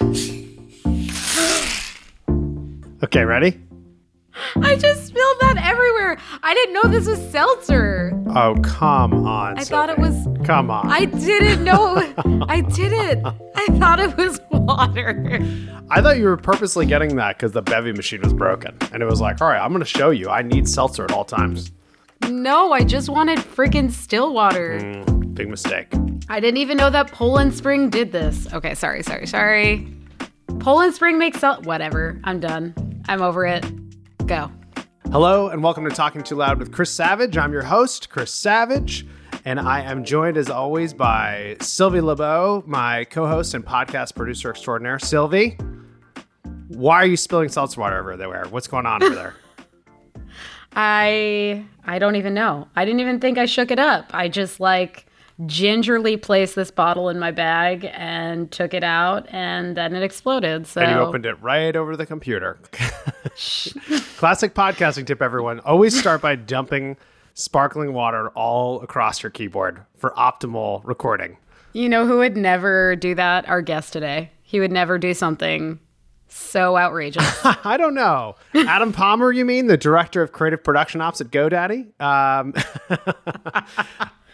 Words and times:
Okay, 3.00 3.24
ready? 3.24 3.60
I 4.56 4.74
just 4.74 5.06
spilled 5.06 5.36
that 5.40 5.56
everywhere. 5.62 6.18
I 6.42 6.52
didn't 6.54 6.74
know 6.74 6.82
this 6.90 7.06
was 7.06 7.20
seltzer. 7.30 8.12
Oh, 8.34 8.56
come 8.62 9.26
on. 9.26 9.58
I 9.58 9.62
thought 9.62 9.88
it 9.88 9.98
was. 9.98 10.26
Come 10.44 10.70
on. 10.70 10.90
I 10.90 11.04
didn't 11.04 11.62
know. 11.64 11.96
I 12.48 12.60
didn't. 12.62 13.24
I 13.54 13.66
thought 13.78 14.00
it 14.00 14.16
was 14.16 14.40
water. 14.50 15.40
I 15.90 16.02
thought 16.02 16.18
you 16.18 16.24
were 16.24 16.36
purposely 16.36 16.86
getting 16.86 17.16
that 17.16 17.36
because 17.36 17.52
the 17.52 17.62
bevy 17.62 17.92
machine 17.92 18.20
was 18.20 18.34
broken. 18.34 18.76
And 18.92 19.02
it 19.02 19.06
was 19.06 19.20
like, 19.20 19.40
all 19.40 19.48
right, 19.48 19.60
I'm 19.60 19.70
going 19.70 19.80
to 19.80 19.86
show 19.86 20.10
you. 20.10 20.28
I 20.28 20.42
need 20.42 20.68
seltzer 20.68 21.04
at 21.04 21.12
all 21.12 21.24
times. 21.24 21.70
No, 22.28 22.72
I 22.72 22.82
just 22.82 23.08
wanted 23.08 23.38
freaking 23.38 23.90
still 23.90 24.34
water. 24.34 24.78
Mm, 24.80 25.34
big 25.34 25.48
mistake. 25.48 25.88
I 26.28 26.40
didn't 26.40 26.58
even 26.58 26.76
know 26.76 26.90
that 26.90 27.12
Poland 27.12 27.54
Spring 27.54 27.90
did 27.90 28.12
this. 28.12 28.52
Okay, 28.52 28.74
sorry, 28.74 29.02
sorry, 29.02 29.26
sorry. 29.26 29.86
Poland 30.68 30.94
Spring 30.94 31.18
makes 31.18 31.40
sel- 31.40 31.62
whatever. 31.62 32.20
I'm 32.24 32.40
done. 32.40 32.74
I'm 33.08 33.22
over 33.22 33.46
it. 33.46 33.64
Go. 34.26 34.52
Hello, 35.10 35.48
and 35.48 35.64
welcome 35.64 35.88
to 35.88 35.90
Talking 35.90 36.22
Too 36.22 36.34
Loud 36.34 36.58
with 36.58 36.72
Chris 36.72 36.90
Savage. 36.90 37.38
I'm 37.38 37.54
your 37.54 37.62
host, 37.62 38.10
Chris 38.10 38.34
Savage, 38.34 39.06
and 39.46 39.58
I 39.58 39.80
am 39.80 40.04
joined 40.04 40.36
as 40.36 40.50
always 40.50 40.92
by 40.92 41.56
Sylvie 41.62 42.02
LeBeau, 42.02 42.64
my 42.66 43.04
co 43.04 43.26
host 43.26 43.54
and 43.54 43.64
podcast 43.64 44.14
producer 44.14 44.50
extraordinaire. 44.50 44.98
Sylvie, 44.98 45.56
why 46.66 46.96
are 46.96 47.06
you 47.06 47.16
spilling 47.16 47.48
seltzer 47.48 47.80
water 47.80 47.98
over 47.98 48.18
there? 48.18 48.44
What's 48.50 48.68
going 48.68 48.84
on 48.84 49.02
over 49.02 49.14
there? 49.14 49.34
I 50.76 51.64
I 51.86 51.98
don't 51.98 52.16
even 52.16 52.34
know. 52.34 52.68
I 52.76 52.84
didn't 52.84 53.00
even 53.00 53.20
think 53.20 53.38
I 53.38 53.46
shook 53.46 53.70
it 53.70 53.78
up. 53.78 54.10
I 54.12 54.28
just 54.28 54.60
like 54.60 55.07
gingerly 55.46 56.16
placed 56.16 56.54
this 56.54 56.70
bottle 56.70 57.08
in 57.08 57.18
my 57.18 57.30
bag 57.30 57.88
and 57.92 58.50
took 58.50 58.74
it 58.74 58.82
out 58.82 59.26
and 59.30 59.76
then 59.76 59.94
it 59.94 60.02
exploded. 60.02 60.66
So 60.66 60.80
And 60.80 60.90
you 60.90 60.98
opened 60.98 61.26
it 61.26 61.40
right 61.40 61.74
over 61.76 61.96
the 61.96 62.06
computer. 62.06 62.58
Classic 64.16 64.54
podcasting 64.54 65.06
tip, 65.06 65.22
everyone. 65.22 65.60
Always 65.60 65.98
start 65.98 66.20
by 66.20 66.34
dumping 66.34 66.96
sparkling 67.34 67.92
water 67.92 68.30
all 68.30 68.80
across 68.80 69.22
your 69.22 69.30
keyboard 69.30 69.80
for 69.96 70.10
optimal 70.16 70.80
recording. 70.84 71.36
You 71.72 71.88
know 71.88 72.06
who 72.06 72.18
would 72.18 72.36
never 72.36 72.96
do 72.96 73.14
that? 73.14 73.48
Our 73.48 73.62
guest 73.62 73.92
today. 73.92 74.32
He 74.42 74.58
would 74.58 74.72
never 74.72 74.98
do 74.98 75.14
something 75.14 75.78
so 76.26 76.76
outrageous. 76.76 77.24
I 77.44 77.76
don't 77.76 77.94
know. 77.94 78.34
Adam 78.54 78.92
Palmer, 78.92 79.30
you 79.30 79.44
mean 79.44 79.66
the 79.66 79.76
director 79.76 80.22
of 80.22 80.32
creative 80.32 80.64
production 80.64 81.00
ops 81.00 81.20
at 81.20 81.28
GoDaddy? 81.28 82.00
Um, 82.00 82.54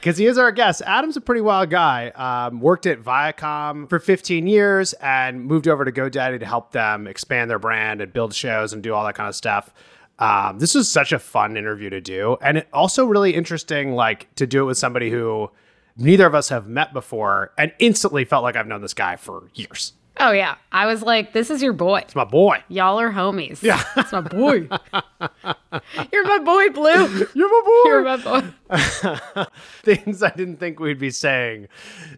because 0.04 0.18
he 0.18 0.26
is 0.26 0.36
our 0.36 0.52
guest. 0.52 0.82
Adam's 0.84 1.16
a 1.16 1.20
pretty 1.22 1.40
wild 1.40 1.70
guy. 1.70 2.10
Um, 2.10 2.60
worked 2.60 2.84
at 2.84 3.00
Viacom 3.00 3.88
for 3.88 3.98
15 3.98 4.46
years 4.46 4.92
and 5.00 5.46
moved 5.46 5.66
over 5.66 5.82
to 5.82 5.90
GoDaddy 5.90 6.40
to 6.40 6.44
help 6.44 6.72
them 6.72 7.06
expand 7.06 7.50
their 7.50 7.58
brand 7.58 8.02
and 8.02 8.12
build 8.12 8.34
shows 8.34 8.74
and 8.74 8.82
do 8.82 8.92
all 8.92 9.02
that 9.06 9.14
kind 9.14 9.30
of 9.30 9.34
stuff. 9.34 9.72
Um, 10.18 10.58
this 10.58 10.74
was 10.74 10.92
such 10.92 11.12
a 11.12 11.18
fun 11.18 11.56
interview 11.56 11.88
to 11.88 12.02
do, 12.02 12.36
and 12.42 12.58
it 12.58 12.68
also 12.70 13.06
really 13.06 13.34
interesting, 13.34 13.94
like 13.94 14.32
to 14.34 14.46
do 14.46 14.60
it 14.60 14.66
with 14.66 14.76
somebody 14.76 15.08
who 15.08 15.50
neither 15.96 16.26
of 16.26 16.34
us 16.34 16.50
have 16.50 16.68
met 16.68 16.92
before, 16.92 17.52
and 17.56 17.72
instantly 17.78 18.26
felt 18.26 18.42
like 18.42 18.56
I've 18.56 18.66
known 18.66 18.82
this 18.82 18.94
guy 18.94 19.16
for 19.16 19.48
years. 19.54 19.94
Oh 20.20 20.32
yeah. 20.32 20.56
I 20.72 20.86
was 20.86 21.02
like, 21.02 21.32
this 21.32 21.50
is 21.50 21.62
your 21.62 21.72
boy. 21.72 21.98
It's 22.00 22.14
my 22.14 22.24
boy. 22.24 22.62
Y'all 22.68 23.00
are 23.00 23.12
homies. 23.12 23.62
Yeah. 23.62 23.82
It's 23.96 24.12
my 24.12 24.20
boy. 24.20 24.68
You're 26.12 26.24
my 26.24 26.38
boy, 26.38 26.70
Blue. 26.70 27.26
You're 27.34 27.48
my 27.48 27.62
boy. 27.64 27.82
You're 27.84 28.02
my 28.02 28.16
boy. 28.16 29.44
things 29.82 30.22
I 30.22 30.30
didn't 30.30 30.56
think 30.58 30.80
we'd 30.80 30.98
be 30.98 31.10
saying 31.10 31.68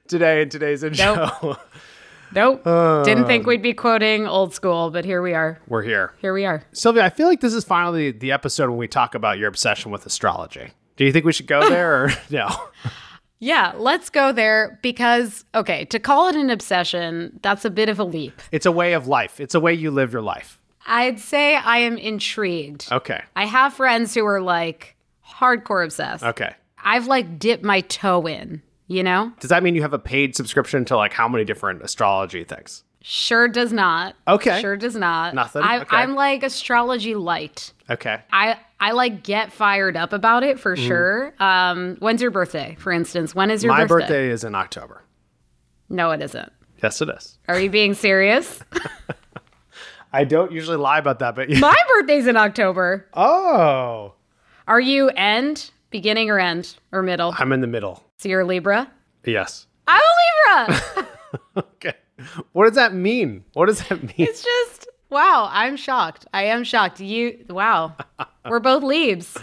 today 0.09 0.43
in 0.43 0.49
today's 0.49 0.83
intro. 0.83 1.59
Nope. 2.35 2.65
Didn't 3.05 3.27
think 3.27 3.45
um, 3.45 3.49
we'd 3.49 3.63
be 3.63 3.73
quoting 3.73 4.27
old 4.27 4.53
school, 4.53 4.91
but 4.91 5.05
here 5.05 5.23
we 5.23 5.33
are. 5.35 5.61
We're 5.69 5.83
here. 5.83 6.13
Here 6.21 6.35
we 6.35 6.45
are. 6.45 6.65
Sylvia, 6.73 7.05
I 7.05 7.11
feel 7.11 7.29
like 7.29 7.41
this 7.41 7.55
is 7.55 7.65
finally 7.65 8.11
the 8.11 8.33
episode 8.33 8.69
when 8.69 8.79
we 8.79 8.89
talk 8.89 9.15
about 9.15 9.39
your 9.39 9.49
obsession 9.49 9.91
with 9.91 10.05
astrology. 10.07 10.71
Do 10.97 11.05
you 11.05 11.13
think 11.13 11.25
we 11.25 11.33
should 11.33 11.47
go 11.47 11.69
there 11.69 12.05
or 12.05 12.13
no? 12.31 12.49
Yeah, 13.39 13.75
let's 13.77 14.09
go 14.11 14.33
there 14.33 14.79
because, 14.83 15.45
okay, 15.55 15.85
to 15.87 15.99
call 15.99 16.29
it 16.29 16.37
an 16.37 16.51
obsession, 16.51 17.39
that's 17.43 17.65
a 17.65 17.71
bit 17.71 17.89
of 17.89 17.99
a 17.99 18.05
leap. 18.05 18.41
It's 18.51 18.67
a 18.67 18.73
way 18.73 18.95
of 18.95 19.07
life. 19.07 19.41
It's 19.41 19.55
a 19.55 19.61
way 19.61 19.75
you 19.75 19.91
live 19.91 20.13
your 20.13 20.23
life. 20.23 20.59
I'd 20.87 21.19
say 21.19 21.57
I 21.57 21.79
am 21.79 21.99
intrigued. 21.99 22.91
Okay. 22.91 23.23
I 23.35 23.45
have 23.45 23.75
friends 23.75 24.15
who 24.15 24.25
are 24.25 24.41
like 24.41 24.97
hardcore 25.29 25.85
obsessed. 25.85 26.25
Okay. 26.25 26.55
I've 26.83 27.09
like 27.09 27.39
dipped 27.39 27.65
my 27.65 27.81
toe 27.83 28.27
in, 28.27 28.63
you 28.87 29.03
know? 29.03 29.33
Does 29.41 29.51
that 29.51 29.63
mean 29.63 29.75
you 29.75 29.83
have 29.83 29.93
a 29.93 29.99
paid 29.99 30.37
subscription 30.37 30.85
to 30.87 30.97
like 30.97 31.13
how 31.13 31.29
many 31.29 31.45
different 31.45 31.83
astrology 31.83 32.45
things? 32.45 32.85
Sure 33.03 33.49
does 33.49 33.73
not. 33.73 34.17
Okay. 34.27 34.61
Sure 34.61 34.77
does 34.77 34.97
not. 34.97 35.35
Nothing? 35.35 35.63
I, 35.63 35.81
Okay. 35.81 35.97
I'm 35.97 36.15
like 36.15 36.43
astrology 36.43 37.15
light. 37.15 37.73
Okay. 37.91 38.21
I 38.33 38.59
I 38.79 38.93
like 38.93 39.23
get 39.23 39.53
fired 39.53 39.97
up 39.97 40.13
about 40.13 40.43
it 40.43 40.61
for 40.61 40.77
Mm-hmm. 40.77 40.87
sure. 40.87 41.35
Um, 41.41 41.97
when's 42.01 42.21
your 42.21 42.31
birthday, 42.31 42.77
for 42.79 42.93
instance? 42.93 43.35
When 43.35 43.51
is 43.51 43.65
your 43.65 43.73
My 43.73 43.85
birthday? 43.85 43.95
My 43.95 44.01
birthday 44.01 44.29
is 44.31 44.45
in 44.45 44.55
October. 44.55 45.03
No, 45.89 46.11
it 46.11 46.21
isn't. 46.21 46.53
Yes, 46.83 47.01
it 47.01 47.09
is. 47.09 47.39
Are 47.49 47.59
you 47.59 47.71
being 47.71 47.95
serious? 47.95 48.61
I 50.13 50.25
don't 50.25 50.53
usually 50.53 50.77
lie 50.77 50.99
about 50.99 51.19
that, 51.21 51.35
but 51.35 51.49
My 51.59 51.77
birthday's 51.95 52.27
in 52.27 52.37
October. 52.37 53.07
oh, 53.15 54.15
Are 54.67 54.81
you 54.81 55.09
end, 55.11 55.71
beginning, 55.91 56.31
or 56.31 56.39
end, 56.39 56.77
or 56.93 57.03
middle? 57.03 57.35
I'm 57.39 57.53
in 57.53 57.61
the 57.61 57.67
middle. 57.67 58.03
So 58.19 58.29
you're 58.29 58.41
a 58.43 58.45
Libra? 58.47 58.91
Yes. 59.25 59.67
I'm 59.87 60.01
a 60.01 60.65
Libra. 60.65 61.07
Okay. 61.57 61.93
What 62.53 62.65
does 62.67 62.77
that 62.77 62.95
mean? 62.95 63.45
What 63.53 63.67
does 63.67 63.87
that 63.89 64.03
mean? 64.03 64.15
it's 64.17 64.43
just 64.43 64.76
wow. 65.11 65.49
I'm 65.51 65.77
shocked. 65.77 66.27
I 66.33 66.45
am 66.45 66.65
shocked. 66.65 67.01
You 67.01 67.45
wow. 67.49 67.95
We're 68.49 68.61
both 68.61 68.83
Libs. 68.83 69.37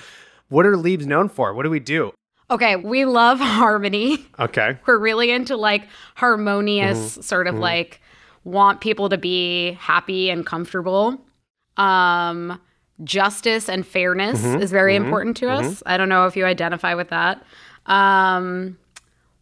What 0.50 0.66
are 0.66 0.78
Leaves 0.78 1.07
known 1.07 1.29
for? 1.29 1.53
What 1.53 1.63
do 1.63 1.69
we 1.69 1.79
do? 1.79 2.13
Okay, 2.50 2.75
we 2.75 3.06
love 3.06 3.40
harmony. 3.41 4.25
Okay. 4.40 4.78
We're 4.85 5.00
really 5.00 5.31
into 5.31 5.57
like 5.57 5.88
harmonious, 6.16 6.97
mm-hmm. 6.97 7.22
sort 7.22 7.47
of 7.47 7.53
mm-hmm. 7.53 7.63
like 7.63 8.02
want 8.44 8.81
people 8.81 9.09
to 9.09 9.18
be 9.18 9.72
happy 9.73 10.29
and 10.29 10.46
comfortable. 10.46 11.19
Um, 11.78 12.62
justice 13.03 13.69
and 13.69 13.85
fairness 13.85 14.41
mm-hmm. 14.41 14.62
is 14.62 14.72
very 14.72 14.96
important 14.96 15.38
to 15.38 15.50
us. 15.50 15.81
I 15.85 15.97
don't 15.97 16.09
know 16.09 16.28
if 16.28 16.38
you 16.38 16.46
identify 16.46 16.94
with 16.94 17.09
that. 17.09 17.44
Um, 17.88 18.78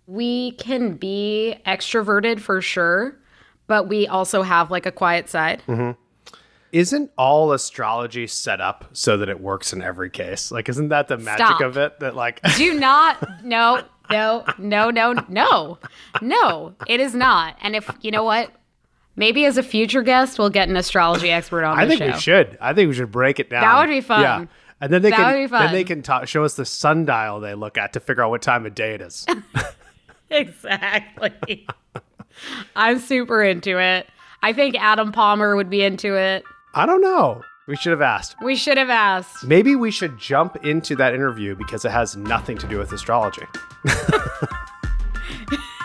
we 0.07 0.51
can 0.51 0.93
be 0.93 1.55
extroverted 1.65 2.39
for 2.39 2.61
sure, 2.61 3.17
but 3.67 3.87
we 3.89 4.07
also 4.07 4.41
have 4.41 4.71
like 4.71 4.85
a 4.85 4.91
quiet 4.91 5.29
side. 5.29 5.61
Isn't 6.71 7.11
all 7.17 7.51
astrology 7.51 8.27
set 8.27 8.61
up 8.61 8.85
so 8.93 9.17
that 9.17 9.27
it 9.29 9.41
works 9.41 9.73
in 9.73 9.81
every 9.81 10.09
case? 10.09 10.51
Like, 10.51 10.69
isn't 10.69 10.89
that 10.89 11.07
the 11.07 11.17
magic 11.17 11.45
Stop. 11.45 11.61
of 11.61 11.77
it? 11.77 11.99
That 11.99 12.15
like, 12.15 12.41
Do 12.57 12.73
not, 12.79 13.43
no, 13.43 13.83
no, 14.09 14.45
no, 14.57 14.89
no, 14.89 15.13
no, 15.27 15.77
no, 16.21 16.75
it 16.87 16.99
is 16.99 17.13
not. 17.13 17.57
And 17.61 17.75
if, 17.75 17.89
you 18.01 18.11
know 18.11 18.23
what? 18.23 18.51
Maybe 19.17 19.43
as 19.45 19.57
a 19.57 19.63
future 19.63 20.01
guest, 20.03 20.39
we'll 20.39 20.49
get 20.49 20.69
an 20.69 20.77
astrology 20.77 21.29
expert 21.29 21.65
on 21.65 21.77
I 21.77 21.85
the 21.85 21.89
think 21.97 21.99
show. 21.99 22.15
we 22.15 22.19
should. 22.19 22.57
I 22.61 22.73
think 22.73 22.87
we 22.87 22.93
should 22.93 23.11
break 23.11 23.39
it 23.39 23.49
down. 23.49 23.61
That 23.61 23.79
would 23.79 23.89
be 23.93 23.99
fun. 24.01 24.21
Yeah, 24.21 24.45
and 24.79 24.91
then 24.91 25.01
they 25.01 25.09
That 25.09 25.17
can 25.17 25.41
would 25.41 25.47
be 25.51 25.57
then 25.57 25.71
they 25.73 25.83
can 25.83 26.01
talk, 26.01 26.27
show 26.29 26.45
us 26.45 26.53
the 26.53 26.65
sundial 26.65 27.41
they 27.41 27.53
look 27.53 27.77
at 27.77 27.93
to 27.93 27.99
figure 27.99 28.23
out 28.23 28.29
what 28.29 28.41
time 28.41 28.65
of 28.65 28.73
day 28.73 28.93
it 28.93 29.01
is. 29.01 29.25
Exactly. 30.31 31.67
I'm 32.75 32.99
super 32.99 33.43
into 33.43 33.77
it. 33.79 34.07
I 34.41 34.53
think 34.53 34.75
Adam 34.81 35.11
Palmer 35.11 35.55
would 35.55 35.69
be 35.69 35.83
into 35.83 36.15
it. 36.15 36.43
I 36.73 36.85
don't 36.85 37.01
know. 37.01 37.43
We 37.67 37.75
should 37.75 37.91
have 37.91 38.01
asked. 38.01 38.35
We 38.41 38.55
should 38.55 38.77
have 38.77 38.89
asked. 38.89 39.45
Maybe 39.45 39.75
we 39.75 39.91
should 39.91 40.17
jump 40.17 40.57
into 40.65 40.95
that 40.95 41.13
interview 41.13 41.55
because 41.55 41.85
it 41.85 41.91
has 41.91 42.15
nothing 42.15 42.57
to 42.57 42.67
do 42.67 42.79
with 42.79 42.91
astrology. 42.91 43.45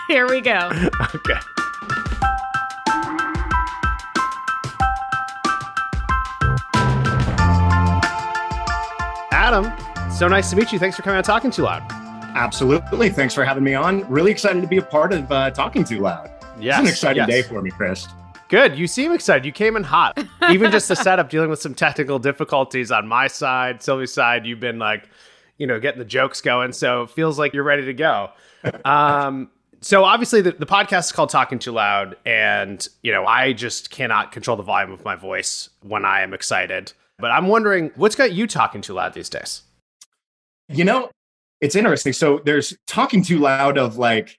Here 0.07 0.27
we 0.27 0.41
go. 0.41 0.71
Okay. 1.15 1.39
Adam, 9.31 9.71
so 10.11 10.27
nice 10.27 10.49
to 10.49 10.55
meet 10.55 10.71
you. 10.71 10.79
Thanks 10.79 10.95
for 10.95 11.03
coming 11.03 11.17
on 11.17 11.23
Talking 11.23 11.51
Too 11.51 11.63
Loud. 11.63 11.83
Absolutely. 12.35 13.09
Thanks 13.09 13.33
for 13.33 13.43
having 13.43 13.63
me 13.63 13.73
on. 13.73 14.07
Really 14.09 14.31
excited 14.31 14.61
to 14.61 14.67
be 14.67 14.77
a 14.77 14.81
part 14.81 15.13
of 15.13 15.31
uh, 15.31 15.51
Talking 15.51 15.83
Too 15.83 15.99
Loud. 15.99 16.31
Yes, 16.59 16.79
It's 16.79 16.79
an 16.79 16.87
exciting 16.91 17.23
yes. 17.27 17.29
day 17.29 17.41
for 17.43 17.61
me, 17.61 17.71
Chris. 17.71 18.07
Good. 18.49 18.77
You 18.77 18.87
seem 18.87 19.11
excited. 19.11 19.45
You 19.45 19.51
came 19.51 19.75
in 19.75 19.83
hot. 19.83 20.17
Even 20.49 20.71
just 20.71 20.87
the 20.87 20.95
setup, 20.97 21.29
dealing 21.29 21.49
with 21.49 21.61
some 21.61 21.75
technical 21.75 22.19
difficulties 22.19 22.91
on 22.91 23.07
my 23.07 23.27
side, 23.27 23.81
Sylvie's 23.81 24.13
side. 24.13 24.45
You've 24.45 24.59
been 24.59 24.79
like, 24.79 25.09
you 25.57 25.67
know, 25.67 25.79
getting 25.79 25.99
the 25.99 26.05
jokes 26.05 26.41
going. 26.41 26.71
So 26.71 27.03
it 27.03 27.09
feels 27.09 27.37
like 27.37 27.53
you're 27.53 27.63
ready 27.63 27.85
to 27.85 27.93
go. 27.93 28.29
Um, 28.85 29.49
so 29.81 30.03
obviously 30.03 30.41
the, 30.41 30.51
the 30.51 30.65
podcast 30.65 31.05
is 31.05 31.11
called 31.11 31.29
Talking 31.29 31.59
Too 31.59 31.71
Loud, 31.71 32.17
and 32.25 32.87
you 33.03 33.11
know, 33.11 33.25
I 33.25 33.53
just 33.53 33.89
cannot 33.89 34.31
control 34.31 34.57
the 34.57 34.63
volume 34.63 34.91
of 34.91 35.03
my 35.05 35.15
voice 35.15 35.69
when 35.81 36.05
I 36.05 36.21
am 36.21 36.33
excited. 36.33 36.93
But 37.19 37.31
I'm 37.31 37.47
wondering 37.47 37.91
what's 37.95 38.15
got 38.15 38.33
you 38.33 38.47
talking 38.47 38.81
too 38.81 38.93
loud 38.93 39.13
these 39.13 39.29
days? 39.29 39.63
You 40.69 40.83
know, 40.83 41.09
it's 41.61 41.75
interesting. 41.75 42.13
So 42.13 42.41
there's 42.43 42.75
Talking 42.85 43.23
Too 43.23 43.39
Loud 43.39 43.77
of 43.77 43.97
like 43.97 44.37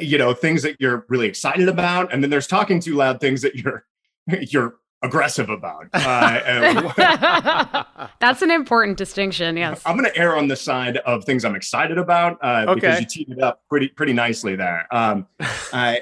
you 0.00 0.18
know, 0.18 0.34
things 0.34 0.62
that 0.62 0.76
you're 0.80 1.04
really 1.08 1.26
excited 1.26 1.68
about, 1.68 2.12
and 2.12 2.22
then 2.22 2.30
there's 2.30 2.46
talking 2.46 2.80
too 2.80 2.94
loud 2.94 3.20
things 3.20 3.42
that 3.42 3.54
you're 3.54 3.84
you're 4.40 4.76
aggressive 5.02 5.48
about. 5.48 5.86
Uh, 5.92 7.84
That's 8.20 8.42
an 8.42 8.50
important 8.50 8.98
distinction. 8.98 9.56
Yes, 9.56 9.82
I'm 9.86 9.96
going 9.96 10.10
to 10.10 10.16
err 10.16 10.36
on 10.36 10.48
the 10.48 10.56
side 10.56 10.98
of 10.98 11.24
things 11.24 11.44
I'm 11.44 11.54
excited 11.54 11.98
about 11.98 12.38
uh, 12.42 12.66
okay. 12.68 12.74
because 12.74 13.00
you 13.00 13.06
teed 13.06 13.30
it 13.30 13.42
up 13.42 13.62
pretty 13.68 13.88
pretty 13.88 14.12
nicely 14.12 14.56
there. 14.56 14.86
Um, 14.90 15.26
uh, 15.72 15.96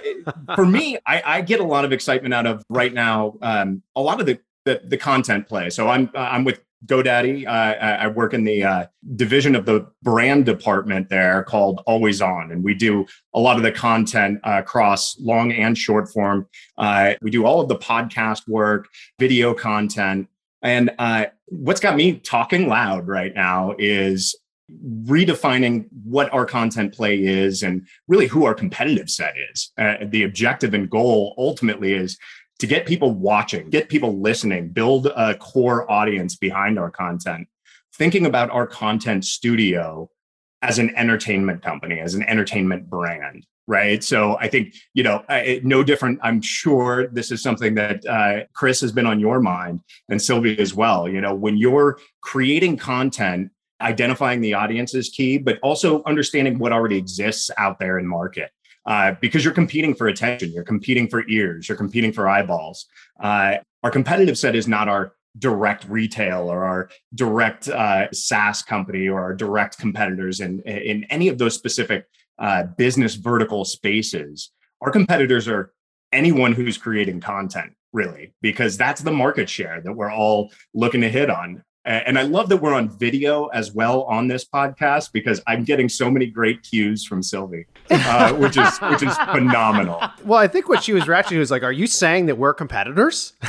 for 0.54 0.66
me, 0.66 0.98
I, 1.06 1.22
I, 1.24 1.40
get 1.42 1.60
a 1.60 1.64
lot 1.64 1.84
of 1.84 1.92
excitement 1.92 2.34
out 2.34 2.46
of 2.46 2.64
right 2.68 2.92
now. 2.92 3.36
Um, 3.42 3.82
a 3.94 4.00
lot 4.00 4.20
of 4.20 4.26
the, 4.26 4.38
the 4.64 4.80
the 4.84 4.96
content 4.96 5.48
play. 5.48 5.70
So 5.70 5.88
I'm 5.88 6.10
I'm 6.14 6.44
with 6.44 6.62
GoDaddy. 6.84 7.46
Uh, 7.46 7.50
I 7.50 8.06
work 8.08 8.34
in 8.34 8.44
the 8.44 8.62
uh, 8.62 8.86
division 9.16 9.54
of 9.54 9.64
the 9.64 9.86
brand 10.02 10.44
department 10.44 11.08
there 11.08 11.42
called 11.44 11.82
Always 11.86 12.20
On, 12.20 12.52
and 12.52 12.62
we 12.62 12.74
do 12.74 13.06
a 13.34 13.40
lot 13.40 13.56
of 13.56 13.62
the 13.62 13.72
content 13.72 14.40
uh, 14.44 14.58
across 14.58 15.18
long 15.18 15.52
and 15.52 15.76
short 15.76 16.08
form. 16.10 16.46
Uh, 16.76 17.14
we 17.22 17.30
do 17.30 17.46
all 17.46 17.60
of 17.60 17.68
the 17.68 17.76
podcast 17.76 18.46
work, 18.46 18.88
video 19.18 19.54
content, 19.54 20.28
and 20.62 20.90
uh, 20.98 21.26
what's 21.46 21.80
got 21.80 21.96
me 21.96 22.18
talking 22.18 22.68
loud 22.68 23.06
right 23.06 23.34
now 23.34 23.74
is 23.78 24.36
redefining 25.04 25.86
what 26.04 26.32
our 26.32 26.44
content 26.44 26.92
play 26.92 27.22
is 27.22 27.62
and 27.62 27.86
really 28.08 28.26
who 28.26 28.44
our 28.44 28.54
competitive 28.54 29.08
set 29.08 29.34
is. 29.52 29.70
Uh, 29.78 29.94
the 30.06 30.24
objective 30.24 30.74
and 30.74 30.90
goal 30.90 31.34
ultimately 31.38 31.92
is 31.92 32.18
to 32.58 32.66
get 32.66 32.86
people 32.86 33.12
watching, 33.12 33.68
get 33.70 33.88
people 33.88 34.20
listening, 34.20 34.68
build 34.68 35.06
a 35.06 35.34
core 35.34 35.90
audience 35.90 36.36
behind 36.36 36.78
our 36.78 36.90
content, 36.90 37.48
thinking 37.94 38.26
about 38.26 38.50
our 38.50 38.66
content 38.66 39.24
studio 39.24 40.08
as 40.62 40.78
an 40.78 40.94
entertainment 40.96 41.62
company, 41.62 42.00
as 42.00 42.14
an 42.14 42.22
entertainment 42.22 42.88
brand, 42.88 43.46
right? 43.66 44.02
So 44.02 44.38
I 44.38 44.48
think, 44.48 44.74
you 44.94 45.02
know, 45.02 45.22
no 45.62 45.82
different. 45.82 46.18
I'm 46.22 46.40
sure 46.40 47.08
this 47.08 47.30
is 47.30 47.42
something 47.42 47.74
that 47.74 48.06
uh, 48.06 48.44
Chris 48.54 48.80
has 48.80 48.90
been 48.90 49.06
on 49.06 49.20
your 49.20 49.40
mind 49.40 49.80
and 50.08 50.20
Sylvia 50.20 50.56
as 50.58 50.74
well. 50.74 51.08
You 51.08 51.20
know, 51.20 51.34
when 51.34 51.58
you're 51.58 51.98
creating 52.22 52.78
content, 52.78 53.50
identifying 53.82 54.40
the 54.40 54.54
audience 54.54 54.94
is 54.94 55.10
key, 55.10 55.36
but 55.36 55.58
also 55.62 56.02
understanding 56.04 56.58
what 56.58 56.72
already 56.72 56.96
exists 56.96 57.50
out 57.58 57.78
there 57.78 57.98
in 57.98 58.06
market 58.06 58.50
uh, 58.86 59.12
because 59.20 59.44
you're 59.44 59.54
competing 59.54 59.94
for 59.94 60.08
attention, 60.08 60.52
you're 60.52 60.64
competing 60.64 61.08
for 61.08 61.28
ears, 61.28 61.68
you're 61.68 61.78
competing 61.78 62.12
for 62.12 62.28
eyeballs. 62.28 62.86
Uh, 63.20 63.56
our 63.82 63.90
competitive 63.90 64.38
set 64.38 64.54
is 64.54 64.68
not 64.68 64.88
our 64.88 65.12
direct 65.38 65.84
retail 65.88 66.50
or 66.50 66.64
our 66.64 66.88
direct 67.14 67.68
uh, 67.68 68.10
SaaS 68.12 68.62
company 68.62 69.08
or 69.08 69.20
our 69.20 69.34
direct 69.34 69.78
competitors 69.78 70.40
in, 70.40 70.60
in 70.62 71.04
any 71.10 71.28
of 71.28 71.38
those 71.38 71.54
specific 71.54 72.06
uh, 72.38 72.64
business 72.78 73.14
vertical 73.14 73.64
spaces. 73.64 74.50
Our 74.80 74.90
competitors 74.90 75.48
are 75.48 75.72
anyone 76.12 76.52
who's 76.52 76.78
creating 76.78 77.20
content, 77.20 77.72
really, 77.92 78.34
because 78.40 78.76
that's 78.76 79.00
the 79.02 79.12
market 79.12 79.48
share 79.48 79.80
that 79.82 79.92
we're 79.92 80.12
all 80.12 80.52
looking 80.74 81.00
to 81.00 81.08
hit 81.08 81.30
on. 81.30 81.62
And 81.86 82.18
I 82.18 82.22
love 82.22 82.48
that 82.48 82.56
we're 82.56 82.74
on 82.74 82.88
video 82.88 83.46
as 83.46 83.72
well 83.72 84.02
on 84.02 84.26
this 84.26 84.44
podcast 84.44 85.12
because 85.12 85.40
I'm 85.46 85.62
getting 85.62 85.88
so 85.88 86.10
many 86.10 86.26
great 86.26 86.64
cues 86.64 87.04
from 87.04 87.22
Sylvie, 87.22 87.66
uh, 87.90 88.32
which 88.38 88.56
is 88.56 88.76
which 88.78 89.04
is 89.04 89.16
phenomenal. 89.18 90.02
Well, 90.24 90.40
I 90.40 90.48
think 90.48 90.68
what 90.68 90.82
she 90.82 90.92
was 90.92 91.06
reacting 91.06 91.36
to 91.36 91.38
was 91.38 91.52
like, 91.52 91.62
"Are 91.62 91.70
you 91.70 91.86
saying 91.86 92.26
that 92.26 92.38
we're 92.38 92.54
competitors?" 92.54 93.34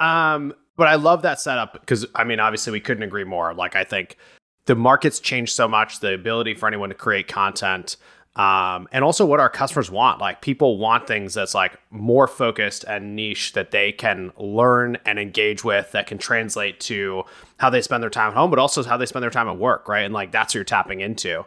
um, 0.00 0.52
but 0.76 0.88
I 0.88 0.96
love 0.96 1.22
that 1.22 1.40
setup 1.40 1.74
because 1.74 2.04
I 2.16 2.24
mean, 2.24 2.40
obviously, 2.40 2.72
we 2.72 2.80
couldn't 2.80 3.04
agree 3.04 3.24
more. 3.24 3.54
Like, 3.54 3.76
I 3.76 3.84
think 3.84 4.18
the 4.66 4.74
market's 4.74 5.20
changed 5.20 5.54
so 5.54 5.68
much. 5.68 6.00
The 6.00 6.14
ability 6.14 6.54
for 6.54 6.66
anyone 6.66 6.88
to 6.88 6.96
create 6.96 7.28
content 7.28 7.96
um, 8.34 8.88
and 8.92 9.04
also 9.04 9.26
what 9.26 9.40
our 9.40 9.50
customers 9.50 9.90
want. 9.90 10.20
Like 10.20 10.40
people 10.40 10.78
want 10.78 11.06
things 11.06 11.34
that's 11.34 11.54
like 11.54 11.78
more 11.90 12.26
focused 12.26 12.84
and 12.84 13.14
niche 13.14 13.52
that 13.52 13.70
they 13.72 13.92
can 13.92 14.32
learn 14.38 14.96
and 15.04 15.18
engage 15.18 15.64
with 15.64 15.92
that 15.92 16.06
can 16.06 16.18
translate 16.18 16.80
to 16.80 17.24
how 17.58 17.68
they 17.68 17.82
spend 17.82 18.02
their 18.02 18.10
time 18.10 18.30
at 18.30 18.34
home, 18.34 18.50
but 18.50 18.58
also 18.58 18.82
how 18.84 18.96
they 18.96 19.06
spend 19.06 19.22
their 19.22 19.30
time 19.30 19.48
at 19.48 19.58
work, 19.58 19.86
right? 19.86 20.04
And 20.04 20.14
like 20.14 20.32
that's 20.32 20.50
what 20.50 20.56
you're 20.56 20.64
tapping 20.64 21.00
into. 21.00 21.44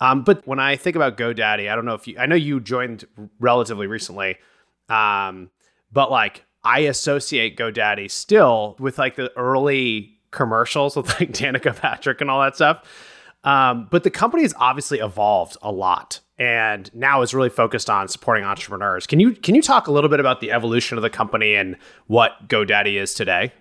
Um, 0.00 0.22
but 0.22 0.46
when 0.46 0.60
I 0.60 0.76
think 0.76 0.94
about 0.94 1.16
GoDaddy, 1.16 1.70
I 1.70 1.74
don't 1.74 1.84
know 1.84 1.94
if 1.94 2.06
you, 2.06 2.16
I 2.18 2.26
know 2.26 2.36
you 2.36 2.60
joined 2.60 3.04
relatively 3.40 3.88
recently, 3.88 4.36
um, 4.88 5.50
but 5.92 6.08
like 6.10 6.44
I 6.62 6.80
associate 6.80 7.56
GoDaddy 7.56 8.08
still 8.10 8.76
with 8.78 8.98
like 8.98 9.16
the 9.16 9.36
early 9.36 10.18
commercials 10.30 10.96
with 10.96 11.08
like 11.18 11.32
Danica 11.32 11.74
Patrick 11.76 12.20
and 12.20 12.30
all 12.30 12.40
that 12.42 12.54
stuff. 12.54 12.84
Um, 13.44 13.88
but 13.90 14.04
the 14.04 14.10
company 14.10 14.42
has 14.42 14.54
obviously 14.58 14.98
evolved 14.98 15.56
a 15.62 15.70
lot 15.70 16.20
and 16.38 16.92
now 16.94 17.22
is 17.22 17.34
really 17.34 17.50
focused 17.50 17.90
on 17.90 18.08
supporting 18.08 18.44
entrepreneurs. 18.44 19.06
Can 19.06 19.20
you 19.20 19.32
can 19.32 19.54
you 19.54 19.62
talk 19.62 19.86
a 19.86 19.92
little 19.92 20.10
bit 20.10 20.20
about 20.20 20.40
the 20.40 20.52
evolution 20.52 20.98
of 20.98 21.02
the 21.02 21.10
company 21.10 21.54
and 21.54 21.76
what 22.06 22.48
GoDaddy 22.48 22.94
is 22.94 23.14
today? 23.14 23.52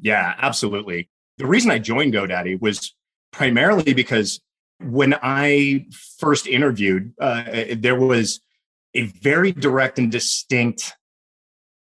Yeah, 0.00 0.34
absolutely. 0.38 1.08
The 1.38 1.46
reason 1.46 1.70
I 1.70 1.78
joined 1.78 2.14
GoDaddy 2.14 2.60
was 2.60 2.94
primarily 3.32 3.94
because 3.94 4.40
when 4.80 5.14
I 5.22 5.86
first 6.18 6.46
interviewed, 6.46 7.12
uh, 7.20 7.44
there 7.76 7.98
was 7.98 8.40
a 8.94 9.02
very 9.02 9.52
direct 9.52 9.98
and 9.98 10.10
distinct, 10.10 10.94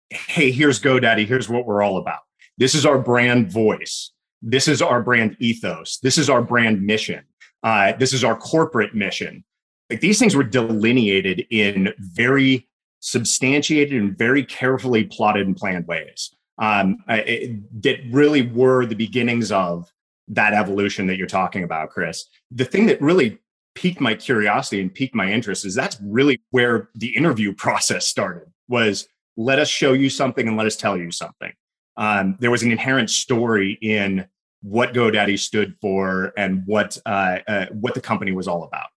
"Hey, 0.10 0.52
here's 0.52 0.82
GoDaddy. 0.82 1.26
Here's 1.26 1.50
what 1.50 1.66
we're 1.66 1.82
all 1.82 1.98
about. 1.98 2.20
This 2.58 2.76
is 2.76 2.86
our 2.86 3.00
brand 3.00 3.52
voice. 3.52 4.12
This 4.42 4.68
is 4.68 4.82
our 4.82 5.02
brand 5.02 5.36
ethos. 5.40 6.00
This 6.00 6.18
is 6.18 6.30
our 6.30 6.42
brand 6.42 6.82
mission." 6.84 7.24
Uh, 7.64 7.94
this 7.94 8.14
is 8.14 8.24
our 8.24 8.36
corporate 8.36 8.96
mission. 8.96 9.44
Like 9.90 10.00
these 10.00 10.20
things 10.20 10.36
were 10.36 10.44
delineated 10.44 11.46
in 11.50 11.94
very 12.00 12.68
substantiated 13.02 14.02
and 14.02 14.18
very 14.18 14.44
carefully 14.44 15.04
plotted 15.04 15.46
and 15.46 15.58
planned 15.58 15.88
ways 15.88 16.34
um, 16.60 17.04
it, 17.10 17.82
that 17.84 18.00
really 18.12 18.44
were 18.44 18.86
the 18.86 18.96
beginnings 18.96 19.52
of 19.52 19.92
that 20.28 20.54
evolution 20.54 21.08
that 21.08 21.18
you're 21.18 21.28
talking 21.28 21.64
about, 21.64 21.90
Chris. 21.90 22.26
The 22.52 22.66
thing 22.66 22.86
that 22.86 23.02
really 23.02 23.40
piqued 23.74 24.00
my 24.00 24.14
curiosity 24.14 24.82
and 24.82 24.94
piqued 24.94 25.16
my 25.16 25.32
interest 25.32 25.66
is 25.66 25.76
that's 25.76 25.98
really 26.02 26.40
where 26.52 26.90
the 26.96 27.16
interview 27.16 27.54
process 27.58 28.06
started 28.06 28.48
was 28.68 29.08
let 29.38 29.60
us 29.60 29.68
show 29.68 29.94
you 29.94 30.10
something 30.10 30.48
and 30.48 30.56
let 30.56 30.68
us 30.68 30.76
tell 30.76 30.98
you 30.98 31.12
something. 31.12 31.52
Um, 31.98 32.38
there 32.40 32.52
was 32.52 32.64
an 32.64 32.72
inherent 32.72 33.10
story 33.10 33.78
in 33.82 34.28
what 34.62 34.94
GoDaddy 34.94 35.40
stood 35.40 35.76
for 35.82 36.34
and 36.38 36.64
what 36.66 36.98
uh, 37.06 37.40
uh, 37.48 37.66
what 37.72 37.94
the 37.94 38.02
company 38.02 38.32
was 38.32 38.48
all 38.48 38.64
about. 38.64 38.90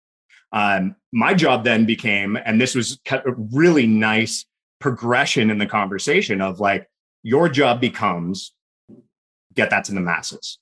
Um, 0.53 0.97
my 1.13 1.35
job 1.35 1.65
then 1.65 1.85
became, 1.85 2.39
and 2.45 2.61
this 2.61 2.75
was 2.75 3.01
a 3.11 3.23
really 3.53 3.87
nice 3.87 4.45
progression 4.81 5.51
in 5.51 5.59
the 5.59 5.67
conversation 5.67 6.41
of 6.41 6.61
like, 6.61 6.87
your 7.23 7.49
job 7.49 7.81
becomes 7.81 8.53
get 9.55 9.71
that 9.71 9.85
to 9.85 9.93
the 9.93 10.01
masses, 10.01 10.59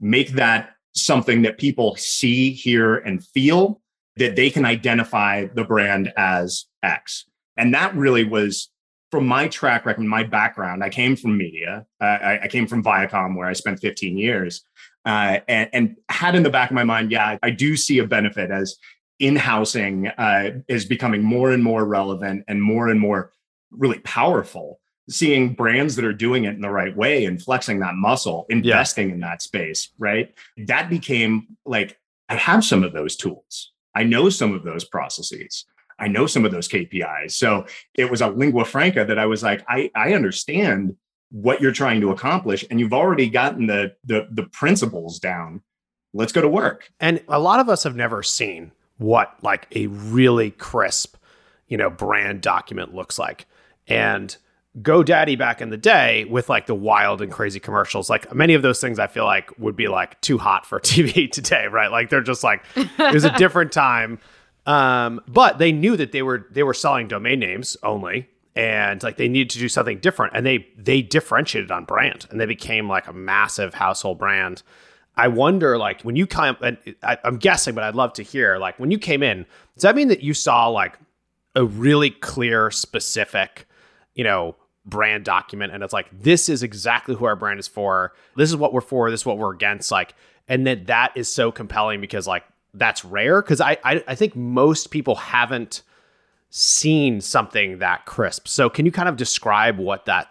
make 0.00 0.30
that 0.32 0.70
something 0.94 1.42
that 1.42 1.58
people 1.58 1.96
see, 1.96 2.52
hear, 2.52 2.96
and 2.96 3.24
feel 3.26 3.80
that 4.16 4.36
they 4.36 4.50
can 4.50 4.64
identify 4.64 5.46
the 5.54 5.64
brand 5.64 6.12
as 6.16 6.66
X. 6.82 7.24
And 7.56 7.74
that 7.74 7.94
really 7.94 8.24
was 8.24 8.70
from 9.16 9.26
my 9.26 9.48
track 9.48 9.86
record, 9.86 10.04
my 10.04 10.22
background, 10.22 10.84
I 10.84 10.90
came 10.90 11.16
from 11.16 11.38
media. 11.38 11.86
Uh, 12.02 12.04
I, 12.04 12.40
I, 12.42 12.48
came 12.48 12.66
from 12.66 12.84
Viacom, 12.84 13.34
where 13.34 13.46
I 13.46 13.54
spent 13.54 13.80
15 13.80 14.18
years, 14.18 14.62
uh, 15.06 15.38
and, 15.48 15.70
and, 15.72 15.96
had 16.10 16.34
in 16.34 16.42
the 16.42 16.50
back 16.50 16.68
of 16.68 16.74
my 16.74 16.84
mind, 16.84 17.10
yeah, 17.10 17.38
I 17.42 17.48
do 17.48 17.78
see 17.78 17.98
a 17.98 18.06
benefit 18.06 18.50
as 18.50 18.76
in-housing 19.18 20.08
uh, 20.08 20.50
is 20.68 20.84
becoming 20.84 21.22
more 21.22 21.50
and 21.52 21.64
more 21.64 21.86
relevant 21.86 22.44
and 22.46 22.62
more 22.62 22.88
and 22.88 23.00
more 23.00 23.32
really 23.70 24.00
powerful. 24.00 24.80
Seeing 25.08 25.54
brands 25.54 25.96
that 25.96 26.04
are 26.04 26.12
doing 26.12 26.44
it 26.44 26.54
in 26.54 26.60
the 26.60 26.68
right 26.68 26.94
way 26.94 27.24
and 27.24 27.40
flexing 27.40 27.80
that 27.80 27.94
muscle, 27.94 28.44
investing 28.50 29.08
yeah. 29.08 29.14
in 29.14 29.20
that 29.20 29.40
space, 29.40 29.92
right? 29.98 30.34
That 30.66 30.90
became 30.90 31.56
like 31.64 31.98
I 32.28 32.34
have 32.34 32.62
some 32.62 32.84
of 32.84 32.92
those 32.92 33.16
tools. 33.16 33.72
I 33.94 34.02
know 34.02 34.28
some 34.28 34.52
of 34.52 34.62
those 34.62 34.84
processes. 34.84 35.64
I 35.98 36.08
know 36.08 36.26
some 36.26 36.44
of 36.44 36.52
those 36.52 36.68
KPIs. 36.68 37.32
So 37.32 37.66
it 37.94 38.10
was 38.10 38.20
a 38.20 38.28
lingua 38.28 38.64
franca 38.64 39.04
that 39.04 39.18
I 39.18 39.26
was 39.26 39.42
like, 39.42 39.64
I, 39.68 39.90
I 39.94 40.12
understand 40.12 40.96
what 41.30 41.60
you're 41.60 41.72
trying 41.72 42.00
to 42.00 42.10
accomplish, 42.10 42.64
and 42.70 42.78
you've 42.78 42.92
already 42.92 43.28
gotten 43.28 43.66
the, 43.66 43.94
the 44.04 44.28
the 44.30 44.44
principles 44.44 45.18
down. 45.18 45.62
Let's 46.14 46.32
go 46.32 46.40
to 46.40 46.48
work. 46.48 46.90
And 47.00 47.22
a 47.28 47.38
lot 47.38 47.60
of 47.60 47.68
us 47.68 47.82
have 47.82 47.96
never 47.96 48.22
seen 48.22 48.72
what 48.98 49.34
like 49.42 49.66
a 49.74 49.88
really 49.88 50.50
crisp, 50.52 51.16
you 51.68 51.76
know, 51.76 51.90
brand 51.90 52.40
document 52.40 52.94
looks 52.94 53.18
like. 53.18 53.46
And 53.88 54.34
GoDaddy 54.80 55.38
back 55.38 55.60
in 55.60 55.70
the 55.70 55.76
day 55.76 56.24
with 56.24 56.48
like 56.48 56.66
the 56.66 56.74
wild 56.74 57.22
and 57.22 57.32
crazy 57.32 57.60
commercials, 57.60 58.10
like 58.10 58.32
many 58.34 58.54
of 58.54 58.62
those 58.62 58.80
things 58.80 58.98
I 58.98 59.06
feel 59.06 59.24
like 59.24 59.50
would 59.58 59.76
be 59.76 59.88
like 59.88 60.20
too 60.20 60.38
hot 60.38 60.66
for 60.66 60.80
TV 60.80 61.30
today, 61.30 61.66
right? 61.66 61.90
Like 61.90 62.10
they're 62.10 62.20
just 62.22 62.44
like 62.44 62.64
it 62.76 63.14
was 63.14 63.24
a 63.24 63.32
different 63.38 63.72
time. 63.72 64.18
Um, 64.66 65.20
but 65.28 65.58
they 65.58 65.72
knew 65.72 65.96
that 65.96 66.12
they 66.12 66.22
were 66.22 66.46
they 66.50 66.62
were 66.62 66.74
selling 66.74 67.08
domain 67.08 67.38
names 67.40 67.76
only, 67.82 68.28
and 68.54 69.02
like 69.02 69.16
they 69.16 69.28
needed 69.28 69.50
to 69.50 69.58
do 69.58 69.68
something 69.68 69.98
different, 70.00 70.32
and 70.34 70.44
they 70.44 70.66
they 70.76 71.02
differentiated 71.02 71.70
on 71.70 71.84
brand, 71.84 72.26
and 72.30 72.40
they 72.40 72.46
became 72.46 72.88
like 72.88 73.06
a 73.06 73.12
massive 73.12 73.74
household 73.74 74.18
brand. 74.18 74.62
I 75.18 75.28
wonder, 75.28 75.78
like, 75.78 76.02
when 76.02 76.14
you 76.14 76.26
come, 76.26 76.58
I, 77.02 77.16
I'm 77.24 77.38
guessing, 77.38 77.74
but 77.74 77.84
I'd 77.84 77.94
love 77.94 78.12
to 78.14 78.22
hear, 78.22 78.58
like, 78.58 78.78
when 78.78 78.90
you 78.90 78.98
came 78.98 79.22
in, 79.22 79.46
does 79.74 79.82
that 79.82 79.96
mean 79.96 80.08
that 80.08 80.20
you 80.20 80.34
saw 80.34 80.68
like 80.68 80.98
a 81.54 81.64
really 81.64 82.10
clear, 82.10 82.70
specific, 82.70 83.66
you 84.14 84.24
know, 84.24 84.56
brand 84.84 85.24
document, 85.24 85.72
and 85.72 85.82
it's 85.82 85.94
like, 85.94 86.06
this 86.12 86.50
is 86.50 86.62
exactly 86.62 87.14
who 87.14 87.24
our 87.24 87.34
brand 87.34 87.58
is 87.58 87.66
for. 87.66 88.12
This 88.36 88.50
is 88.50 88.56
what 88.56 88.74
we're 88.74 88.82
for. 88.82 89.10
This 89.10 89.20
is 89.20 89.26
what 89.26 89.38
we're 89.38 89.54
against. 89.54 89.90
Like, 89.90 90.14
and 90.48 90.66
that 90.66 90.86
that 90.88 91.12
is 91.16 91.32
so 91.32 91.50
compelling 91.50 92.00
because 92.00 92.26
like 92.26 92.44
that's 92.78 93.04
rare. 93.04 93.42
Because 93.42 93.60
I, 93.60 93.78
I 93.84 94.02
I 94.08 94.14
think 94.14 94.36
most 94.36 94.90
people 94.90 95.16
haven't 95.16 95.82
seen 96.50 97.20
something 97.20 97.78
that 97.78 98.06
crisp. 98.06 98.48
So 98.48 98.70
can 98.70 98.86
you 98.86 98.92
kind 98.92 99.08
of 99.08 99.16
describe 99.16 99.78
what 99.78 100.06
that 100.06 100.28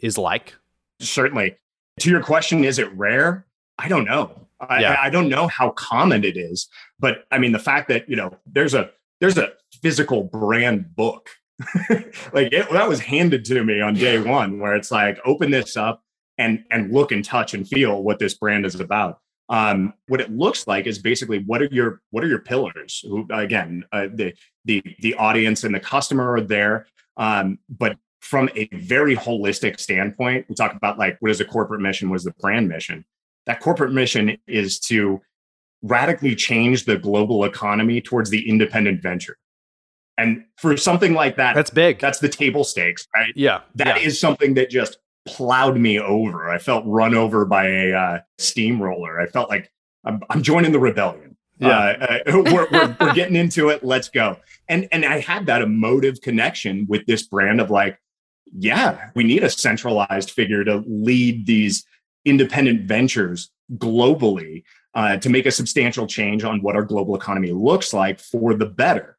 is 0.00 0.16
like? 0.16 0.54
Certainly. 1.00 1.56
To 2.00 2.10
your 2.10 2.22
question, 2.22 2.64
is 2.64 2.78
it 2.78 2.92
rare? 2.96 3.46
I 3.78 3.88
don't 3.88 4.04
know. 4.04 4.46
I, 4.60 4.80
yeah. 4.80 4.96
I 4.98 5.10
don't 5.10 5.28
know 5.28 5.48
how 5.48 5.70
common 5.70 6.24
it 6.24 6.36
is, 6.36 6.68
but 6.98 7.26
I 7.30 7.38
mean, 7.38 7.52
the 7.52 7.58
fact 7.58 7.88
that 7.88 8.08
you 8.08 8.16
know 8.16 8.34
there's 8.46 8.74
a 8.74 8.90
there's 9.20 9.36
a 9.36 9.52
physical 9.82 10.24
brand 10.24 10.94
book, 10.96 11.28
like 12.32 12.52
it, 12.52 12.70
that 12.70 12.88
was 12.88 13.00
handed 13.00 13.44
to 13.46 13.64
me 13.64 13.80
on 13.80 13.94
day 13.94 14.18
one, 14.18 14.58
where 14.58 14.74
it's 14.74 14.90
like 14.90 15.18
open 15.26 15.50
this 15.50 15.76
up 15.76 16.02
and 16.38 16.64
and 16.70 16.90
look 16.92 17.12
and 17.12 17.24
touch 17.24 17.52
and 17.52 17.68
feel 17.68 18.02
what 18.02 18.18
this 18.18 18.34
brand 18.34 18.64
is 18.64 18.80
about. 18.80 19.20
Um, 19.48 19.94
what 20.08 20.20
it 20.20 20.30
looks 20.30 20.66
like 20.66 20.86
is 20.86 20.98
basically 20.98 21.38
what 21.38 21.62
are 21.62 21.68
your 21.70 22.00
what 22.10 22.24
are 22.24 22.28
your 22.28 22.40
pillars? 22.40 23.04
Who, 23.06 23.26
again, 23.30 23.84
uh, 23.92 24.08
the 24.12 24.34
the 24.64 24.82
the 25.00 25.14
audience 25.14 25.64
and 25.64 25.74
the 25.74 25.80
customer 25.80 26.32
are 26.32 26.40
there, 26.40 26.86
um, 27.16 27.58
but 27.68 27.96
from 28.20 28.50
a 28.56 28.68
very 28.72 29.14
holistic 29.14 29.78
standpoint, 29.78 30.46
we 30.48 30.56
talk 30.56 30.74
about 30.74 30.98
like 30.98 31.16
what 31.20 31.30
is 31.30 31.40
a 31.40 31.44
corporate 31.44 31.80
mission, 31.80 32.10
what 32.10 32.16
is 32.16 32.24
the 32.24 32.34
brand 32.40 32.68
mission 32.68 33.04
that 33.46 33.60
corporate 33.60 33.92
mission 33.92 34.36
is 34.46 34.78
to 34.80 35.20
radically 35.82 36.34
change 36.34 36.84
the 36.84 36.98
global 36.98 37.44
economy 37.44 38.00
towards 38.00 38.30
the 38.30 38.48
independent 38.48 39.00
venture. 39.00 39.36
And 40.18 40.44
for 40.56 40.76
something 40.76 41.14
like 41.14 41.36
that, 41.36 41.54
that's 41.54 41.70
big. 41.70 42.00
That's 42.00 42.18
the 42.18 42.28
table 42.28 42.64
stakes, 42.64 43.06
right? 43.14 43.32
Yeah. 43.36 43.60
that 43.76 44.00
yeah. 44.00 44.06
is 44.06 44.18
something 44.18 44.54
that 44.54 44.70
just 44.70 44.98
plowed 45.26 45.76
me 45.76 45.98
over. 45.98 46.50
I 46.50 46.58
felt 46.58 46.84
run 46.86 47.14
over 47.14 47.44
by 47.44 47.68
a 47.68 47.92
uh, 47.92 48.20
steamroller. 48.38 49.20
I 49.20 49.26
felt 49.26 49.50
like 49.50 49.70
I'm, 50.04 50.22
I'm 50.30 50.42
joining 50.42 50.72
the 50.72 50.78
rebellion. 50.78 51.36
Yeah. 51.58 51.68
Uh, 51.68 52.04
uh, 52.04 52.18
we're, 52.52 52.68
we're, 52.70 52.96
we're 53.00 53.14
getting 53.14 53.36
into 53.36 53.68
it. 53.70 53.84
Let's 53.84 54.08
go. 54.08 54.38
And, 54.68 54.88
and 54.92 55.04
I 55.04 55.20
had 55.20 55.46
that 55.46 55.62
emotive 55.62 56.20
connection 56.20 56.86
with 56.88 57.06
this 57.06 57.22
brand 57.22 57.60
of 57.60 57.70
like, 57.70 57.98
yeah, 58.52 59.10
we 59.14 59.24
need 59.24 59.42
a 59.42 59.50
centralized 59.50 60.30
figure 60.30 60.64
to 60.64 60.84
lead 60.86 61.46
these 61.46 61.84
independent 62.24 62.82
ventures 62.82 63.50
globally 63.74 64.62
uh, 64.94 65.16
to 65.18 65.28
make 65.28 65.46
a 65.46 65.50
substantial 65.50 66.06
change 66.06 66.44
on 66.44 66.62
what 66.62 66.76
our 66.76 66.84
global 66.84 67.16
economy 67.16 67.52
looks 67.52 67.92
like 67.92 68.20
for 68.20 68.54
the 68.54 68.66
better. 68.66 69.18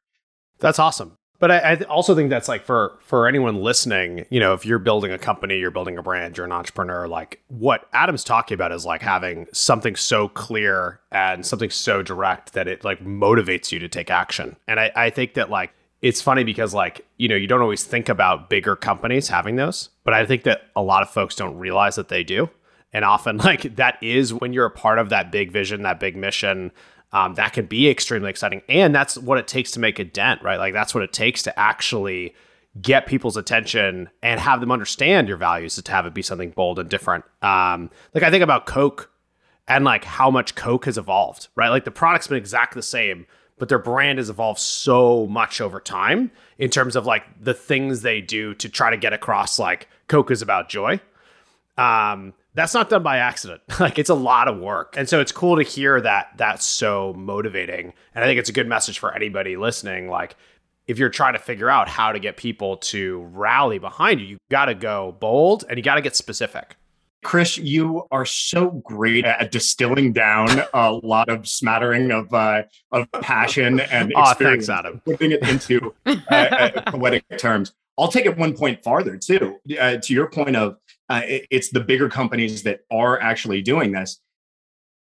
That's 0.58 0.78
awesome. 0.78 1.17
But 1.40 1.52
I, 1.52 1.58
I, 1.58 1.74
also 1.82 2.16
think 2.16 2.30
that's 2.30 2.48
like 2.48 2.64
for 2.64 2.98
for 3.00 3.28
anyone 3.28 3.62
listening, 3.62 4.26
you 4.28 4.40
know, 4.40 4.54
if 4.54 4.66
you're 4.66 4.80
building 4.80 5.12
a 5.12 5.18
company, 5.18 5.58
you're 5.58 5.70
building 5.70 5.96
a 5.96 6.02
brand, 6.02 6.36
you're 6.36 6.46
an 6.46 6.52
entrepreneur, 6.52 7.06
like 7.06 7.40
what 7.46 7.88
Adam's 7.92 8.24
talking 8.24 8.56
about 8.56 8.72
is 8.72 8.84
like 8.84 9.02
having 9.02 9.46
something 9.52 9.94
so 9.94 10.28
clear 10.28 11.00
and 11.12 11.46
something 11.46 11.70
so 11.70 12.02
direct 12.02 12.54
that 12.54 12.66
it 12.66 12.84
like 12.84 13.04
motivates 13.04 13.70
you 13.70 13.78
to 13.78 13.88
take 13.88 14.10
action. 14.10 14.56
And 14.66 14.80
I, 14.80 14.90
I 14.96 15.10
think 15.10 15.34
that 15.34 15.48
like 15.48 15.72
it's 16.02 16.20
funny 16.20 16.42
because 16.42 16.74
like 16.74 17.06
you 17.18 17.28
know 17.28 17.36
you 17.36 17.46
don't 17.46 17.62
always 17.62 17.84
think 17.84 18.08
about 18.08 18.50
bigger 18.50 18.74
companies 18.74 19.28
having 19.28 19.56
those, 19.56 19.90
but 20.02 20.14
I 20.14 20.26
think 20.26 20.42
that 20.42 20.62
a 20.74 20.82
lot 20.82 21.02
of 21.02 21.10
folks 21.10 21.36
don't 21.36 21.56
realize 21.56 21.94
that 21.96 22.08
they 22.08 22.24
do. 22.24 22.50
And 22.92 23.04
often, 23.04 23.36
like 23.38 23.76
that 23.76 24.02
is 24.02 24.34
when 24.34 24.52
you're 24.52 24.66
a 24.66 24.70
part 24.70 24.98
of 24.98 25.10
that 25.10 25.30
big 25.30 25.52
vision, 25.52 25.82
that 25.82 26.00
big 26.00 26.16
mission. 26.16 26.72
Um, 27.12 27.34
that 27.34 27.54
can 27.54 27.66
be 27.66 27.88
extremely 27.88 28.30
exciting, 28.30 28.62
and 28.68 28.94
that's 28.94 29.16
what 29.16 29.38
it 29.38 29.48
takes 29.48 29.70
to 29.72 29.80
make 29.80 29.98
a 29.98 30.04
dent, 30.04 30.42
right? 30.42 30.58
Like 30.58 30.74
that's 30.74 30.94
what 30.94 31.02
it 31.02 31.12
takes 31.12 31.42
to 31.44 31.58
actually 31.58 32.34
get 32.80 33.06
people's 33.06 33.36
attention 33.36 34.08
and 34.22 34.38
have 34.38 34.60
them 34.60 34.70
understand 34.70 35.28
your 35.28 35.36
values 35.36 35.80
to 35.80 35.92
have 35.92 36.06
it 36.06 36.14
be 36.14 36.22
something 36.22 36.50
bold 36.50 36.78
and 36.78 36.88
different. 36.88 37.24
Um, 37.42 37.90
like 38.14 38.22
I 38.22 38.30
think 38.30 38.44
about 38.44 38.66
Coke 38.66 39.10
and 39.66 39.84
like 39.84 40.04
how 40.04 40.30
much 40.30 40.54
Coke 40.54 40.84
has 40.84 40.98
evolved, 40.98 41.48
right? 41.56 41.68
Like 41.68 41.84
the 41.84 41.90
product's 41.90 42.28
been 42.28 42.38
exactly 42.38 42.78
the 42.78 42.84
same, 42.84 43.26
but 43.58 43.68
their 43.68 43.78
brand 43.78 44.18
has 44.18 44.30
evolved 44.30 44.60
so 44.60 45.26
much 45.26 45.60
over 45.60 45.80
time 45.80 46.30
in 46.58 46.70
terms 46.70 46.94
of 46.94 47.06
like 47.06 47.24
the 47.40 47.54
things 47.54 48.02
they 48.02 48.20
do 48.20 48.54
to 48.54 48.68
try 48.68 48.90
to 48.90 48.96
get 48.96 49.12
across 49.12 49.58
like 49.58 49.88
Coke 50.06 50.30
is 50.30 50.42
about 50.42 50.68
joy. 50.68 51.00
Um, 51.76 52.34
that's 52.58 52.74
not 52.74 52.90
done 52.90 53.02
by 53.02 53.18
accident. 53.18 53.62
like 53.80 53.98
it's 53.98 54.10
a 54.10 54.14
lot 54.14 54.48
of 54.48 54.58
work. 54.58 54.94
And 54.96 55.08
so 55.08 55.20
it's 55.20 55.32
cool 55.32 55.56
to 55.56 55.62
hear 55.62 56.00
that 56.00 56.32
that's 56.36 56.64
so 56.64 57.14
motivating. 57.16 57.92
And 58.14 58.24
I 58.24 58.26
think 58.26 58.38
it's 58.38 58.48
a 58.48 58.52
good 58.52 58.66
message 58.68 58.98
for 58.98 59.14
anybody 59.14 59.56
listening. 59.56 60.08
Like 60.08 60.36
if 60.88 60.98
you're 60.98 61.10
trying 61.10 61.34
to 61.34 61.38
figure 61.38 61.70
out 61.70 61.88
how 61.88 62.12
to 62.12 62.18
get 62.18 62.36
people 62.36 62.78
to 62.78 63.20
rally 63.32 63.78
behind 63.78 64.20
you, 64.20 64.26
you 64.26 64.38
got 64.50 64.66
to 64.66 64.74
go 64.74 65.16
bold 65.20 65.64
and 65.68 65.76
you 65.76 65.84
got 65.84 65.94
to 65.96 66.00
get 66.00 66.16
specific. 66.16 66.76
Chris, 67.24 67.58
you 67.58 68.06
are 68.10 68.24
so 68.24 68.70
great 68.70 69.24
at 69.24 69.50
distilling 69.50 70.12
down 70.12 70.48
a 70.72 70.92
lot 70.92 71.28
of 71.28 71.48
smattering 71.48 72.12
of 72.12 72.32
uh, 72.32 72.62
of 72.92 73.10
passion 73.20 73.80
and 73.80 74.12
experience, 74.16 74.38
oh, 74.40 74.44
thanks, 74.44 74.68
Adam. 74.68 75.00
putting 75.04 75.32
it 75.32 75.46
into 75.48 75.94
uh, 76.06 76.16
uh, 76.30 76.90
poetic 76.92 77.24
terms. 77.36 77.72
I'll 77.98 78.08
take 78.08 78.26
it 78.26 78.36
one 78.36 78.56
point 78.56 78.84
farther 78.84 79.16
too. 79.16 79.58
Uh, 79.78 79.96
to 79.96 80.14
your 80.14 80.30
point 80.30 80.54
of 80.54 80.76
uh, 81.08 81.22
it, 81.24 81.46
it's 81.50 81.70
the 81.70 81.80
bigger 81.80 82.08
companies 82.08 82.62
that 82.64 82.80
are 82.90 83.20
actually 83.20 83.62
doing 83.62 83.92
this. 83.92 84.20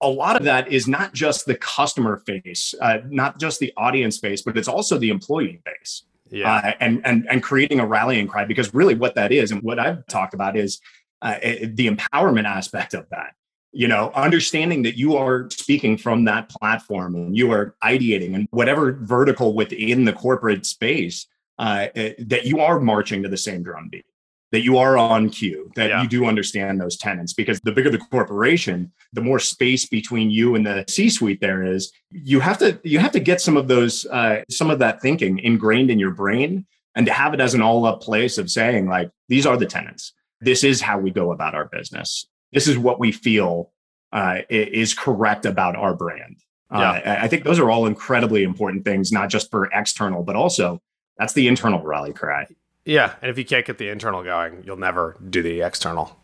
A 0.00 0.08
lot 0.08 0.36
of 0.36 0.44
that 0.44 0.70
is 0.70 0.86
not 0.86 1.14
just 1.14 1.46
the 1.46 1.54
customer 1.54 2.18
face, 2.18 2.74
uh, 2.80 2.98
not 3.08 3.38
just 3.38 3.60
the 3.60 3.72
audience 3.76 4.18
base, 4.18 4.42
but 4.42 4.58
it's 4.58 4.68
also 4.68 4.98
the 4.98 5.10
employee 5.10 5.60
base. 5.64 6.04
Yeah. 6.30 6.52
Uh, 6.52 6.72
and 6.80 7.00
and 7.06 7.26
and 7.30 7.42
creating 7.42 7.80
a 7.80 7.86
rallying 7.86 8.26
cry 8.26 8.44
because 8.44 8.74
really 8.74 8.94
what 8.94 9.14
that 9.14 9.30
is 9.30 9.52
and 9.52 9.62
what 9.62 9.78
I've 9.78 10.06
talked 10.06 10.34
about 10.34 10.56
is 10.56 10.80
uh, 11.22 11.36
it, 11.42 11.76
the 11.76 11.88
empowerment 11.88 12.44
aspect 12.44 12.94
of 12.94 13.08
that 13.10 13.34
you 13.74 13.88
know 13.88 14.10
understanding 14.14 14.82
that 14.82 14.96
you 14.96 15.16
are 15.16 15.50
speaking 15.50 15.98
from 15.98 16.24
that 16.24 16.48
platform 16.48 17.14
and 17.14 17.36
you 17.36 17.52
are 17.52 17.74
ideating 17.82 18.34
and 18.34 18.48
whatever 18.52 18.92
vertical 18.92 19.54
within 19.54 20.04
the 20.04 20.12
corporate 20.12 20.64
space 20.64 21.26
uh, 21.58 21.88
that 22.18 22.42
you 22.46 22.60
are 22.60 22.80
marching 22.80 23.22
to 23.22 23.28
the 23.28 23.36
same 23.36 23.62
drumbeat 23.62 24.06
that 24.52 24.62
you 24.62 24.78
are 24.78 24.96
on 24.96 25.30
cue, 25.30 25.70
that 25.74 25.90
yeah. 25.90 26.02
you 26.02 26.08
do 26.08 26.26
understand 26.26 26.80
those 26.80 26.96
tenants. 26.96 27.32
Because 27.32 27.60
the 27.60 27.72
bigger 27.72 27.90
the 27.90 27.98
corporation, 27.98 28.92
the 29.12 29.20
more 29.20 29.38
space 29.38 29.86
between 29.86 30.30
you 30.30 30.54
and 30.54 30.64
the 30.64 30.84
C-suite 30.88 31.40
there 31.40 31.62
is. 31.64 31.92
You 32.10 32.40
have 32.40 32.58
to 32.58 32.78
you 32.84 32.98
have 32.98 33.12
to 33.12 33.20
get 33.20 33.40
some 33.40 33.56
of 33.56 33.68
those 33.68 34.06
uh, 34.06 34.42
some 34.50 34.70
of 34.70 34.78
that 34.78 35.00
thinking 35.00 35.38
ingrained 35.38 35.90
in 35.90 35.98
your 35.98 36.12
brain, 36.12 36.66
and 36.94 37.06
to 37.06 37.12
have 37.12 37.34
it 37.34 37.40
as 37.40 37.54
an 37.54 37.62
all-up 37.62 38.00
place 38.00 38.38
of 38.38 38.50
saying 38.50 38.86
like 38.88 39.10
these 39.28 39.46
are 39.46 39.56
the 39.56 39.66
tenants. 39.66 40.12
This 40.40 40.62
is 40.62 40.80
how 40.80 40.98
we 40.98 41.10
go 41.10 41.32
about 41.32 41.54
our 41.54 41.66
business. 41.66 42.26
This 42.52 42.68
is 42.68 42.78
what 42.78 43.00
we 43.00 43.12
feel 43.12 43.72
uh, 44.12 44.38
is 44.48 44.94
correct 44.94 45.46
about 45.46 45.74
our 45.74 45.94
brand. 45.94 46.36
Uh, 46.70 47.00
yeah. 47.04 47.12
Uh, 47.12 47.24
I 47.24 47.28
think 47.28 47.44
those 47.44 47.58
are 47.58 47.70
all 47.70 47.86
incredibly 47.86 48.42
important 48.42 48.84
things, 48.84 49.10
not 49.10 49.28
just 49.28 49.50
for 49.50 49.70
external, 49.72 50.22
but 50.22 50.36
also 50.36 50.80
that's 51.18 51.32
the 51.32 51.48
internal 51.48 51.82
rally 51.82 52.12
cry. 52.12 52.46
Yeah, 52.84 53.14
and 53.22 53.30
if 53.30 53.38
you 53.38 53.44
can't 53.44 53.64
get 53.64 53.78
the 53.78 53.88
internal 53.88 54.22
going, 54.22 54.62
you'll 54.64 54.76
never 54.76 55.16
do 55.30 55.42
the 55.42 55.62
external. 55.62 56.18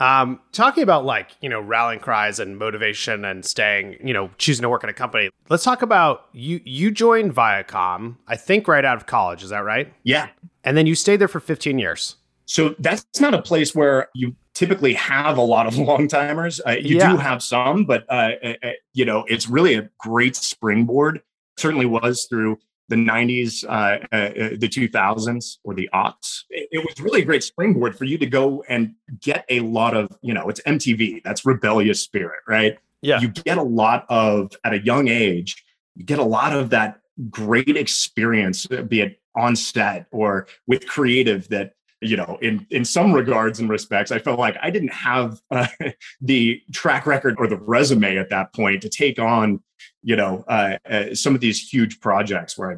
Um, 0.00 0.40
talking 0.50 0.82
about 0.82 1.04
like 1.04 1.30
you 1.40 1.48
know 1.48 1.60
rallying 1.60 2.00
cries 2.00 2.40
and 2.40 2.58
motivation 2.58 3.24
and 3.24 3.44
staying, 3.44 3.96
you 4.04 4.12
know, 4.12 4.30
choosing 4.38 4.62
to 4.62 4.68
work 4.68 4.82
in 4.82 4.90
a 4.90 4.94
company. 4.94 5.30
Let's 5.48 5.62
talk 5.62 5.82
about 5.82 6.26
you. 6.32 6.60
You 6.64 6.90
joined 6.90 7.34
Viacom, 7.34 8.16
I 8.26 8.36
think, 8.36 8.66
right 8.66 8.84
out 8.84 8.96
of 8.96 9.06
college. 9.06 9.44
Is 9.44 9.50
that 9.50 9.64
right? 9.64 9.92
Yeah. 10.02 10.28
And 10.64 10.76
then 10.76 10.86
you 10.86 10.94
stayed 10.94 11.18
there 11.18 11.28
for 11.28 11.40
15 11.40 11.78
years. 11.78 12.16
So 12.46 12.74
that's 12.78 13.20
not 13.20 13.34
a 13.34 13.42
place 13.42 13.74
where 13.74 14.08
you 14.14 14.34
typically 14.54 14.94
have 14.94 15.38
a 15.38 15.42
lot 15.42 15.66
of 15.66 15.78
long 15.78 16.08
timers. 16.08 16.60
Uh, 16.66 16.72
you 16.72 16.96
yeah. 16.96 17.12
do 17.12 17.16
have 17.16 17.42
some, 17.42 17.84
but 17.84 18.04
uh, 18.08 18.30
uh, 18.42 18.54
uh, 18.62 18.70
you 18.94 19.04
know, 19.04 19.24
it's 19.28 19.48
really 19.48 19.74
a 19.74 19.88
great 19.98 20.34
springboard. 20.34 21.22
Certainly 21.56 21.86
was 21.86 22.26
through 22.28 22.58
the 22.88 22.96
90s, 22.96 23.64
uh, 23.64 24.04
uh, 24.12 24.16
uh, 24.16 24.48
the 24.58 24.68
2000s, 24.68 25.58
or 25.64 25.74
the 25.74 25.88
aughts. 25.94 26.42
It, 26.50 26.68
it, 26.72 26.78
was 26.78 27.00
really 27.00 27.22
a 27.22 27.24
great 27.24 27.42
springboard 27.42 27.96
for 27.96 28.04
you 28.04 28.18
to 28.18 28.26
go 28.26 28.62
and 28.68 28.94
get 29.20 29.44
a 29.48 29.60
lot 29.60 29.96
of, 29.96 30.08
you 30.22 30.34
know, 30.34 30.48
it's 30.48 30.60
MTV, 30.62 31.22
that's 31.22 31.46
rebellious 31.46 32.02
spirit, 32.02 32.40
right? 32.46 32.78
Yeah. 33.00 33.20
You 33.20 33.28
get 33.28 33.58
a 33.58 33.62
lot 33.62 34.04
of, 34.08 34.52
at 34.64 34.74
a 34.74 34.80
young 34.80 35.08
age, 35.08 35.64
you 35.94 36.04
get 36.04 36.18
a 36.18 36.24
lot 36.24 36.54
of 36.54 36.70
that 36.70 37.00
great 37.30 37.76
experience, 37.76 38.66
be 38.66 39.00
it 39.00 39.20
on 39.36 39.56
set 39.56 40.06
or 40.10 40.46
with 40.66 40.86
creative 40.86 41.48
that 41.48 41.72
you 42.04 42.16
know 42.16 42.38
in 42.42 42.66
in 42.70 42.84
some 42.84 43.12
regards 43.12 43.60
and 43.60 43.68
respects 43.68 44.12
i 44.12 44.18
felt 44.18 44.38
like 44.38 44.56
i 44.62 44.70
didn't 44.70 44.92
have 44.92 45.40
uh, 45.50 45.66
the 46.20 46.60
track 46.72 47.06
record 47.06 47.34
or 47.38 47.46
the 47.46 47.56
resume 47.56 48.16
at 48.16 48.30
that 48.30 48.52
point 48.54 48.82
to 48.82 48.88
take 48.88 49.18
on 49.18 49.60
you 50.02 50.16
know 50.16 50.44
uh, 50.48 50.76
uh, 50.88 51.14
some 51.14 51.34
of 51.34 51.40
these 51.40 51.60
huge 51.60 52.00
projects 52.00 52.56
where 52.56 52.72
i 52.72 52.76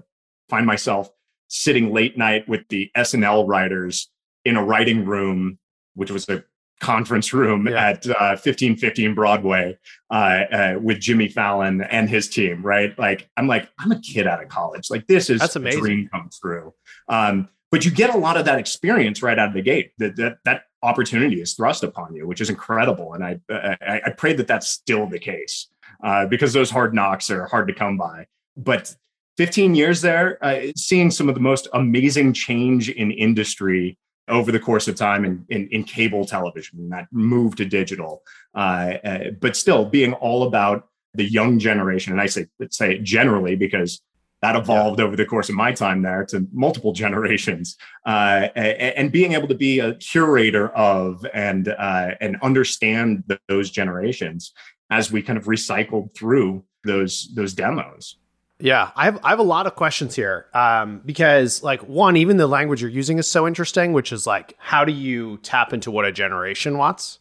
find 0.49 0.67
myself 0.67 1.11
sitting 1.49 1.93
late 1.93 2.17
night 2.17 2.49
with 2.49 2.67
the 2.69 2.91
snl 2.99 3.47
writers 3.47 4.11
in 4.45 4.57
a 4.57 4.65
writing 4.65 5.05
room 5.05 5.59
which 5.95 6.11
was 6.11 6.29
a 6.29 6.43
conference 6.81 7.33
room 7.33 7.67
yeah. 7.67 7.89
at 7.89 8.07
uh, 8.07 8.37
1515 8.37 9.15
Broadway 9.15 9.79
uh, 10.11 10.15
uh, 10.15 10.79
with 10.81 11.01
Jimmy 11.01 11.29
Fallon 11.29 11.81
and 11.81 12.09
his 12.09 12.29
team, 12.29 12.63
right? 12.63 12.97
Like, 12.99 13.29
I'm 13.37 13.47
like, 13.47 13.69
I'm 13.79 13.93
a 13.93 14.01
kid 14.01 14.27
out 14.27 14.43
of 14.43 14.49
college. 14.49 14.91
Like, 14.91 15.07
this 15.07 15.31
is 15.31 15.41
That's 15.41 15.57
amazing. 15.57 15.81
dream 15.81 16.09
come 16.13 16.29
true. 16.41 16.75
Um, 17.09 17.49
but 17.71 17.85
you 17.85 17.91
get 17.91 18.15
a 18.15 18.19
lot 18.19 18.37
of 18.37 18.45
that 18.45 18.59
experience 18.59 19.23
right 19.23 19.39
out 19.39 19.49
of 19.49 19.55
the 19.55 19.63
gate. 19.63 19.93
That 19.99 20.17
that, 20.17 20.39
that 20.45 20.63
opportunity 20.83 21.41
is 21.41 21.55
thrust 21.55 21.83
upon 21.83 22.15
you, 22.15 22.27
which 22.27 22.41
is 22.41 22.51
incredible. 22.51 23.15
And 23.15 23.25
I 23.25 23.41
I, 23.51 24.01
I 24.07 24.11
pray 24.11 24.35
that 24.35 24.47
that's 24.47 24.69
still 24.69 25.07
the 25.07 25.19
case 25.19 25.69
uh, 26.03 26.27
because 26.27 26.53
those 26.53 26.71
hard 26.71 26.95
knocks 26.95 27.31
are 27.31 27.47
hard 27.47 27.69
to 27.69 27.75
come 27.75 27.97
by. 27.97 28.27
But 28.57 28.95
15 29.37 29.75
years 29.75 30.01
there, 30.01 30.43
uh, 30.43 30.73
seeing 30.77 31.11
some 31.11 31.29
of 31.29 31.35
the 31.35 31.41
most 31.41 31.69
amazing 31.75 32.33
change 32.33 32.89
in 32.89 33.11
industry 33.11 33.99
over 34.29 34.51
the 34.51 34.59
course 34.59 34.89
of 34.89 34.97
time 34.97 35.25
in, 35.25 35.45
in, 35.51 35.69
in 35.69 35.85
cable 35.85 36.25
television, 36.25 36.89
that 36.89 37.07
move 37.13 37.55
to 37.57 37.65
digital, 37.65 38.23
uh, 38.55 38.95
uh, 39.05 39.19
but 39.41 39.55
still 39.55 39.85
being 39.85 40.15
all 40.15 40.45
about 40.45 40.89
the 41.15 41.25
young 41.25 41.59
generation. 41.59 42.13
And 42.13 42.21
I 42.21 42.27
say, 42.27 42.47
say 42.71 42.99
generally 42.99 43.57
because 43.57 44.01
that 44.43 44.57
evolved 44.57 44.99
yeah. 44.99 45.07
over 45.07 45.17
the 45.17 45.25
course 45.25 45.49
of 45.49 45.55
my 45.55 45.73
time 45.73 46.03
there 46.03 46.25
to 46.27 46.47
multiple 46.53 46.93
generations 47.05 47.77
uh, 48.07 48.49
and 48.55 49.13
being 49.13 49.33
able 49.33 49.49
to 49.49 49.55
be 49.55 49.79
a 49.79 49.95
curator 49.95 50.69
of 50.71 51.25
and 51.35 51.69
uh, 51.69 52.11
and 52.21 52.37
understand 52.43 53.25
the, 53.27 53.39
those 53.49 53.71
generations 53.71 54.53
as 54.91 55.11
we 55.11 55.23
kind 55.23 55.39
of 55.39 55.45
recycled 55.45 56.15
through 56.15 56.65
those 56.85 57.33
those 57.35 57.55
demos 57.55 58.17
yeah, 58.59 58.91
I 58.97 59.05
have 59.05 59.21
I 59.23 59.31
have 59.31 59.39
a 59.39 59.45
lot 59.45 59.67
of 59.67 59.75
questions 59.75 60.15
here 60.15 60.47
um, 60.55 61.03
because 61.05 61.63
like 61.63 61.83
one, 61.83 62.17
even 62.17 62.39
the 62.39 62.47
language 62.47 62.81
you're 62.81 62.91
using 62.91 63.19
is 63.19 63.27
so 63.27 63.47
interesting, 63.47 63.93
which 63.93 64.13
is 64.13 64.27
like 64.27 64.55
how 64.59 64.85
do 64.85 64.93
you 64.93 65.37
tap 65.39 65.75
into 65.75 65.91
what 65.91 66.07
a 66.07 66.13
generation 66.13 66.79
wants 66.79 67.19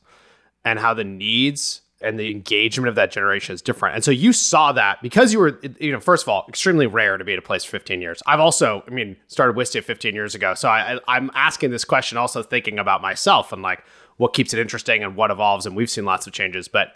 and 0.64 0.80
how 0.80 0.94
the 0.94 1.04
needs 1.04 1.82
and 2.02 2.20
the 2.20 2.30
engagement 2.30 2.90
of 2.90 2.96
that 2.96 3.12
generation 3.12 3.54
is 3.54 3.62
different. 3.62 3.96
And 3.96 4.04
so 4.04 4.12
you 4.12 4.34
saw 4.34 4.72
that 4.74 5.02
because 5.02 5.32
you 5.32 5.40
were, 5.40 5.60
you 5.80 5.92
know, 5.92 6.00
first 6.00 6.24
of 6.24 6.30
all, 6.30 6.46
extremely 6.50 6.88
rare 6.88 7.18
to 7.18 7.24
be 7.24 7.34
at 7.34 7.40
a 7.40 7.42
place 7.42 7.64
for 7.64 7.72
15 7.72 8.02
years. 8.02 8.22
I've 8.28 8.40
also, 8.40 8.84
I 8.88 8.92
mean, 8.92 9.16
started 9.28 9.56
Wistia 9.56 9.84
15 9.84 10.14
years 10.14 10.36
ago, 10.36 10.54
so 10.54 10.68
I, 10.68 11.00
I'm 11.08 11.32
asking 11.34 11.72
this 11.72 11.86
question 11.86 12.18
also 12.18 12.44
thinking 12.44 12.80
about 12.80 13.02
myself 13.02 13.54
and 13.54 13.62
like 13.62 13.84
what 14.18 14.34
keeps 14.34 14.54
it 14.54 14.60
interesting 14.60 15.04
and 15.04 15.16
what 15.16 15.32
evolves. 15.32 15.66
And 15.66 15.76
we've 15.76 15.90
seen 15.90 16.06
lots 16.06 16.28
of 16.28 16.34
changes, 16.34 16.68
but 16.68 16.96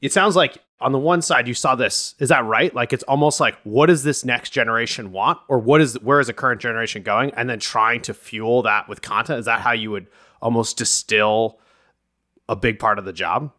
it 0.00 0.12
sounds 0.12 0.36
like 0.36 0.58
on 0.80 0.92
the 0.92 0.98
one 0.98 1.20
side 1.20 1.48
you 1.48 1.54
saw 1.54 1.74
this. 1.74 2.14
Is 2.18 2.28
that 2.28 2.44
right? 2.44 2.72
Like 2.74 2.92
it's 2.92 3.04
almost 3.04 3.40
like 3.40 3.56
what 3.64 3.86
does 3.86 4.04
this 4.04 4.24
next 4.24 4.50
generation 4.50 5.10
want? 5.10 5.38
Or 5.48 5.58
what 5.58 5.80
is 5.80 6.00
where 6.00 6.20
is 6.20 6.28
the 6.28 6.32
current 6.32 6.60
generation 6.60 7.02
going? 7.02 7.32
And 7.32 7.48
then 7.50 7.58
trying 7.58 8.02
to 8.02 8.14
fuel 8.14 8.62
that 8.62 8.88
with 8.88 9.02
content. 9.02 9.40
Is 9.40 9.46
that 9.46 9.62
how 9.62 9.72
you 9.72 9.90
would 9.90 10.06
almost 10.40 10.76
distill 10.76 11.58
a 12.48 12.54
big 12.54 12.78
part 12.78 12.98
of 12.98 13.04
the 13.04 13.12
job 13.12 13.52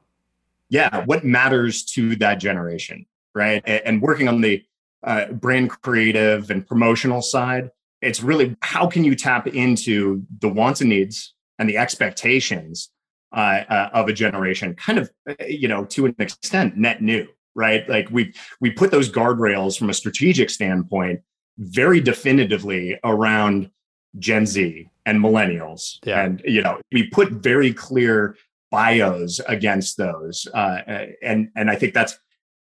yeah 0.69 1.03
what 1.05 1.25
matters 1.25 1.83
to 1.83 2.15
that 2.15 2.35
generation 2.35 3.05
right 3.35 3.61
and 3.67 4.01
working 4.01 4.27
on 4.27 4.41
the 4.41 4.63
uh, 5.03 5.27
brand 5.27 5.69
creative 5.69 6.49
and 6.49 6.67
promotional 6.67 7.21
side 7.21 7.69
it's 8.01 8.21
really 8.21 8.55
how 8.61 8.87
can 8.87 9.03
you 9.03 9.15
tap 9.15 9.47
into 9.47 10.23
the 10.39 10.49
wants 10.49 10.81
and 10.81 10.89
needs 10.89 11.33
and 11.59 11.69
the 11.69 11.77
expectations 11.77 12.89
uh, 13.33 13.63
uh, 13.69 13.89
of 13.93 14.07
a 14.07 14.13
generation, 14.13 14.73
kind 14.75 14.97
of, 14.97 15.11
uh, 15.29 15.33
you 15.47 15.67
know, 15.67 15.83
to 15.83 16.05
an 16.05 16.15
extent, 16.17 16.77
net 16.77 17.01
new, 17.01 17.27
right? 17.55 17.87
Like 17.89 18.09
we 18.09 18.33
we 18.61 18.71
put 18.71 18.89
those 18.89 19.11
guardrails 19.11 19.77
from 19.77 19.89
a 19.89 19.93
strategic 19.93 20.49
standpoint 20.49 21.19
very 21.57 21.99
definitively 21.99 22.97
around 23.03 23.69
Gen 24.17 24.45
Z 24.45 24.89
and 25.05 25.19
millennials, 25.19 25.99
yeah. 26.05 26.23
and 26.23 26.41
you 26.45 26.61
know, 26.61 26.79
we 26.93 27.07
put 27.09 27.31
very 27.31 27.73
clear 27.73 28.37
bios 28.71 29.39
against 29.47 29.97
those, 29.97 30.47
uh, 30.53 30.81
uh, 30.87 31.05
and 31.21 31.49
and 31.55 31.69
I 31.69 31.75
think 31.75 31.93
that's 31.93 32.17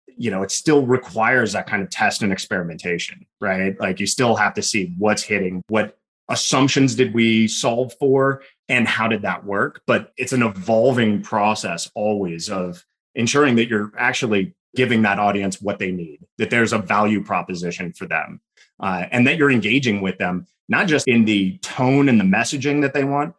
you 0.07 0.31
know 0.31 0.43
it 0.43 0.51
still 0.51 0.87
requires 0.87 1.53
that 1.53 1.67
kind 1.67 1.83
of 1.83 1.91
test 1.91 2.23
and 2.23 2.33
experimentation 2.33 3.27
right? 3.41 3.79
Like 3.81 4.01
you 4.01 4.07
still 4.07 4.37
have 4.37 4.55
to 4.55 4.63
see 4.63 4.95
what's 4.99 5.23
hitting 5.23 5.63
what 5.69 5.97
assumptions 6.29 6.95
did 6.95 7.13
we 7.13 7.49
solve 7.49 7.93
for 7.99 8.43
and 8.69 8.87
how 8.87 9.09
did 9.09 9.23
that 9.23 9.45
work? 9.45 9.83
But 9.87 10.13
it's 10.17 10.33
an 10.33 10.43
evolving 10.43 11.23
process 11.23 11.91
always 11.95 12.49
of 12.49 12.85
ensuring 13.15 13.57
that 13.57 13.69
you're 13.69 13.93
actually 13.99 14.55
giving 14.77 15.03
that 15.03 15.19
audience 15.19 15.61
what 15.61 15.81
they 15.81 15.91
need 15.91 16.21
that 16.39 16.49
there's 16.49 16.73
a 16.73 16.79
value 16.79 17.25
proposition 17.25 17.93
for 17.93 18.07
them 18.07 18.41
uh, 18.79 19.05
and 19.11 19.27
that 19.27 19.37
you're 19.37 19.51
engaging 19.51 20.01
with 20.01 20.17
them 20.19 20.47
not 20.69 20.87
just 20.87 21.09
in 21.09 21.25
the 21.25 21.59
tone 21.59 22.09
and 22.09 22.21
the 22.21 22.25
messaging 22.25 22.81
that 22.83 22.95
they 22.95 23.03
want 23.03 23.35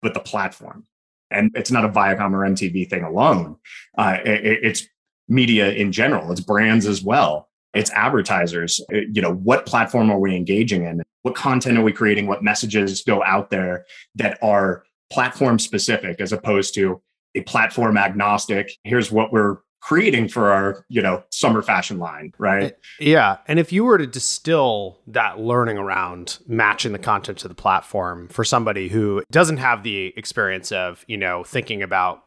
but 0.00 0.14
the 0.14 0.20
platform 0.20 0.86
and 1.30 1.50
it's 1.54 1.70
not 1.70 1.84
a 1.84 1.88
viacom 1.88 2.32
or 2.32 2.48
mtv 2.48 2.88
thing 2.88 3.04
alone. 3.04 3.56
Uh, 3.96 4.18
it, 4.24 4.60
it's 4.62 4.86
media 5.28 5.72
in 5.72 5.92
general 5.92 6.32
it's 6.32 6.40
brands 6.40 6.86
as 6.86 7.02
well 7.02 7.48
it's 7.74 7.90
advertisers. 7.90 8.80
Uh, 8.92 8.98
you 9.12 9.22
know 9.22 9.34
what 9.34 9.66
platform 9.66 10.10
are 10.10 10.18
we 10.18 10.34
engaging 10.34 10.84
in? 10.84 11.02
What 11.22 11.34
content 11.34 11.78
are 11.78 11.82
we 11.82 11.92
creating? 11.92 12.26
What 12.26 12.42
messages 12.42 13.02
go 13.02 13.22
out 13.24 13.50
there 13.50 13.84
that 14.16 14.38
are 14.42 14.84
platform 15.10 15.58
specific 15.58 16.20
as 16.20 16.32
opposed 16.32 16.74
to 16.74 17.00
a 17.34 17.42
platform 17.42 17.96
agnostic? 17.96 18.72
Here's 18.84 19.12
what 19.12 19.32
we're 19.32 19.58
creating 19.80 20.28
for 20.28 20.50
our 20.50 20.84
you 20.88 21.00
know 21.00 21.22
summer 21.30 21.62
fashion 21.62 21.98
line 21.98 22.32
right? 22.38 22.64
Eh, 22.64 22.70
yeah. 23.00 23.38
And 23.46 23.58
if 23.58 23.72
you 23.72 23.84
were 23.84 23.98
to 23.98 24.06
distill 24.06 24.98
that 25.06 25.38
learning 25.38 25.78
around 25.78 26.38
matching 26.46 26.92
the 26.92 26.98
content 26.98 27.38
to 27.38 27.48
the 27.48 27.54
platform 27.54 28.28
for 28.28 28.44
somebody 28.44 28.88
who 28.88 29.22
doesn't 29.30 29.58
have 29.58 29.82
the 29.82 30.12
experience 30.16 30.72
of 30.72 31.04
you 31.08 31.16
know 31.16 31.44
thinking 31.44 31.82
about 31.82 32.24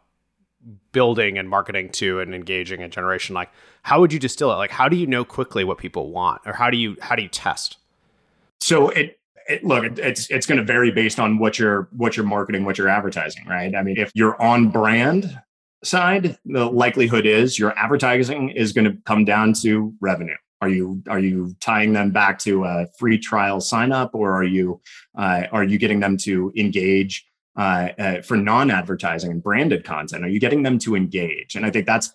building 0.91 1.37
and 1.37 1.49
marketing 1.49 1.89
to 1.89 2.19
and 2.19 2.35
engaging 2.35 2.83
a 2.83 2.87
generation 2.89 3.33
like 3.33 3.49
how 3.83 3.99
would 3.99 4.13
you 4.13 4.19
distill 4.19 4.51
it? 4.51 4.55
Like 4.55 4.71
how 4.71 4.87
do 4.87 4.95
you 4.95 5.07
know 5.07 5.25
quickly 5.25 5.63
what 5.63 5.77
people 5.77 6.11
want? 6.11 6.41
Or 6.45 6.53
how 6.53 6.69
do 6.69 6.77
you 6.77 6.97
how 7.01 7.15
do 7.15 7.23
you 7.23 7.29
test? 7.29 7.77
So 8.59 8.89
it, 8.89 9.19
it 9.47 9.63
look 9.63 9.83
it's 9.97 10.29
it's 10.29 10.45
going 10.45 10.59
to 10.59 10.63
vary 10.63 10.91
based 10.91 11.19
on 11.19 11.39
what 11.39 11.57
you're 11.57 11.89
what 11.91 12.15
you're 12.15 12.25
marketing 12.25 12.63
what 12.63 12.77
you're 12.77 12.89
advertising 12.89 13.45
right? 13.47 13.75
I 13.75 13.81
mean 13.81 13.97
if 13.97 14.11
you're 14.13 14.39
on 14.41 14.69
brand 14.69 15.41
side 15.83 16.37
the 16.45 16.65
likelihood 16.65 17.25
is 17.25 17.57
your 17.57 17.77
advertising 17.77 18.49
is 18.49 18.71
going 18.71 18.85
to 18.85 18.97
come 19.05 19.25
down 19.25 19.53
to 19.53 19.93
revenue 19.99 20.35
are 20.61 20.69
you 20.69 21.01
are 21.09 21.19
you 21.19 21.55
tying 21.59 21.91
them 21.93 22.11
back 22.11 22.37
to 22.39 22.63
a 22.65 22.85
free 22.99 23.17
trial 23.17 23.59
sign 23.59 23.91
up 23.91 24.11
or 24.13 24.31
are 24.31 24.43
you 24.43 24.79
uh, 25.17 25.43
are 25.51 25.63
you 25.63 25.77
getting 25.77 25.99
them 25.99 26.17
to 26.17 26.53
engage 26.55 27.25
uh, 27.57 27.89
uh, 27.99 28.21
for 28.21 28.37
non-advertising 28.37 29.29
and 29.29 29.43
branded 29.43 29.83
content? 29.83 30.23
Are 30.23 30.29
you 30.29 30.39
getting 30.39 30.63
them 30.63 30.79
to 30.79 30.95
engage? 30.95 31.55
And 31.55 31.65
I 31.65 31.69
think 31.69 31.85
that's 31.85 32.13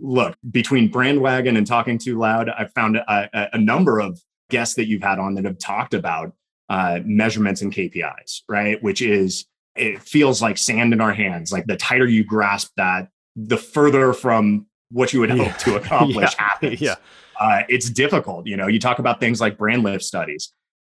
look 0.00 0.36
between 0.50 0.90
Brandwagon 0.90 1.56
and 1.56 1.66
Talking 1.66 1.96
Too 1.96 2.18
Loud. 2.18 2.50
I've 2.50 2.72
found 2.72 2.96
a, 2.96 3.48
a 3.54 3.58
number 3.58 4.00
of 4.00 4.20
guests 4.50 4.74
that 4.74 4.86
you've 4.86 5.02
had 5.02 5.18
on 5.18 5.34
that 5.34 5.44
have 5.44 5.58
talked 5.58 5.94
about 5.94 6.34
uh, 6.68 7.00
measurements 7.04 7.62
and 7.62 7.72
KPIs, 7.72 8.42
right? 8.48 8.82
Which 8.82 9.00
is 9.00 9.46
it 9.76 10.02
feels 10.02 10.40
like 10.40 10.58
sand 10.58 10.92
in 10.92 11.00
our 11.00 11.12
hands. 11.12 11.52
Like 11.52 11.66
the 11.66 11.76
tighter 11.76 12.06
you 12.06 12.24
grasp 12.24 12.72
that, 12.76 13.08
the 13.36 13.56
further 13.56 14.12
from 14.12 14.66
what 14.90 15.12
you 15.12 15.20
would 15.20 15.30
hope 15.30 15.56
to 15.58 15.76
accomplish 15.80 16.32
yeah. 16.32 16.44
happens. 16.44 16.80
Yeah. 16.80 16.94
Uh, 17.38 17.62
it's 17.68 17.90
difficult. 17.90 18.46
You 18.46 18.56
know, 18.56 18.68
you 18.68 18.78
talk 18.78 18.98
about 18.98 19.20
things 19.20 19.40
like 19.40 19.58
brand 19.58 19.82
lift 19.82 20.04
studies. 20.04 20.52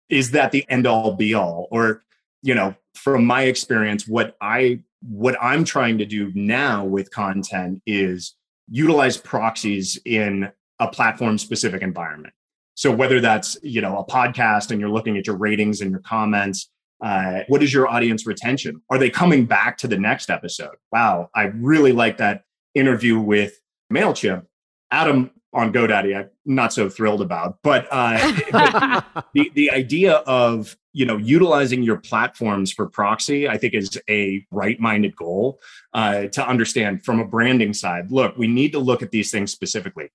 Is 0.08 0.30
that 0.32 0.52
the 0.52 0.64
end 0.68 0.86
all 0.86 1.14
be 1.14 1.34
all? 1.34 1.68
Or, 1.70 2.02
you 2.42 2.54
know, 2.54 2.74
from 2.94 3.24
my 3.24 3.42
experience, 3.42 4.08
what 4.08 4.36
I 4.40 4.80
what 5.02 5.36
I'm 5.40 5.64
trying 5.64 5.98
to 5.98 6.04
do 6.04 6.30
now 6.34 6.84
with 6.84 7.10
content 7.10 7.82
is 7.86 8.34
utilize 8.68 9.16
proxies 9.16 9.98
in 10.04 10.50
a 10.78 10.88
platform 10.88 11.38
specific 11.38 11.82
environment. 11.82 12.34
So 12.74 12.90
whether 12.90 13.20
that's 13.20 13.58
you 13.62 13.80
know 13.80 13.98
a 13.98 14.04
podcast 14.04 14.70
and 14.70 14.80
you're 14.80 14.90
looking 14.90 15.16
at 15.18 15.26
your 15.26 15.36
ratings 15.36 15.80
and 15.80 15.90
your 15.90 16.00
comments, 16.00 16.70
uh, 17.00 17.40
what 17.48 17.62
is 17.62 17.72
your 17.72 17.88
audience 17.88 18.26
retention? 18.26 18.82
Are 18.90 18.98
they 18.98 19.10
coming 19.10 19.46
back 19.46 19.78
to 19.78 19.88
the 19.88 19.98
next 19.98 20.30
episode? 20.30 20.76
Wow, 20.92 21.30
I 21.34 21.44
really 21.44 21.92
like 21.92 22.18
that 22.18 22.44
interview 22.74 23.18
with 23.18 23.60
Mailchimp. 23.92 24.46
Adam 24.90 25.30
on 25.52 25.72
GoDaddy, 25.72 26.16
I'm 26.16 26.30
not 26.44 26.72
so 26.72 26.88
thrilled 26.88 27.22
about, 27.22 27.58
but, 27.62 27.88
uh, 27.90 28.40
but 28.52 29.26
the 29.34 29.50
the 29.54 29.70
idea 29.70 30.14
of 30.14 30.76
you 30.92 31.06
know 31.06 31.16
utilizing 31.16 31.82
your 31.82 31.96
platforms 31.96 32.72
for 32.72 32.88
proxy 32.88 33.48
i 33.48 33.56
think 33.56 33.74
is 33.74 33.96
a 34.08 34.44
right-minded 34.50 35.14
goal 35.16 35.60
uh, 35.94 36.26
to 36.26 36.46
understand 36.46 37.04
from 37.04 37.20
a 37.20 37.24
branding 37.24 37.72
side 37.72 38.10
look 38.10 38.36
we 38.36 38.46
need 38.46 38.72
to 38.72 38.78
look 38.78 39.02
at 39.02 39.10
these 39.10 39.30
things 39.30 39.52
specifically 39.52 40.10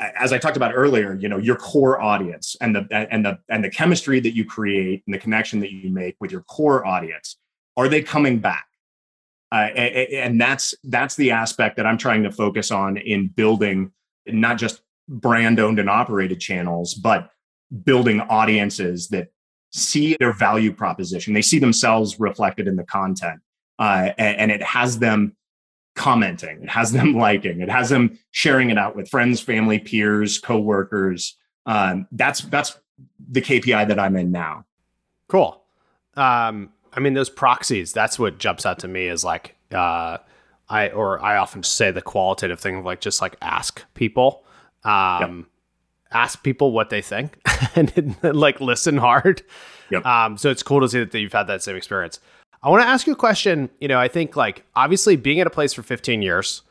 as 0.00 0.32
i 0.32 0.38
talked 0.38 0.56
about 0.56 0.72
earlier 0.74 1.14
you 1.14 1.28
know 1.28 1.38
your 1.38 1.56
core 1.56 2.00
audience 2.00 2.56
and 2.60 2.74
the 2.74 2.86
and 3.10 3.24
the 3.24 3.38
and 3.48 3.62
the 3.62 3.70
chemistry 3.70 4.20
that 4.20 4.34
you 4.34 4.44
create 4.44 5.02
and 5.06 5.14
the 5.14 5.18
connection 5.18 5.60
that 5.60 5.70
you 5.70 5.90
make 5.90 6.16
with 6.20 6.30
your 6.30 6.42
core 6.42 6.86
audience 6.86 7.36
are 7.76 7.88
they 7.88 8.02
coming 8.02 8.38
back 8.38 8.66
uh, 9.52 9.68
and 9.76 10.40
that's 10.40 10.74
that's 10.84 11.14
the 11.16 11.30
aspect 11.30 11.76
that 11.76 11.86
i'm 11.86 11.98
trying 11.98 12.22
to 12.22 12.30
focus 12.30 12.70
on 12.70 12.96
in 12.96 13.28
building 13.28 13.90
not 14.26 14.58
just 14.58 14.82
brand 15.08 15.60
owned 15.60 15.78
and 15.78 15.90
operated 15.90 16.40
channels 16.40 16.94
but 16.94 17.30
building 17.84 18.20
audiences 18.22 19.08
that 19.08 19.28
see 19.74 20.16
their 20.20 20.32
value 20.32 20.72
proposition. 20.72 21.34
They 21.34 21.42
see 21.42 21.58
themselves 21.58 22.20
reflected 22.20 22.68
in 22.68 22.76
the 22.76 22.84
content. 22.84 23.40
uh, 23.80 24.10
and, 24.18 24.38
and, 24.38 24.50
it 24.52 24.62
has 24.62 25.00
them 25.00 25.34
commenting, 25.94 26.62
it 26.62 26.68
has 26.68 26.92
them 26.92 27.14
liking, 27.18 27.60
it 27.60 27.70
has 27.70 27.88
them 27.88 28.18
sharing 28.30 28.70
it 28.70 28.78
out 28.78 28.96
with 28.96 29.08
friends, 29.08 29.40
family, 29.40 29.78
peers, 29.78 30.38
coworkers. 30.38 31.36
Um, 31.66 32.06
that's 32.12 32.42
that's 32.42 32.78
the 33.30 33.40
KPI 33.40 33.88
that 33.88 33.98
I'm 33.98 34.16
in 34.16 34.30
now. 34.30 34.64
Cool. 35.28 35.62
Um, 36.16 36.70
I 36.92 37.00
mean, 37.00 37.14
those 37.14 37.30
proxies. 37.30 37.92
That's 37.92 38.18
what 38.18 38.38
jumps 38.38 38.66
out 38.66 38.78
to 38.80 38.88
me 38.88 39.06
is 39.06 39.24
like, 39.24 39.56
uh, 39.72 40.18
I 40.68 40.90
or 40.90 41.20
I 41.22 41.36
often 41.36 41.62
say 41.62 41.90
the 41.90 42.02
qualitative 42.02 42.60
thing 42.60 42.76
of 42.76 42.84
like 42.84 43.00
just 43.00 43.20
like 43.20 43.36
ask 43.42 43.82
people. 43.94 44.44
Um, 44.84 45.38
yep 45.38 45.46
ask 46.14 46.42
people 46.42 46.72
what 46.72 46.90
they 46.90 47.02
think 47.02 47.38
and, 47.74 48.16
like 48.22 48.60
listen 48.60 48.96
hard. 48.96 49.42
Yep. 49.90 50.06
Um, 50.06 50.38
so 50.38 50.50
it's 50.50 50.62
cool 50.62 50.80
to 50.80 50.88
see 50.88 51.04
that 51.04 51.18
you've 51.18 51.32
had 51.32 51.48
that 51.48 51.62
same 51.62 51.76
experience. 51.76 52.20
I 52.64 52.70
want 52.70 52.82
to 52.82 52.88
ask 52.88 53.06
you 53.06 53.12
a 53.12 53.16
question. 53.16 53.68
You 53.78 53.88
know, 53.88 54.00
I 54.00 54.08
think 54.08 54.36
like 54.36 54.64
obviously 54.74 55.16
being 55.16 55.38
at 55.38 55.46
a 55.46 55.50
place 55.50 55.74
for 55.74 55.82
15 55.82 56.22
years, 56.22 56.62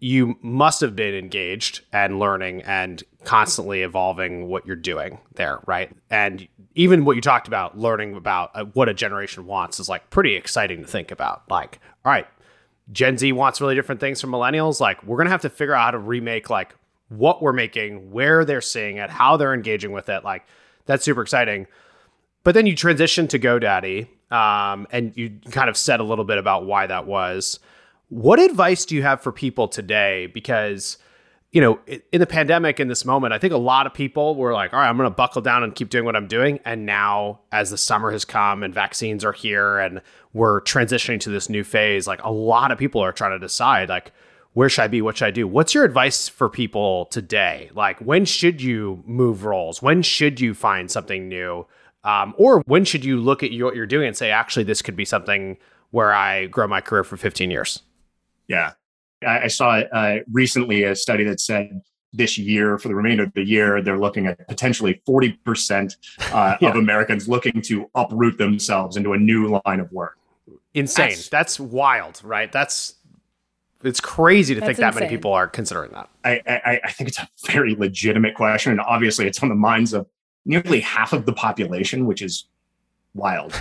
you 0.00 0.38
must 0.40 0.80
have 0.80 0.96
been 0.96 1.14
engaged 1.14 1.82
and 1.92 2.18
learning 2.18 2.62
and 2.62 3.02
constantly 3.24 3.82
evolving 3.82 4.48
what 4.48 4.66
you're 4.66 4.76
doing 4.76 5.18
there, 5.34 5.60
right? 5.66 5.94
And 6.10 6.48
even 6.74 7.04
what 7.04 7.16
you 7.16 7.22
talked 7.22 7.48
about, 7.48 7.78
learning 7.78 8.16
about 8.16 8.50
uh, 8.54 8.64
what 8.64 8.88
a 8.88 8.94
generation 8.94 9.46
wants 9.46 9.78
is 9.78 9.90
like 9.90 10.08
pretty 10.08 10.34
exciting 10.36 10.80
to 10.80 10.86
think 10.86 11.10
about. 11.10 11.42
Like, 11.50 11.80
all 12.04 12.12
right, 12.12 12.26
Gen 12.90 13.18
Z 13.18 13.30
wants 13.32 13.60
really 13.60 13.74
different 13.74 14.00
things 14.00 14.20
from 14.20 14.30
millennials. 14.30 14.80
Like, 14.80 15.02
we're 15.02 15.16
going 15.16 15.26
to 15.26 15.32
have 15.32 15.42
to 15.42 15.50
figure 15.50 15.74
out 15.74 15.84
how 15.84 15.90
to 15.92 15.98
remake 15.98 16.48
like 16.48 16.74
what 17.08 17.42
we're 17.42 17.52
making, 17.52 18.10
where 18.10 18.44
they're 18.44 18.60
seeing 18.62 18.96
it, 18.96 19.10
how 19.10 19.36
they're 19.36 19.54
engaging 19.54 19.92
with 19.92 20.08
it. 20.08 20.24
Like 20.24 20.46
that's 20.86 21.04
super 21.04 21.22
exciting. 21.22 21.66
But 22.42 22.54
then 22.54 22.66
you 22.66 22.76
transition 22.76 23.28
to 23.28 23.38
GoDaddy, 23.38 24.08
um, 24.30 24.86
and 24.90 25.16
you 25.16 25.38
kind 25.50 25.68
of 25.68 25.76
said 25.76 26.00
a 26.00 26.04
little 26.04 26.24
bit 26.24 26.38
about 26.38 26.66
why 26.66 26.86
that 26.86 27.06
was. 27.06 27.58
What 28.08 28.38
advice 28.38 28.84
do 28.84 28.94
you 28.94 29.02
have 29.02 29.20
for 29.20 29.32
people 29.32 29.68
today? 29.68 30.26
Because 30.26 30.98
you 31.52 31.62
know, 31.62 31.78
in 32.12 32.20
the 32.20 32.26
pandemic, 32.26 32.80
in 32.80 32.88
this 32.88 33.06
moment, 33.06 33.32
I 33.32 33.38
think 33.38 33.54
a 33.54 33.56
lot 33.56 33.86
of 33.86 33.94
people 33.94 34.34
were 34.34 34.52
like, 34.52 34.74
all 34.74 34.80
right, 34.80 34.90
I'm 34.90 34.98
going 34.98 35.08
to 35.08 35.14
buckle 35.14 35.40
down 35.40 35.62
and 35.62 35.74
keep 35.74 35.88
doing 35.88 36.04
what 36.04 36.14
I'm 36.14 36.26
doing. 36.26 36.60
And 36.66 36.84
now, 36.84 37.40
as 37.50 37.70
the 37.70 37.78
summer 37.78 38.10
has 38.10 38.26
come 38.26 38.62
and 38.62 38.74
vaccines 38.74 39.24
are 39.24 39.32
here 39.32 39.78
and 39.78 40.02
we're 40.34 40.60
transitioning 40.60 41.18
to 41.20 41.30
this 41.30 41.48
new 41.48 41.64
phase, 41.64 42.06
like 42.06 42.22
a 42.22 42.30
lot 42.30 42.72
of 42.72 42.78
people 42.78 43.00
are 43.00 43.10
trying 43.10 43.30
to 43.30 43.38
decide, 43.38 43.88
like, 43.88 44.12
where 44.52 44.68
should 44.68 44.82
I 44.82 44.88
be? 44.88 45.00
What 45.00 45.16
should 45.16 45.28
I 45.28 45.30
do? 45.30 45.48
What's 45.48 45.72
your 45.72 45.84
advice 45.84 46.28
for 46.28 46.50
people 46.50 47.06
today? 47.06 47.70
Like, 47.74 48.00
when 48.00 48.26
should 48.26 48.60
you 48.60 49.02
move 49.06 49.46
roles? 49.46 49.80
When 49.80 50.02
should 50.02 50.40
you 50.40 50.52
find 50.52 50.90
something 50.90 51.26
new? 51.28 51.66
Um, 52.06 52.34
or 52.38 52.62
when 52.66 52.84
should 52.84 53.04
you 53.04 53.20
look 53.20 53.42
at 53.42 53.50
what 53.50 53.74
you're 53.74 53.84
doing 53.84 54.06
and 54.06 54.16
say, 54.16 54.30
actually, 54.30 54.62
this 54.62 54.80
could 54.80 54.94
be 54.94 55.04
something 55.04 55.58
where 55.90 56.14
I 56.14 56.46
grow 56.46 56.68
my 56.68 56.80
career 56.80 57.02
for 57.02 57.16
15 57.16 57.50
years? 57.50 57.82
Yeah. 58.46 58.72
I, 59.26 59.40
I 59.40 59.46
saw 59.48 59.80
uh, 59.80 60.18
recently 60.32 60.84
a 60.84 60.94
study 60.94 61.24
that 61.24 61.40
said 61.40 61.82
this 62.12 62.38
year, 62.38 62.78
for 62.78 62.86
the 62.86 62.94
remainder 62.94 63.24
of 63.24 63.32
the 63.34 63.42
year, 63.42 63.82
they're 63.82 63.98
looking 63.98 64.26
at 64.26 64.46
potentially 64.46 65.02
40% 65.06 65.96
uh, 66.32 66.56
yeah. 66.60 66.70
of 66.70 66.76
Americans 66.76 67.28
looking 67.28 67.60
to 67.62 67.90
uproot 67.96 68.38
themselves 68.38 68.96
into 68.96 69.12
a 69.12 69.18
new 69.18 69.60
line 69.66 69.80
of 69.80 69.90
work. 69.90 70.16
Insane. 70.74 71.08
That's, 71.08 71.28
That's 71.28 71.60
wild, 71.60 72.20
right? 72.22 72.52
That's 72.52 72.94
it's 73.82 74.00
crazy 74.00 74.54
to 74.54 74.60
That's 74.60 74.68
think 74.68 74.78
that 74.78 74.88
insane. 74.88 75.04
many 75.04 75.16
people 75.16 75.32
are 75.32 75.48
considering 75.48 75.92
that. 75.92 76.08
I, 76.24 76.40
I, 76.46 76.80
I 76.84 76.90
think 76.92 77.08
it's 77.08 77.18
a 77.18 77.28
very 77.46 77.74
legitimate 77.74 78.34
question, 78.34 78.72
and 78.72 78.80
obviously, 78.80 79.26
it's 79.26 79.42
on 79.42 79.48
the 79.48 79.54
minds 79.54 79.92
of 79.92 80.06
nearly 80.46 80.80
half 80.80 81.12
of 81.12 81.26
the 81.26 81.32
population, 81.32 82.06
which 82.06 82.22
is 82.22 82.46
wild. 83.14 83.58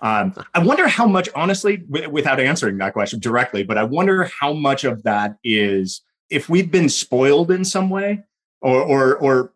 Um, 0.00 0.34
I 0.54 0.60
wonder 0.60 0.88
how 0.88 1.06
much, 1.06 1.28
honestly, 1.34 1.78
w- 1.78 2.08
without 2.08 2.40
answering 2.40 2.78
that 2.78 2.94
question 2.94 3.20
directly, 3.20 3.64
but 3.64 3.76
I 3.76 3.84
wonder 3.84 4.30
how 4.40 4.54
much 4.54 4.84
of 4.84 5.02
that 5.02 5.36
is 5.44 6.00
if 6.30 6.48
we've 6.48 6.70
been 6.70 6.88
spoiled 6.88 7.50
in 7.50 7.64
some 7.64 7.90
way, 7.90 8.22
or 8.62 8.82
or 8.82 9.16
or 9.16 9.52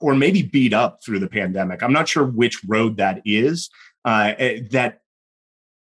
or 0.00 0.14
maybe 0.14 0.42
beat 0.42 0.72
up 0.72 1.02
through 1.02 1.18
the 1.18 1.28
pandemic. 1.28 1.82
I'm 1.82 1.92
not 1.92 2.08
sure 2.08 2.24
which 2.24 2.62
road 2.66 2.96
that 2.98 3.22
is. 3.24 3.70
Uh, 4.04 4.34
eh, 4.38 4.60
that 4.70 5.00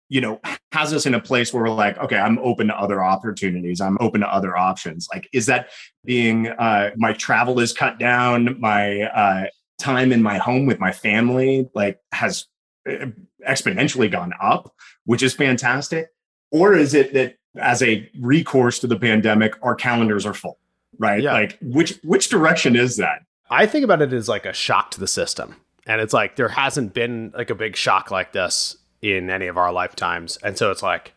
you 0.10 0.21
know, 0.21 0.39
has 0.71 0.93
us 0.93 1.06
in 1.06 1.13
a 1.13 1.19
place 1.19 1.54
where 1.54 1.63
we're 1.63 1.69
like, 1.69 1.97
okay, 1.97 2.17
I'm 2.17 2.39
open 2.39 2.67
to 2.67 2.80
other 2.80 3.04
opportunities. 3.04 3.82
I'm 3.82 3.97
open 4.00 4.21
to 4.21 4.34
other 4.34 4.56
options. 4.56 5.08
Like, 5.13 5.28
is 5.34 5.45
that 5.47 5.69
being 6.06 6.47
uh, 6.47 6.91
my 6.95 7.13
travel 7.13 7.60
is 7.60 7.73
cut 7.73 8.00
down, 8.00 8.60
my 8.60 9.02
uh, 9.02 9.47
time 9.78 10.12
in 10.12 10.24
my 10.24 10.38
home 10.38 10.66
with 10.66 10.80
my 10.80 10.92
family 10.92 11.70
like 11.74 12.00
has 12.12 12.46
uh, 12.90 13.08
exponentially 13.48 14.12
gone 14.12 14.34
up, 14.42 14.74
which 15.06 15.24
is 15.24 15.34
fantastic, 15.34 16.10
or 16.52 16.74
is 16.74 16.94
it 16.94 17.13
that 17.13 17.38
as 17.56 17.82
a 17.82 18.10
recourse 18.20 18.80
to 18.80 18.88
the 18.88 18.98
pandemic, 18.98 19.54
our 19.62 19.76
calendars 19.76 20.26
are 20.26 20.34
full, 20.34 20.60
right? 21.00 21.22
Yeah. 21.22 21.34
Like, 21.34 21.58
which 21.62 22.00
which 22.04 22.30
direction 22.30 22.76
is 22.76 22.98
that? 22.98 23.24
I 23.50 23.66
think 23.66 23.84
about 23.84 24.02
it 24.02 24.13
as 24.13 24.28
like 24.28 24.46
a 24.46 24.54
shock 24.54 24.92
to 24.92 25.00
the 25.00 25.08
system, 25.08 25.56
and 25.86 26.02
it's 26.02 26.13
like 26.13 26.36
there 26.36 26.50
hasn't 26.50 26.94
been 26.94 27.32
like 27.36 27.50
a 27.50 27.56
big 27.56 27.76
shock 27.76 28.12
like 28.12 28.34
this 28.34 28.78
in 29.02 29.30
any 29.30 29.48
of 29.48 29.58
our 29.58 29.72
lifetimes. 29.72 30.38
And 30.38 30.58
so 30.58 30.72
it's 30.72 30.84
like, 30.84 31.13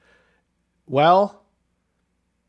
well, 0.86 1.42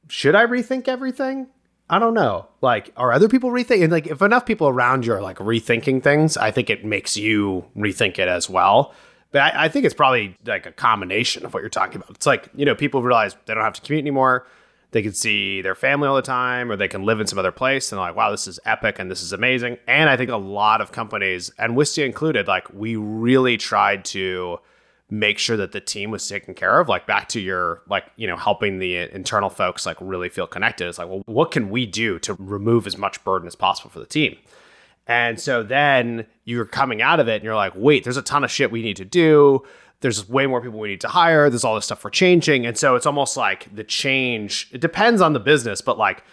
should 0.07 0.35
I 0.35 0.45
rethink 0.45 0.87
everything? 0.87 1.47
I 1.91 1.99
don't 1.99 2.13
know. 2.13 2.47
Like, 2.61 2.93
are 2.95 3.11
other 3.11 3.27
people 3.27 3.51
rethinking? 3.51 3.91
Like, 3.91 4.07
if 4.07 4.21
enough 4.21 4.45
people 4.45 4.69
around 4.69 5.05
you 5.05 5.11
are 5.11 5.21
like 5.21 5.37
rethinking 5.37 6.01
things, 6.01 6.37
I 6.37 6.49
think 6.49 6.69
it 6.69 6.85
makes 6.85 7.17
you 7.17 7.65
rethink 7.75 8.17
it 8.17 8.29
as 8.29 8.49
well. 8.49 8.93
But 9.31 9.41
I, 9.41 9.65
I, 9.65 9.67
think 9.67 9.83
it's 9.85 9.93
probably 9.93 10.37
like 10.45 10.65
a 10.65 10.71
combination 10.71 11.45
of 11.45 11.53
what 11.53 11.59
you're 11.59 11.69
talking 11.69 11.97
about. 11.97 12.11
It's 12.11 12.25
like, 12.25 12.47
you 12.55 12.65
know, 12.65 12.75
people 12.75 13.03
realize 13.03 13.35
they 13.45 13.53
don't 13.53 13.63
have 13.63 13.73
to 13.73 13.81
commute 13.81 14.03
anymore. 14.03 14.47
They 14.91 15.01
can 15.01 15.11
see 15.11 15.61
their 15.61 15.75
family 15.75 16.07
all 16.07 16.15
the 16.15 16.21
time, 16.21 16.71
or 16.71 16.77
they 16.77 16.87
can 16.87 17.03
live 17.03 17.19
in 17.19 17.27
some 17.27 17.39
other 17.39 17.51
place. 17.51 17.91
And 17.91 17.97
they're 17.97 18.07
like, 18.07 18.15
wow, 18.15 18.31
this 18.31 18.47
is 18.47 18.57
epic 18.65 18.97
and 18.97 19.11
this 19.11 19.21
is 19.21 19.33
amazing. 19.33 19.77
And 19.85 20.09
I 20.09 20.15
think 20.15 20.29
a 20.29 20.37
lot 20.37 20.79
of 20.79 20.93
companies, 20.93 21.51
and 21.57 21.75
Wistia 21.75 22.05
included, 22.05 22.47
like, 22.47 22.73
we 22.73 22.95
really 22.95 23.57
tried 23.57 24.05
to 24.05 24.59
make 25.11 25.37
sure 25.37 25.57
that 25.57 25.73
the 25.73 25.81
team 25.81 26.09
was 26.09 26.25
taken 26.25 26.53
care 26.53 26.79
of 26.79 26.87
like 26.87 27.05
back 27.05 27.27
to 27.27 27.39
your 27.41 27.81
like 27.89 28.05
you 28.15 28.25
know 28.25 28.37
helping 28.37 28.79
the 28.79 28.95
internal 28.95 29.49
folks 29.49 29.85
like 29.85 29.97
really 29.99 30.29
feel 30.29 30.47
connected. 30.47 30.87
It's 30.87 30.97
like 30.97 31.09
well 31.09 31.21
what 31.25 31.51
can 31.51 31.69
we 31.69 31.85
do 31.85 32.17
to 32.19 32.33
remove 32.39 32.87
as 32.87 32.97
much 32.97 33.21
burden 33.25 33.45
as 33.45 33.55
possible 33.55 33.91
for 33.91 33.99
the 33.99 34.05
team? 34.05 34.37
And 35.07 35.39
so 35.39 35.63
then 35.63 36.25
you're 36.45 36.65
coming 36.65 37.01
out 37.01 37.19
of 37.19 37.27
it 37.27 37.35
and 37.35 37.43
you're 37.43 37.55
like 37.55 37.73
wait 37.75 38.05
there's 38.05 38.17
a 38.17 38.21
ton 38.21 38.45
of 38.45 38.49
shit 38.49 38.71
we 38.71 38.81
need 38.81 38.97
to 38.97 39.05
do. 39.05 39.63
There's 39.99 40.27
way 40.27 40.47
more 40.47 40.61
people 40.61 40.79
we 40.79 40.87
need 40.87 41.01
to 41.01 41.09
hire. 41.09 41.49
There's 41.49 41.63
all 41.63 41.75
this 41.75 41.85
stuff 41.85 42.03
we're 42.03 42.09
changing. 42.09 42.65
And 42.65 42.75
so 42.75 42.95
it's 42.95 43.05
almost 43.05 43.35
like 43.35 43.73
the 43.75 43.83
change 43.83 44.69
it 44.71 44.79
depends 44.79 45.19
on 45.21 45.33
the 45.33 45.41
business 45.41 45.81
but 45.81 45.97
like 45.97 46.23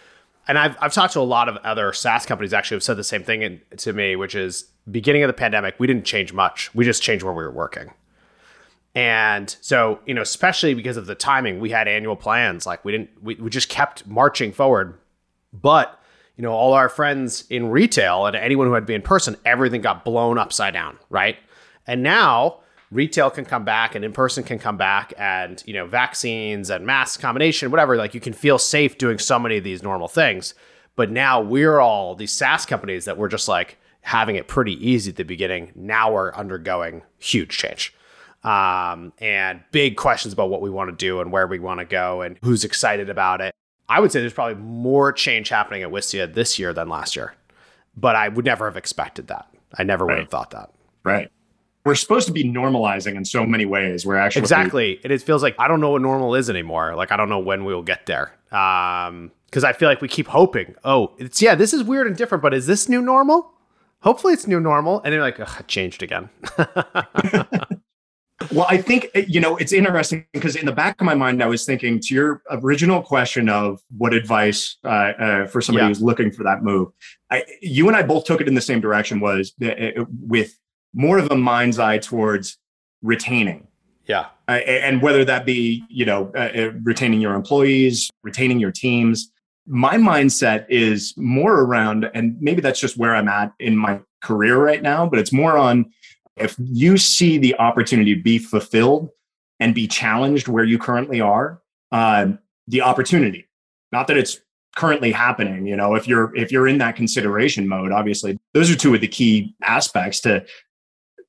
and 0.47 0.57
I've, 0.57 0.77
I've 0.81 0.95
talked 0.95 1.13
to 1.13 1.21
a 1.21 1.23
lot 1.23 1.49
of 1.49 1.57
other 1.59 1.93
SaaS 1.93 2.25
companies 2.25 2.55
actually 2.55 2.77
have 2.77 2.83
said 2.83 2.97
the 2.97 3.05
same 3.05 3.23
thing 3.23 3.43
in, 3.43 3.61
to 3.77 3.93
me, 3.93 4.17
which 4.17 4.35
is 4.35 4.65
beginning 4.91 5.23
of 5.23 5.29
the 5.29 5.35
pandemic, 5.35 5.75
we 5.79 5.87
didn't 5.87 6.07
change 6.07 6.33
much. 6.33 6.75
We 6.75 6.87
just 6.87 7.03
changed 7.03 7.23
where 7.23 7.35
we 7.35 7.43
were 7.43 7.51
working. 7.51 7.93
And 8.99 9.55
so, 9.61 10.01
you 10.07 10.15
know, 10.15 10.23
especially 10.23 10.75
because 10.75 10.97
of 10.97 11.07
the 11.07 11.15
timing, 11.15 11.61
we 11.61 11.71
had 11.71 11.87
annual 11.87 12.17
plans. 12.17 12.67
Like 12.67 12.85
we 12.85 12.91
didn't, 12.91 13.11
we, 13.23 13.37
we 13.37 13.49
just 13.49 13.69
kept 13.69 14.05
marching 14.09 14.51
forward. 14.51 14.99
But, 15.53 16.03
you 16.35 16.43
know, 16.43 16.51
all 16.51 16.73
our 16.73 16.89
friends 16.89 17.45
in 17.49 17.71
retail 17.71 18.27
and 18.27 18.35
anyone 18.35 18.67
who 18.67 18.73
had 18.73 18.81
to 18.81 18.87
be 18.87 18.95
in 18.95 19.03
person, 19.03 19.37
everything 19.45 19.83
got 19.83 20.05
blown 20.05 20.37
upside 20.37 20.75
down, 20.75 20.99
right? 21.11 21.37
And 21.87 22.03
now 22.03 22.59
retail 22.91 23.31
can 23.31 23.45
come 23.45 23.65
back 23.65 23.95
and 23.95 24.05
in 24.05 24.13
person 24.13 24.43
can 24.43 24.59
come 24.59 24.77
back 24.77 25.15
and, 25.17 25.63
you 25.65 25.75
know, 25.75 25.87
vaccines 25.87 26.69
and 26.69 26.85
mask 26.85 27.21
combination, 27.21 27.71
whatever, 27.71 27.95
like 27.95 28.15
you 28.15 28.21
can 28.21 28.33
feel 28.33 28.59
safe 28.59 28.99
doing 28.99 29.21
so 29.21 29.39
many 29.39 29.59
of 29.59 29.63
these 29.63 29.81
normal 29.81 30.09
things. 30.09 30.55
But 30.97 31.13
now 31.13 31.41
we're 31.41 31.79
all 31.79 32.17
these 32.17 32.33
SaaS 32.33 32.67
companies 32.67 33.05
that 33.05 33.17
were 33.17 33.29
just 33.29 33.47
like 33.47 33.79
having 34.01 34.35
it 34.35 34.49
pretty 34.49 34.75
easy 34.85 35.11
at 35.11 35.17
the 35.17 35.23
beginning. 35.23 35.71
Now 35.77 36.13
we're 36.13 36.35
undergoing 36.35 37.03
huge 37.17 37.57
change 37.57 37.95
um, 38.45 39.13
and 39.19 39.63
big 39.73 39.97
questions 39.97 40.33
about 40.33 40.51
what 40.51 40.61
we 40.61 40.71
want 40.71 40.91
to 40.91 40.97
do 40.97 41.21
and 41.21 41.33
where 41.33 41.47
we 41.47 41.59
want 41.59 41.81
to 41.81 41.85
go 41.85 42.23
and 42.23 42.39
who's 42.43 42.65
excited 42.65 43.11
about 43.11 43.41
it. 43.41 43.55
I 43.89 44.01
would 44.01 44.13
say 44.13 44.21
there's 44.21 44.33
probably 44.33 44.63
more 44.63 45.13
change 45.13 45.49
happening 45.49 45.83
at 45.83 45.91
Wistia 45.91 46.33
this 46.33 46.59
year 46.59 46.73
than 46.73 46.89
last 46.89 47.17
year, 47.17 47.35
but 47.97 48.17
I 48.17 48.29
would 48.29 48.45
never 48.45 48.67
have 48.67 48.77
expected 48.77 49.29
that. 49.29 49.49
I 49.77 49.83
never 49.83 50.05
right. 50.05 50.15
would 50.15 50.21
have 50.21 50.31
thought 50.31 50.51
that. 50.51 50.71
Right. 51.05 51.31
We're 51.85 51.95
supposed 51.95 52.27
to 52.27 52.33
be 52.33 52.45
normalizing 52.45 53.17
in 53.17 53.25
so 53.25 53.47
many 53.47 53.65
ways. 53.65 54.05
We're 54.05 54.17
actually 54.17 54.43
exactly. 54.43 55.01
And 55.03 55.13
it 55.13 55.23
feels 55.23 55.43
like 55.43 55.55
I 55.59 55.69
don't 55.69 55.81
know 55.81 55.91
what 55.91 56.03
normal 56.03 56.35
is 56.35 56.51
anymore. 56.51 56.95
Like 56.95 57.13
I 57.13 57.17
don't 57.17 57.31
know 57.31 57.39
when 57.39 57.65
we 57.65 57.75
will 57.75 57.83
get 57.83 58.05
there. 58.07 58.35
Um, 58.53 59.33
because 59.47 59.65
I 59.65 59.73
feel 59.73 59.89
like 59.89 60.03
we 60.03 60.09
keep 60.09 60.27
hoping. 60.27 60.75
Oh, 60.85 61.15
it's 61.17 61.41
yeah, 61.41 61.55
this 61.55 61.73
is 61.73 61.83
weird 61.83 62.07
and 62.07 62.15
different, 62.15 62.43
but 62.43 62.53
is 62.53 62.67
this 62.67 62.89
new 62.89 63.01
normal? 63.01 63.51
Hopefully, 64.01 64.35
it's 64.35 64.47
new 64.47 64.61
normal. 64.61 65.01
And 65.03 65.13
then 65.13 65.21
like, 65.21 65.39
it 65.39 65.49
changed 65.67 66.03
again. 66.03 66.29
Well, 68.53 68.67
I 68.69 68.77
think, 68.77 69.09
eh, 69.15 69.25
you 69.27 69.41
know, 69.41 69.57
it's 69.57 69.73
interesting 69.73 70.25
because 70.33 70.55
in 70.55 70.65
the 70.65 70.73
back 70.73 71.01
of 71.01 71.05
my 71.05 71.15
mind, 71.15 71.43
I 71.43 71.47
was 71.47 71.65
thinking 71.65 72.01
to 72.01 72.15
your 72.15 72.43
original 72.51 73.03
question 73.03 73.49
of 73.49 73.81
what 73.97 74.15
advice 74.15 74.77
uh, 74.85 74.89
uh, 74.89 75.47
for 75.47 75.61
somebody 75.61 75.85
yeah. 75.85 75.89
who's 75.89 76.03
looking 76.03 76.31
for 76.31 76.45
that 76.45 76.63
move. 76.63 76.89
I, 77.31 77.45
you 77.61 77.89
and 77.89 77.97
I 77.97 78.03
both 78.03 78.25
took 78.25 78.41
it 78.41 78.49
in 78.49 78.55
the 78.55 78.61
same 78.61 78.81
direction 78.81 79.21
was 79.21 79.53
uh, 79.65 80.05
with 80.21 80.57
more 80.95 81.19
of 81.19 81.31
a 81.31 81.37
mind's 81.37 81.79
eye 81.79 81.99
towards 81.99 82.59
retaining. 83.03 83.67
Yeah. 84.07 84.27
Uh, 84.47 84.53
and 84.53 85.03
whether 85.03 85.25
that 85.25 85.45
be, 85.45 85.85
you 85.89 86.07
know, 86.07 86.33
uh, 86.35 86.51
uh, 86.57 86.73
retaining 86.83 87.21
your 87.21 87.35
employees, 87.35 88.11
retaining 88.23 88.59
your 88.59 88.73
teams, 88.73 89.31
my 89.67 89.97
mindset 89.97 90.65
is 90.71 91.13
more 91.19 91.61
around, 91.61 92.11
and 92.15 92.41
maybe 92.41 92.63
that's 92.63 92.81
just 92.81 92.97
where 92.97 93.15
I'm 93.15 93.29
at 93.29 93.53
in 93.59 93.77
my 93.77 94.01
career 94.23 94.57
right 94.57 94.81
now, 94.81 95.07
but 95.07 95.19
it's 95.19 95.33
more 95.33 95.59
on 95.59 95.93
if 96.41 96.57
you 96.59 96.97
see 96.97 97.39
the 97.39 97.57
opportunity 97.59 98.15
to 98.15 98.23
be 98.23 98.39
fulfilled 98.39 99.11
and 99.61 99.75
be 99.75 99.87
challenged 99.87 100.49
where 100.49 100.65
you 100.65 100.79
currently 100.79 101.21
are, 101.21 101.61
uh, 101.93 102.29
the 102.67 102.83
opportunity, 102.83 103.49
not 103.93 104.07
that 104.09 104.17
it's 104.17 104.41
currently 104.77 105.11
happening 105.11 105.67
you 105.67 105.75
know 105.75 105.95
if 105.95 106.07
you're 106.07 106.35
if 106.37 106.53
you're 106.53 106.69
in 106.69 106.79
that 106.79 106.95
consideration 106.95 107.67
mode 107.67 107.91
obviously 107.91 108.39
those 108.55 108.71
are 108.71 108.77
two 108.77 108.95
of 108.95 109.01
the 109.01 109.09
key 109.09 109.55
aspects 109.63 110.21
to 110.21 110.45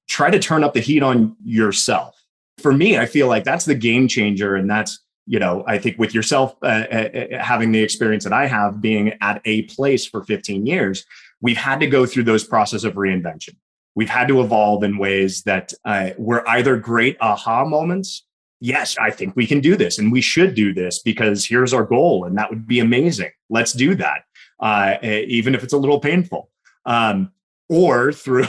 try 0.08 0.30
to 0.30 0.38
turn 0.38 0.64
up 0.64 0.74
the 0.74 0.80
heat 0.80 1.02
on 1.02 1.36
yourself. 1.44 2.16
For 2.60 2.74
me 2.74 2.98
i 2.98 3.06
feel 3.06 3.28
like 3.28 3.46
that's 3.46 3.66
the 3.66 3.76
game 3.76 4.08
changer 4.08 4.56
and 4.56 4.70
that's 4.70 5.00
you 5.26 5.40
know 5.40 5.64
i 5.66 5.78
think 5.78 5.98
with 5.98 6.14
yourself 6.14 6.56
uh, 6.62 6.66
uh, 6.92 7.10
uh 7.32 7.44
having 7.44 7.72
the 7.72 7.82
experience 7.82 8.26
that 8.26 8.34
i 8.34 8.46
have 8.46 8.82
being 8.82 9.14
at 9.22 9.42
a 9.46 9.64
place 9.64 10.06
for 10.06 10.24
15 10.24 10.66
years 10.66 11.06
we've 11.42 11.58
had 11.58 11.80
to 11.80 11.88
go 11.88 12.06
through 12.06 12.24
those 12.24 12.44
process 12.44 12.84
of 12.84 12.96
reinvention 12.96 13.56
we've 14.00 14.10
had 14.10 14.28
to 14.28 14.42
evolve 14.42 14.84
in 14.84 14.98
ways 14.98 15.44
that 15.44 15.74
uh, 15.86 16.10
were 16.18 16.48
either 16.48 16.78
great 16.78 17.18
aha 17.22 17.66
moments 17.66 18.24
yes, 18.60 18.98
I 18.98 19.12
think 19.12 19.36
we 19.36 19.48
can 19.48 19.60
do 19.60 19.76
this 19.76 19.98
and 19.98 20.12
we 20.12 20.22
should 20.22 20.54
do 20.54 20.74
this 20.74 21.00
because 21.00 21.46
here's 21.46 21.74
our 21.74 21.84
goal 21.84 22.26
and 22.26 22.38
that 22.38 22.50
would 22.50 22.68
be 22.68 22.80
amazing. 22.80 23.32
Let's 23.50 23.74
do 23.74 23.96
that, 23.96 24.24
uh, 24.60 24.96
even 25.02 25.56
if 25.56 25.64
it's 25.64 25.74
a 25.74 25.78
little 25.78 26.00
painful. 26.00 26.50
Um, 26.86 27.32
or 27.70 28.12
through, 28.12 28.48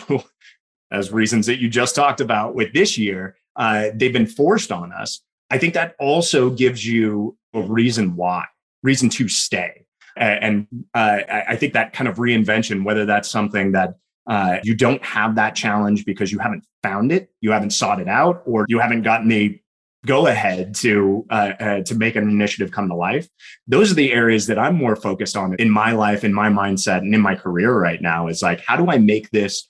as 0.91 1.13
reasons 1.13 1.47
that 1.47 1.61
you 1.61 1.69
just 1.69 1.95
talked 1.95 2.21
about 2.21 2.55
with 2.55 2.73
this 2.73 2.99
year, 2.99 3.37
uh, 3.57 3.89
they've 3.95 4.13
been 4.13 4.27
forced 4.27 4.73
on 4.73 4.93
us. 4.93 5.21
I 5.51 5.59
think 5.59 5.75
that 5.75 5.95
also 5.99 6.51
gives 6.51 6.87
you 6.87 7.37
a 7.55 7.61
reason 7.61 8.17
why, 8.17 8.47
reason 8.83 9.09
to 9.11 9.29
stay. 9.29 9.87
And 10.17 10.67
uh, 10.93 11.21
I 11.49 11.57
think 11.57 11.73
that 11.75 11.93
kind 11.93 12.09
of 12.09 12.17
reinvention, 12.17 12.85
whether 12.85 13.07
that's 13.07 13.31
something 13.31 13.73
that 13.73 13.95
uh, 14.27 14.59
you 14.63 14.75
don't 14.75 15.03
have 15.05 15.35
that 15.37 15.55
challenge 15.55 16.05
because 16.05 16.31
you 16.31 16.39
haven't 16.39 16.65
found 16.83 17.13
it, 17.13 17.31
you 17.41 17.51
haven't 17.51 17.71
sought 17.71 18.01
it 18.01 18.09
out, 18.09 18.43
or 18.47 18.65
you 18.69 18.79
haven't 18.79 19.03
gotten 19.03 19.29
the 19.29 19.61
go 20.07 20.27
ahead 20.27 20.75
to 20.75 21.27
uh, 21.31 21.53
uh, 21.61 21.81
to 21.83 21.95
make 21.95 22.17
an 22.17 22.29
initiative 22.29 22.71
come 22.71 22.89
to 22.89 22.95
life. 22.95 23.29
Those 23.67 23.93
are 23.93 23.95
the 23.95 24.13
areas 24.13 24.47
that 24.47 24.59
i'm 24.59 24.75
more 24.75 24.97
focused 24.97 25.37
on 25.37 25.55
in 25.57 25.71
my 25.71 25.93
life 25.93 26.25
in 26.25 26.33
my 26.33 26.49
mindset 26.49 26.99
and 26.99 27.15
in 27.15 27.21
my 27.21 27.35
career 27.35 27.73
right 27.79 28.01
now 28.01 28.29
is 28.29 28.41
like 28.43 28.61
how 28.67 28.77
do 28.77 28.91
i 28.91 28.97
make 28.97 29.31
this 29.31 29.67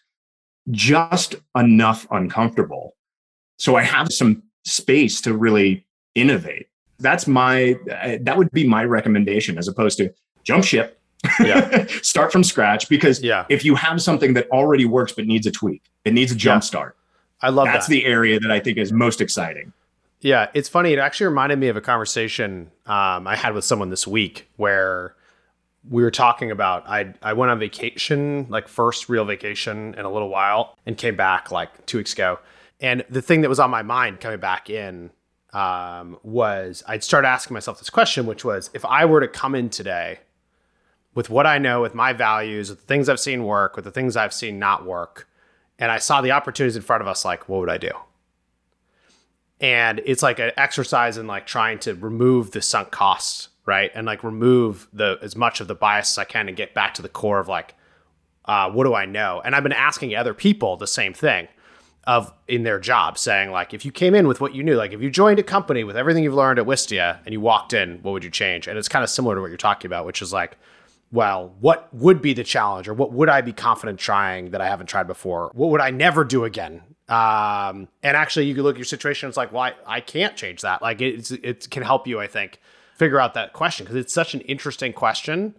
just 0.70 1.34
enough 1.56 2.06
uncomfortable 2.12 2.94
so 3.58 3.74
i 3.74 3.82
have 3.82 4.12
some 4.12 4.42
space 4.64 5.20
to 5.22 5.36
really 5.36 5.86
innovate? 6.14 6.66
That's 6.98 7.26
my 7.26 7.76
uh, 7.90 8.18
that 8.22 8.36
would 8.36 8.50
be 8.50 8.66
my 8.66 8.84
recommendation 8.84 9.56
as 9.56 9.68
opposed 9.68 9.98
to 9.98 10.12
jump 10.44 10.64
ship 10.64 10.99
yeah. 11.40 11.86
start 12.02 12.32
from 12.32 12.42
scratch 12.42 12.88
because 12.88 13.22
yeah. 13.22 13.44
if 13.48 13.64
you 13.64 13.74
have 13.74 14.00
something 14.00 14.34
that 14.34 14.48
already 14.50 14.84
works 14.84 15.12
but 15.12 15.26
needs 15.26 15.46
a 15.46 15.50
tweak 15.50 15.82
it 16.04 16.14
needs 16.14 16.32
a 16.32 16.34
jump 16.34 16.62
yeah. 16.62 16.66
start 16.66 16.96
i 17.42 17.48
love 17.48 17.66
that's 17.66 17.86
that. 17.86 17.90
the 17.90 18.04
area 18.04 18.40
that 18.40 18.50
i 18.50 18.58
think 18.58 18.78
is 18.78 18.92
most 18.92 19.20
exciting 19.20 19.72
yeah, 20.20 20.50
it's 20.52 20.68
funny. 20.68 20.92
It 20.92 20.98
actually 20.98 21.26
reminded 21.26 21.58
me 21.58 21.68
of 21.68 21.76
a 21.76 21.80
conversation 21.80 22.70
um, 22.86 23.26
I 23.26 23.36
had 23.36 23.54
with 23.54 23.64
someone 23.64 23.88
this 23.88 24.06
week 24.06 24.48
where 24.56 25.14
we 25.88 26.02
were 26.02 26.10
talking 26.10 26.50
about 26.50 26.86
I 26.86 27.14
I 27.22 27.32
went 27.32 27.50
on 27.50 27.58
vacation, 27.58 28.46
like 28.50 28.68
first 28.68 29.08
real 29.08 29.24
vacation 29.24 29.94
in 29.94 30.04
a 30.04 30.10
little 30.10 30.28
while, 30.28 30.76
and 30.84 30.96
came 30.96 31.16
back 31.16 31.50
like 31.50 31.86
two 31.86 31.98
weeks 31.98 32.12
ago. 32.12 32.38
And 32.80 33.04
the 33.08 33.22
thing 33.22 33.40
that 33.42 33.48
was 33.48 33.60
on 33.60 33.70
my 33.70 33.82
mind 33.82 34.20
coming 34.20 34.40
back 34.40 34.68
in 34.68 35.10
um, 35.54 36.18
was 36.22 36.82
I'd 36.86 37.02
start 37.02 37.24
asking 37.24 37.54
myself 37.54 37.78
this 37.78 37.90
question, 37.90 38.26
which 38.26 38.44
was 38.44 38.68
if 38.74 38.84
I 38.84 39.06
were 39.06 39.20
to 39.20 39.28
come 39.28 39.54
in 39.54 39.70
today 39.70 40.18
with 41.14 41.30
what 41.30 41.46
I 41.46 41.58
know, 41.58 41.82
with 41.82 41.94
my 41.94 42.12
values, 42.12 42.70
with 42.70 42.80
the 42.80 42.86
things 42.86 43.08
I've 43.08 43.20
seen 43.20 43.44
work, 43.44 43.76
with 43.76 43.84
the 43.84 43.90
things 43.90 44.16
I've 44.16 44.34
seen 44.34 44.58
not 44.58 44.84
work, 44.84 45.28
and 45.78 45.90
I 45.90 45.98
saw 45.98 46.20
the 46.20 46.32
opportunities 46.32 46.76
in 46.76 46.82
front 46.82 47.02
of 47.02 47.08
us, 47.08 47.24
like 47.24 47.48
what 47.48 47.60
would 47.60 47.70
I 47.70 47.78
do? 47.78 47.90
and 49.62 50.00
it's 50.06 50.22
like 50.22 50.38
an 50.38 50.52
exercise 50.56 51.18
in 51.18 51.26
like 51.26 51.46
trying 51.46 51.78
to 51.78 51.94
remove 51.94 52.52
the 52.52 52.62
sunk 52.62 52.90
costs 52.90 53.48
right? 53.66 53.92
And 53.94 54.06
like 54.06 54.24
remove 54.24 54.88
the 54.92 55.18
as 55.22 55.36
much 55.36 55.60
of 55.60 55.68
the 55.68 55.74
bias 55.74 56.12
as 56.14 56.18
i 56.18 56.24
can 56.24 56.48
and 56.48 56.56
get 56.56 56.74
back 56.74 56.94
to 56.94 57.02
the 57.02 57.08
core 57.08 57.38
of 57.38 57.46
like 57.46 57.74
uh, 58.46 58.68
what 58.70 58.84
do 58.84 58.94
i 58.94 59.04
know? 59.04 59.40
And 59.44 59.54
i've 59.54 59.62
been 59.62 59.72
asking 59.72 60.14
other 60.14 60.34
people 60.34 60.76
the 60.76 60.86
same 60.86 61.14
thing 61.14 61.48
of 62.04 62.32
in 62.48 62.62
their 62.62 62.80
job 62.80 63.18
saying 63.18 63.50
like 63.50 63.74
if 63.74 63.84
you 63.84 63.92
came 63.92 64.14
in 64.14 64.26
with 64.26 64.40
what 64.40 64.54
you 64.54 64.64
knew 64.64 64.74
like 64.74 64.92
if 64.92 65.02
you 65.02 65.10
joined 65.10 65.38
a 65.38 65.42
company 65.42 65.84
with 65.84 65.96
everything 65.96 66.24
you've 66.24 66.34
learned 66.34 66.58
at 66.58 66.66
wistia 66.66 67.18
and 67.24 67.32
you 67.32 67.40
walked 67.40 67.72
in 67.72 67.98
what 68.02 68.12
would 68.12 68.24
you 68.24 68.30
change? 68.30 68.66
And 68.66 68.78
it's 68.78 68.88
kind 68.88 69.04
of 69.04 69.10
similar 69.10 69.34
to 69.34 69.40
what 69.40 69.48
you're 69.48 69.56
talking 69.58 69.88
about 69.88 70.06
which 70.06 70.22
is 70.22 70.32
like 70.32 70.56
well 71.12 71.54
what 71.60 71.92
would 71.92 72.22
be 72.22 72.32
the 72.32 72.44
challenge 72.44 72.88
or 72.88 72.94
what 72.94 73.12
would 73.12 73.28
i 73.28 73.40
be 73.40 73.52
confident 73.52 73.98
trying 73.98 74.50
that 74.50 74.60
i 74.60 74.68
haven't 74.68 74.86
tried 74.86 75.06
before 75.06 75.50
what 75.54 75.70
would 75.70 75.80
i 75.80 75.90
never 75.90 76.24
do 76.24 76.44
again 76.44 76.82
um, 77.10 77.88
and 78.04 78.16
actually, 78.16 78.46
you 78.46 78.54
can 78.54 78.62
look 78.62 78.76
at 78.76 78.78
your 78.78 78.84
situation. 78.84 79.28
It's 79.28 79.36
like, 79.36 79.52
well, 79.52 79.62
I, 79.62 79.74
I 79.84 80.00
can't 80.00 80.36
change 80.36 80.62
that. 80.62 80.80
Like, 80.80 81.00
it's, 81.00 81.32
it 81.32 81.68
can 81.68 81.82
help 81.82 82.06
you, 82.06 82.20
I 82.20 82.28
think, 82.28 82.60
figure 82.94 83.18
out 83.18 83.34
that 83.34 83.52
question 83.52 83.84
because 83.84 83.96
it's 83.96 84.14
such 84.14 84.32
an 84.32 84.40
interesting 84.42 84.92
question. 84.92 85.56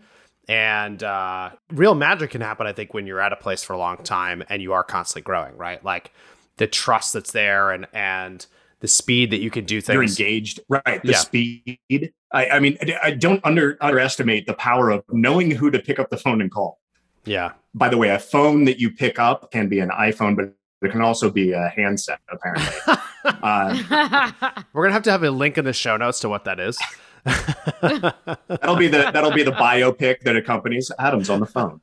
And 0.47 1.03
uh, 1.03 1.51
real 1.69 1.93
magic 1.93 2.31
can 2.31 2.41
happen, 2.41 2.67
I 2.67 2.73
think, 2.73 2.93
when 2.93 3.05
you're 3.05 3.19
at 3.19 3.33
a 3.33 3.35
place 3.35 3.63
for 3.63 3.73
a 3.73 3.77
long 3.77 3.97
time 3.97 4.43
and 4.47 4.61
you 4.61 4.71
are 4.71 4.83
constantly 4.83 5.23
growing, 5.23 5.57
right? 5.57 5.83
Like 5.83 6.13
the 6.55 6.67
trust 6.67 7.13
that's 7.13 7.31
there 7.31 7.71
and 7.71 7.87
and 7.93 8.45
the 8.81 8.87
speed 8.87 9.31
that 9.31 9.39
you 9.39 9.49
can 9.49 9.63
do 9.63 9.79
things. 9.79 9.93
You're 9.93 10.03
engaged, 10.03 10.59
right? 10.67 11.01
The 11.03 11.11
yeah. 11.11 11.17
speed. 11.17 12.13
I, 12.33 12.47
I 12.49 12.59
mean, 12.59 12.77
I 13.01 13.11
don't 13.11 13.39
under 13.45 13.77
underestimate 13.79 14.47
the 14.47 14.55
power 14.55 14.89
of 14.89 15.03
knowing 15.11 15.51
who 15.51 15.71
to 15.71 15.79
pick 15.79 15.99
up 15.99 16.09
the 16.09 16.17
phone 16.17 16.41
and 16.41 16.51
call. 16.51 16.79
Yeah. 17.23 17.51
By 17.73 17.89
the 17.89 17.97
way, 17.97 18.09
a 18.09 18.19
phone 18.19 18.65
that 18.65 18.79
you 18.79 18.91
pick 18.91 19.19
up 19.19 19.51
can 19.51 19.69
be 19.69 19.79
an 19.79 19.89
iPhone, 19.89 20.35
but 20.35 20.53
there 20.81 20.89
can 20.89 21.01
also 21.01 21.29
be 21.29 21.51
a 21.51 21.69
handset, 21.69 22.19
apparently. 22.29 22.75
uh, 23.25 24.31
We're 24.73 24.83
gonna 24.83 24.93
have 24.93 25.03
to 25.03 25.11
have 25.11 25.23
a 25.23 25.31
link 25.31 25.57
in 25.59 25.65
the 25.65 25.73
show 25.73 25.95
notes 25.95 26.19
to 26.21 26.29
what 26.29 26.45
that 26.45 26.59
is. 26.59 26.77
that'll 27.23 28.75
be 28.75 28.87
the 28.87 29.11
that'll 29.13 29.31
be 29.31 29.43
the 29.43 29.51
biopic 29.51 30.21
that 30.21 30.35
accompanies 30.35 30.91
Adam's 30.97 31.29
on 31.29 31.39
the 31.39 31.45
phone. 31.45 31.79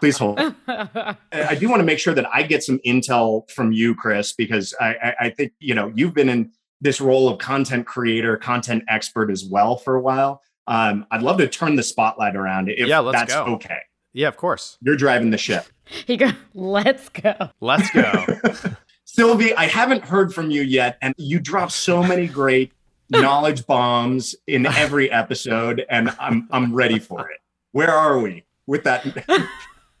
Please 0.00 0.18
hold. 0.18 0.38
I 0.68 1.56
do 1.58 1.68
want 1.68 1.80
to 1.80 1.84
make 1.84 1.98
sure 1.98 2.14
that 2.14 2.26
I 2.32 2.42
get 2.42 2.62
some 2.62 2.78
intel 2.86 3.50
from 3.50 3.72
you, 3.72 3.94
Chris, 3.94 4.32
because 4.32 4.74
I, 4.80 4.94
I, 4.94 5.14
I 5.20 5.30
think 5.30 5.52
you 5.58 5.74
know 5.74 5.92
you've 5.94 6.14
been 6.14 6.28
in 6.28 6.52
this 6.80 7.00
role 7.00 7.28
of 7.28 7.38
content 7.38 7.86
creator, 7.86 8.36
content 8.36 8.84
expert 8.88 9.30
as 9.30 9.44
well 9.44 9.76
for 9.76 9.94
a 9.94 10.00
while. 10.00 10.42
Um, 10.66 11.06
I'd 11.10 11.22
love 11.22 11.38
to 11.38 11.48
turn 11.48 11.76
the 11.76 11.82
spotlight 11.82 12.36
around 12.36 12.68
if 12.68 12.86
yeah, 12.86 13.02
that's 13.12 13.34
go. 13.34 13.44
okay. 13.54 13.78
Yeah, 14.12 14.28
of 14.28 14.36
course. 14.36 14.78
You're 14.82 14.96
driving 14.96 15.30
the 15.30 15.38
ship. 15.38 15.66
He 16.06 16.16
go, 16.16 16.30
let's 16.54 17.10
go. 17.10 17.34
Let's 17.60 17.90
go. 17.90 18.24
Sylvie, 19.04 19.54
I 19.54 19.66
haven't 19.66 20.04
heard 20.04 20.32
from 20.32 20.50
you 20.50 20.62
yet, 20.62 20.96
and 21.02 21.12
you 21.18 21.38
drop 21.38 21.70
so 21.70 22.02
many 22.02 22.26
great 22.26 22.72
knowledge 23.10 23.66
bombs 23.66 24.34
in 24.46 24.64
every 24.64 25.10
episode, 25.10 25.84
and 25.90 26.14
I'm 26.18 26.48
I'm 26.50 26.72
ready 26.72 26.98
for 26.98 27.28
it. 27.28 27.40
Where 27.72 27.90
are 27.90 28.20
we 28.20 28.44
with 28.66 28.84
that? 28.84 29.04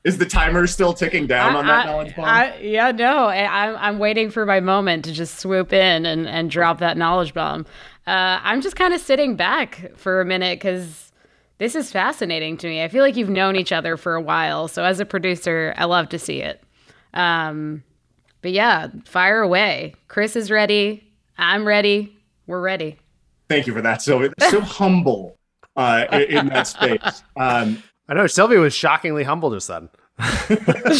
Is 0.04 0.18
the 0.18 0.26
timer 0.26 0.66
still 0.66 0.92
ticking 0.92 1.28
down 1.28 1.54
I, 1.54 1.58
on 1.58 1.66
that 1.66 1.86
I, 1.86 1.90
knowledge 1.90 2.16
bomb? 2.16 2.24
I, 2.24 2.56
yeah, 2.58 2.90
no. 2.90 3.26
I, 3.26 3.88
I'm 3.88 4.00
waiting 4.00 4.30
for 4.30 4.44
my 4.44 4.58
moment 4.58 5.04
to 5.04 5.12
just 5.12 5.38
swoop 5.38 5.72
in 5.72 6.04
and, 6.06 6.26
and 6.26 6.50
drop 6.50 6.78
that 6.80 6.96
knowledge 6.96 7.34
bomb. 7.34 7.66
Uh, 8.06 8.40
I'm 8.42 8.60
just 8.62 8.74
kind 8.74 8.92
of 8.92 9.00
sitting 9.00 9.36
back 9.36 9.92
for 9.96 10.20
a 10.20 10.24
minute 10.24 10.58
because 10.58 11.12
this 11.58 11.76
is 11.76 11.92
fascinating 11.92 12.56
to 12.58 12.66
me. 12.66 12.82
I 12.82 12.88
feel 12.88 13.04
like 13.04 13.14
you've 13.14 13.28
known 13.28 13.54
each 13.54 13.70
other 13.70 13.96
for 13.96 14.16
a 14.16 14.20
while. 14.20 14.66
So 14.66 14.82
as 14.82 14.98
a 14.98 15.04
producer, 15.04 15.72
I 15.76 15.84
love 15.84 16.08
to 16.08 16.18
see 16.18 16.42
it. 16.42 16.60
Um, 17.14 17.84
but 18.40 18.50
yeah, 18.50 18.88
fire 19.04 19.40
away. 19.40 19.94
Chris 20.08 20.34
is 20.34 20.50
ready. 20.50 21.08
I'm 21.38 21.64
ready. 21.64 22.16
We're 22.48 22.60
ready. 22.60 22.98
Thank 23.48 23.68
you 23.68 23.72
for 23.72 23.82
that, 23.82 24.02
Sylvia. 24.02 24.32
So 24.50 24.60
humble 24.62 25.38
uh, 25.76 26.06
in, 26.10 26.48
that 26.48 26.66
space. 26.66 27.22
Um, 27.36 27.82
I 28.08 28.14
know 28.14 28.26
Sylvia 28.26 28.58
was 28.58 28.74
shockingly 28.74 29.24
humble 29.24 29.50
just 29.50 29.68
then. 29.68 29.88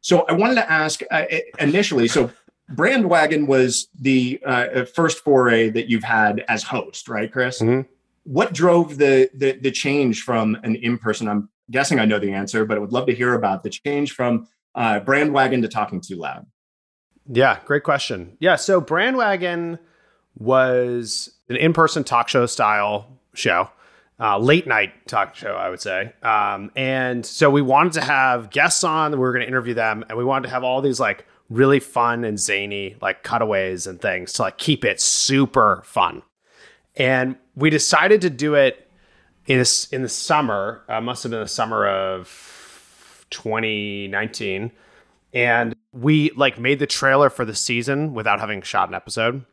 so 0.00 0.22
I 0.28 0.32
wanted 0.32 0.56
to 0.56 0.70
ask 0.70 1.00
uh, 1.10 1.24
initially. 1.58 2.08
So 2.08 2.30
Brandwagon 2.72 3.46
was 3.46 3.88
the 3.98 4.40
uh, 4.46 4.84
first 4.84 5.22
foray 5.24 5.70
that 5.70 5.90
you've 5.90 6.04
had 6.04 6.44
as 6.48 6.62
host, 6.62 7.08
right, 7.08 7.30
Chris? 7.30 7.60
Mm-hmm 7.60 7.90
what 8.24 8.52
drove 8.52 8.96
the, 8.96 9.30
the 9.34 9.52
the 9.52 9.70
change 9.70 10.22
from 10.22 10.56
an 10.64 10.74
in-person 10.76 11.28
i'm 11.28 11.48
guessing 11.70 12.00
i 12.00 12.04
know 12.04 12.18
the 12.18 12.32
answer 12.32 12.64
but 12.64 12.76
i 12.76 12.80
would 12.80 12.92
love 12.92 13.06
to 13.06 13.14
hear 13.14 13.34
about 13.34 13.62
the 13.62 13.70
change 13.70 14.12
from 14.12 14.48
uh, 14.74 14.98
brandwagon 15.00 15.62
to 15.62 15.68
talking 15.68 16.00
too 16.00 16.16
loud 16.16 16.46
yeah 17.30 17.58
great 17.66 17.84
question 17.84 18.36
yeah 18.40 18.56
so 18.56 18.80
brandwagon 18.80 19.78
was 20.36 21.30
an 21.48 21.56
in-person 21.56 22.02
talk 22.02 22.28
show 22.28 22.46
style 22.46 23.06
show 23.34 23.68
uh, 24.20 24.38
late 24.38 24.66
night 24.66 24.92
talk 25.06 25.34
show 25.34 25.54
i 25.54 25.68
would 25.68 25.80
say 25.80 26.12
um, 26.22 26.70
and 26.76 27.26
so 27.26 27.50
we 27.50 27.62
wanted 27.62 27.92
to 27.92 28.00
have 28.00 28.50
guests 28.50 28.84
on 28.84 29.12
we 29.12 29.18
were 29.18 29.32
going 29.32 29.42
to 29.42 29.48
interview 29.48 29.74
them 29.74 30.04
and 30.08 30.16
we 30.16 30.24
wanted 30.24 30.46
to 30.46 30.52
have 30.52 30.62
all 30.62 30.80
these 30.80 31.00
like 31.00 31.26
really 31.50 31.80
fun 31.80 32.24
and 32.24 32.38
zany, 32.38 32.96
like 33.00 33.22
cutaways 33.22 33.86
and 33.86 34.00
things 34.00 34.32
to 34.34 34.42
like 34.42 34.58
keep 34.58 34.84
it 34.84 35.00
super 35.00 35.82
fun. 35.84 36.22
And 36.96 37.36
we 37.54 37.70
decided 37.70 38.20
to 38.22 38.30
do 38.30 38.54
it 38.54 38.88
in 39.46 39.60
a, 39.60 39.94
in 39.94 40.02
the 40.02 40.08
summer. 40.08 40.82
Uh, 40.88 41.00
must 41.00 41.22
have 41.22 41.30
been 41.30 41.40
the 41.40 41.48
summer 41.48 41.86
of 41.86 43.26
2019, 43.30 44.70
and 45.32 45.74
we 45.92 46.30
like 46.30 46.58
made 46.58 46.78
the 46.78 46.86
trailer 46.86 47.30
for 47.30 47.44
the 47.44 47.54
season 47.54 48.14
without 48.14 48.40
having 48.40 48.62
shot 48.62 48.88
an 48.88 48.94
episode. 48.94 49.44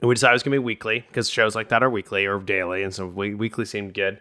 And 0.00 0.08
we 0.08 0.14
decided 0.14 0.32
it 0.32 0.34
was 0.34 0.42
gonna 0.42 0.54
be 0.54 0.58
weekly 0.58 1.04
because 1.08 1.28
shows 1.28 1.54
like 1.54 1.68
that 1.68 1.82
are 1.82 1.90
weekly 1.90 2.26
or 2.26 2.38
daily, 2.40 2.82
and 2.82 2.94
so 2.94 3.06
we, 3.06 3.34
weekly 3.34 3.64
seemed 3.64 3.94
good. 3.94 4.20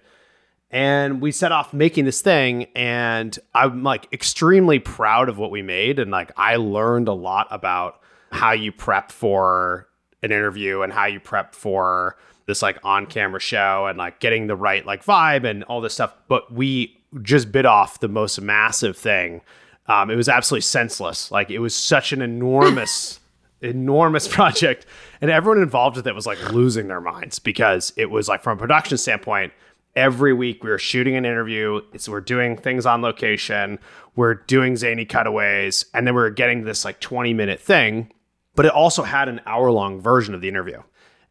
And 0.71 1.19
we 1.19 1.31
set 1.31 1.51
off 1.51 1.73
making 1.73 2.05
this 2.05 2.21
thing, 2.21 2.65
and 2.75 3.37
I'm 3.55 3.83
like 3.83 4.07
extremely 4.13 4.79
proud 4.79 5.29
of 5.29 5.37
what 5.37 5.51
we 5.51 5.61
made, 5.61 5.99
and 5.99 6.11
like 6.11 6.31
I 6.37 6.57
learned 6.57 7.07
a 7.07 7.13
lot 7.13 7.47
about 7.49 8.01
how 8.31 8.51
you 8.51 8.71
prep 8.71 9.11
for 9.11 9.87
an 10.21 10.31
interview 10.31 10.81
and 10.81 10.93
how 10.93 11.05
you 11.05 11.19
prep 11.19 11.55
for 11.55 12.17
this 12.45 12.61
like 12.61 12.79
on 12.83 13.05
camera 13.05 13.39
show 13.39 13.85
and 13.87 13.97
like 13.97 14.19
getting 14.19 14.47
the 14.47 14.55
right 14.55 14.85
like 14.85 15.05
vibe 15.05 15.49
and 15.49 15.63
all 15.65 15.81
this 15.81 15.93
stuff. 15.93 16.13
But 16.27 16.51
we 16.51 16.97
just 17.21 17.51
bit 17.51 17.65
off 17.65 17.99
the 17.99 18.07
most 18.07 18.39
massive 18.41 18.97
thing. 18.97 19.41
Um, 19.87 20.09
it 20.09 20.15
was 20.15 20.29
absolutely 20.29 20.61
senseless. 20.61 21.31
Like 21.31 21.49
it 21.49 21.59
was 21.59 21.75
such 21.75 22.11
an 22.11 22.21
enormous, 22.21 23.19
enormous 23.61 24.27
project, 24.33 24.85
and 25.21 25.31
everyone 25.31 25.61
involved 25.61 25.97
with 25.97 26.07
it 26.07 26.15
was 26.15 26.25
like 26.25 26.51
losing 26.51 26.87
their 26.87 27.01
minds 27.01 27.39
because 27.39 27.93
it 27.95 28.09
was 28.09 28.27
like 28.27 28.43
from 28.43 28.57
a 28.57 28.61
production 28.61 28.97
standpoint. 28.97 29.53
Every 29.95 30.33
week 30.33 30.63
we 30.63 30.69
were 30.69 30.77
shooting 30.77 31.15
an 31.15 31.25
interview. 31.25 31.81
It's 31.93 32.07
we're 32.07 32.21
doing 32.21 32.57
things 32.57 32.85
on 32.85 33.01
location. 33.01 33.79
We're 34.15 34.35
doing 34.35 34.77
zany 34.77 35.05
cutaways, 35.05 35.85
and 35.93 36.05
then 36.05 36.13
we 36.13 36.21
we're 36.21 36.29
getting 36.29 36.63
this 36.63 36.85
like 36.85 36.99
twenty 36.99 37.33
minute 37.33 37.59
thing. 37.59 38.11
But 38.55 38.65
it 38.65 38.71
also 38.71 39.03
had 39.03 39.29
an 39.29 39.41
hour 39.45 39.71
long 39.71 40.01
version 40.01 40.33
of 40.35 40.41
the 40.41 40.49
interview. 40.49 40.81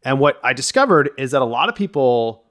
And 0.05 0.21
what 0.21 0.41
I 0.43 0.53
discovered 0.53 1.11
is 1.19 1.33
that 1.33 1.43
a 1.43 1.47
lot 1.47 1.69
of 1.69 1.75
people 1.75 2.45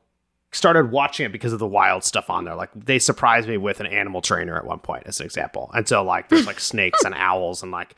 started 0.51 0.91
watching 0.91 1.25
it 1.25 1.31
because 1.31 1.53
of 1.53 1.59
the 1.59 1.67
wild 1.67 2.03
stuff 2.03 2.29
on 2.29 2.45
there. 2.45 2.55
Like 2.55 2.69
they 2.73 2.99
surprised 2.99 3.47
me 3.47 3.57
with 3.57 3.79
an 3.79 3.85
animal 3.85 4.21
trainer 4.21 4.55
at 4.55 4.65
one 4.65 4.79
point, 4.79 5.03
as 5.05 5.19
an 5.19 5.25
example. 5.25 5.69
And 5.73 5.87
so 5.87 6.03
like 6.03 6.29
there's 6.29 6.47
like 6.47 6.59
snakes 6.59 7.03
and 7.03 7.13
owls 7.15 7.63
and 7.63 7.71
like 7.71 7.95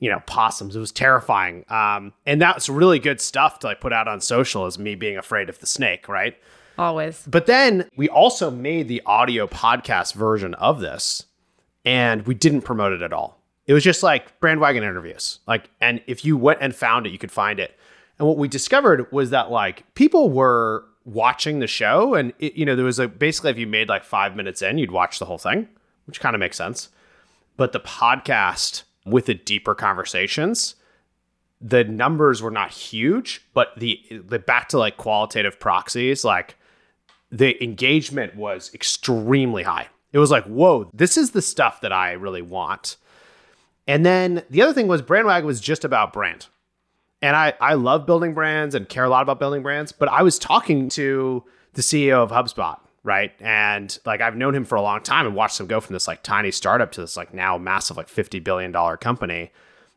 you 0.00 0.10
know 0.10 0.20
possums. 0.26 0.74
It 0.74 0.80
was 0.80 0.90
terrifying. 0.90 1.64
Um, 1.68 2.12
and 2.26 2.42
that's 2.42 2.68
really 2.68 2.98
good 2.98 3.20
stuff 3.20 3.60
to 3.60 3.68
like 3.68 3.80
put 3.80 3.92
out 3.92 4.08
on 4.08 4.20
social. 4.20 4.66
Is 4.66 4.78
me 4.78 4.94
being 4.96 5.16
afraid 5.16 5.48
of 5.48 5.60
the 5.60 5.66
snake, 5.66 6.08
right? 6.08 6.36
Always. 6.78 7.24
But 7.26 7.46
then 7.46 7.88
we 7.96 8.08
also 8.08 8.50
made 8.50 8.88
the 8.88 9.02
audio 9.06 9.46
podcast 9.46 10.14
version 10.14 10.54
of 10.54 10.80
this, 10.80 11.26
and 11.84 12.26
we 12.26 12.34
didn't 12.34 12.62
promote 12.62 12.92
it 12.92 13.02
at 13.02 13.12
all. 13.12 13.38
It 13.66 13.74
was 13.74 13.84
just 13.84 14.02
like 14.02 14.40
Brandwagon 14.40 14.76
interviews. 14.76 15.38
Like, 15.46 15.70
and 15.80 16.00
if 16.06 16.24
you 16.24 16.36
went 16.36 16.60
and 16.62 16.74
found 16.74 17.06
it, 17.06 17.12
you 17.12 17.18
could 17.18 17.30
find 17.30 17.60
it. 17.60 17.76
And 18.18 18.26
what 18.26 18.38
we 18.38 18.48
discovered 18.48 19.10
was 19.12 19.30
that 19.30 19.50
like 19.50 19.94
people 19.94 20.30
were 20.30 20.84
watching 21.04 21.58
the 21.58 21.66
show, 21.66 22.14
and 22.14 22.32
it, 22.38 22.54
you 22.54 22.64
know 22.64 22.74
there 22.74 22.84
was 22.84 22.98
a 22.98 23.06
basically 23.06 23.50
if 23.50 23.58
you 23.58 23.66
made 23.66 23.88
like 23.90 24.04
five 24.04 24.34
minutes 24.34 24.62
in, 24.62 24.78
you'd 24.78 24.90
watch 24.90 25.18
the 25.18 25.26
whole 25.26 25.38
thing, 25.38 25.68
which 26.06 26.20
kind 26.20 26.34
of 26.34 26.40
makes 26.40 26.56
sense. 26.56 26.88
But 27.58 27.72
the 27.72 27.80
podcast 27.80 28.84
with 29.06 29.26
the 29.26 29.34
deeper 29.34 29.74
conversations, 29.74 30.74
the 31.60 31.84
numbers 31.84 32.42
were 32.42 32.50
not 32.50 32.70
huge, 32.70 33.46
but 33.54 33.72
the 33.76 34.00
the 34.10 34.38
back 34.38 34.68
to 34.70 34.78
like 34.78 34.96
qualitative 34.96 35.60
proxies, 35.60 36.24
like 36.24 36.56
the 37.30 37.62
engagement 37.62 38.34
was 38.34 38.72
extremely 38.74 39.62
high. 39.62 39.88
It 40.12 40.18
was 40.18 40.30
like, 40.30 40.44
whoa, 40.44 40.90
this 40.92 41.16
is 41.16 41.30
the 41.30 41.42
stuff 41.42 41.80
that 41.82 41.92
I 41.92 42.12
really 42.12 42.42
want. 42.42 42.96
And 43.86 44.04
then 44.04 44.42
the 44.50 44.62
other 44.62 44.72
thing 44.72 44.88
was 44.88 45.02
Brandwag 45.02 45.44
was 45.44 45.60
just 45.60 45.84
about 45.84 46.12
brand. 46.12 46.46
And 47.22 47.36
I, 47.36 47.54
I 47.60 47.74
love 47.74 48.06
building 48.06 48.34
brands 48.34 48.74
and 48.74 48.88
care 48.88 49.04
a 49.04 49.08
lot 49.08 49.22
about 49.22 49.38
building 49.38 49.62
brands, 49.62 49.92
but 49.92 50.08
I 50.08 50.22
was 50.22 50.38
talking 50.38 50.88
to 50.90 51.44
the 51.74 51.82
CEO 51.82 52.22
of 52.22 52.30
HubSpot, 52.30 52.78
right? 53.02 53.32
And 53.40 53.96
like 54.04 54.20
I've 54.20 54.36
known 54.36 54.54
him 54.54 54.64
for 54.64 54.76
a 54.76 54.82
long 54.82 55.02
time 55.02 55.26
and 55.26 55.34
watched 55.34 55.58
him 55.58 55.66
go 55.66 55.80
from 55.80 55.94
this 55.94 56.08
like 56.08 56.22
tiny 56.22 56.50
startup 56.50 56.92
to 56.92 57.00
this 57.00 57.16
like 57.16 57.32
now 57.32 57.58
massive 57.58 57.96
like 57.96 58.08
$50 58.08 58.42
billion 58.42 58.72
company. 58.98 59.50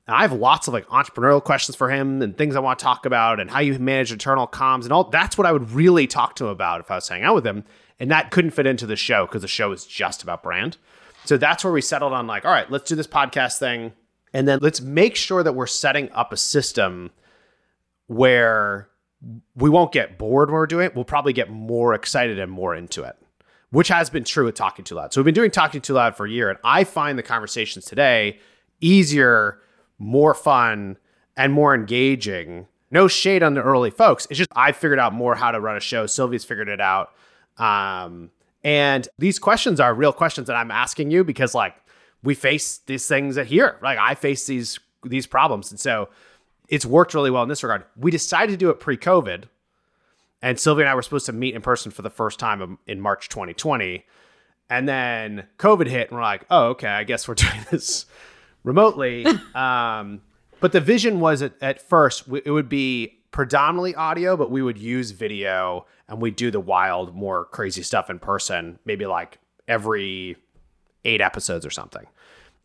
And 0.08 0.16
I 0.16 0.22
have 0.22 0.34
lots 0.34 0.68
of 0.68 0.74
like 0.74 0.88
entrepreneurial 0.88 1.44
questions 1.44 1.76
for 1.76 1.89
him 1.89 2.22
and 2.22 2.38
things 2.38 2.56
I 2.56 2.60
want 2.60 2.80
to 2.80 2.84
talk 2.84 3.06
about 3.06 3.39
and 3.39 3.50
how 3.50 3.60
you 3.60 3.78
manage 3.80 4.12
internal 4.12 4.48
comms 4.48 4.84
and 4.84 4.92
all 4.92 5.06
that's 5.06 5.38
what 5.38 5.48
I 5.48 5.52
would 5.52 5.72
really 5.72 6.08
talk 6.08 6.36
to 6.38 6.46
him 6.46 6.52
about 6.52 6.82
if 6.82 6.92
I 6.92 6.96
was 6.96 7.08
hanging 7.08 7.26
out 7.26 7.36
with 7.36 7.48
him. 7.48 7.63
And 8.00 8.12
that 8.12 8.32
couldn't 8.32 8.52
fit 8.52 8.68
into 8.68 8.86
the 8.86 8.96
show 8.96 9.26
because 9.26 9.44
the 9.44 9.48
show 9.48 9.72
is 9.72 9.86
just 9.86 10.24
about 10.24 10.44
brand. 10.44 10.78
So 11.26 11.38
that's 11.38 11.63
where 11.63 11.72
we 11.72 11.82
settled 11.82 12.12
on 12.13 12.28
like, 12.28 12.44
all 12.44 12.52
right, 12.52 12.70
let's 12.70 12.89
do 12.89 12.96
this 12.96 13.08
podcast 13.08 13.60
thing. 13.60 13.94
And 14.34 14.48
then 14.48 14.60
let's 14.62 14.82
make 14.82 15.16
sure 15.16 15.44
that 15.44 15.54
we're 15.54 15.68
setting 15.68 16.12
up 16.12 16.34
a 16.34 16.38
system 16.38 17.12
where 18.08 18.89
we 19.56 19.70
won't 19.70 19.92
get 19.92 20.18
bored 20.18 20.50
when 20.50 20.56
we're 20.56 20.68
doing 20.68 20.86
it. 20.86 20.96
We'll 20.96 21.06
probably 21.06 21.34
get 21.34 21.50
more 21.50 21.94
excited 21.94 22.40
and 22.40 22.52
more 22.52 22.76
into 22.76 23.04
it, 23.04 23.16
which 23.72 23.88
has 23.88 24.10
been 24.10 24.24
true 24.24 24.46
with 24.46 24.56
Talking 24.56 24.86
Too 24.86 24.96
Loud. 24.96 25.14
So 25.14 25.22
we've 25.22 25.26
been 25.26 25.34
doing 25.34 25.52
Talking 25.52 25.82
Too 25.82 25.94
Loud 25.94 26.16
for 26.16 26.26
a 26.26 26.30
year, 26.30 26.50
and 26.50 26.60
I 26.64 26.84
find 26.84 27.18
the 27.18 27.24
conversations 27.24 27.86
today 27.86 28.40
easier, 28.82 29.60
more 29.98 30.34
fun, 30.34 30.98
and 31.38 31.54
more 31.54 31.74
engaging. 31.74 32.68
No 32.92 33.08
shade 33.08 33.42
on 33.42 33.54
the 33.54 33.62
early 33.62 33.90
folks. 33.90 34.28
It's 34.30 34.38
just 34.38 34.52
I 34.56 34.72
figured 34.72 35.00
out 35.00 35.14
more 35.14 35.36
how 35.36 35.52
to 35.52 35.60
run 35.60 35.78
a 35.78 35.80
show. 35.80 36.06
Sylvie's 36.06 36.44
figured 36.44 36.70
it 36.70 36.82
out. 36.82 37.12
Um, 37.58 38.30
and 38.64 39.08
these 39.18 39.40
questions 39.40 39.80
are 39.80 39.94
real 39.94 40.14
questions 40.14 40.48
that 40.48 40.56
I'm 40.56 40.72
asking 40.72 41.12
you 41.12 41.24
because 41.24 41.56
like 41.56 41.76
we 42.22 42.36
face 42.36 42.80
these 42.86 43.08
things 43.08 43.36
here. 43.36 43.78
Like 43.82 43.98
I 44.00 44.16
face 44.16 44.46
these 44.46 44.80
these 45.04 45.28
problems. 45.28 45.72
And 45.72 45.80
so 45.80 46.10
it's 46.69 46.86
worked 46.86 47.13
really 47.13 47.32
well 47.32 47.43
in 47.43 47.49
this 47.49 47.63
regard. 47.63 47.84
We 47.95 48.12
decided 48.12 48.52
to 48.54 48.58
do 48.58 48.69
it 48.69 48.80
pre-COVID, 48.80 49.45
and 50.41 50.60
Sylvia 50.60 50.86
and 50.86 50.89
I 50.89 50.95
were 50.95 51.02
supposed 51.02 51.26
to 51.28 51.34
meet 51.34 51.56
in 51.56 51.62
person 51.62 51.91
for 51.91 52.02
the 52.02 52.10
first 52.10 52.39
time 52.39 52.78
in 52.88 52.99
March 52.99 53.30
2020, 53.30 54.06
and 54.69 54.88
then 54.88 55.47
COVID 55.58 55.88
hit, 55.88 56.10
and 56.10 56.17
we're 56.17 56.23
like, 56.23 56.45
"Oh, 56.49 56.67
okay, 56.69 56.88
I 56.88 57.04
guess 57.04 57.28
we're 57.28 57.36
doing 57.36 57.65
this 57.71 58.06
remotely." 58.63 59.26
um, 59.56 60.21
but 60.60 60.71
the 60.71 60.82
vision 60.82 61.19
was 61.19 61.41
at, 61.41 61.54
at 61.62 61.82
first 61.82 62.23
it 62.45 62.52
would 62.52 62.69
be 62.69 63.19
predominantly 63.32 63.95
audio, 63.95 64.38
but 64.38 64.49
we 64.49 64.62
would 64.62 64.78
use 64.78 65.12
video 65.12 65.86
and 66.08 66.21
we'd 66.21 66.38
do 66.38 66.52
the 66.52 66.60
wild, 66.60 67.13
more 67.13 67.45
crazy 67.45 67.84
stuff 67.84 68.10
in 68.10 68.19
person, 68.19 68.80
maybe 68.86 69.06
like 69.06 69.39
every 69.67 70.38
eight 71.04 71.19
episodes 71.19 71.65
or 71.65 71.69
something. 71.69 72.06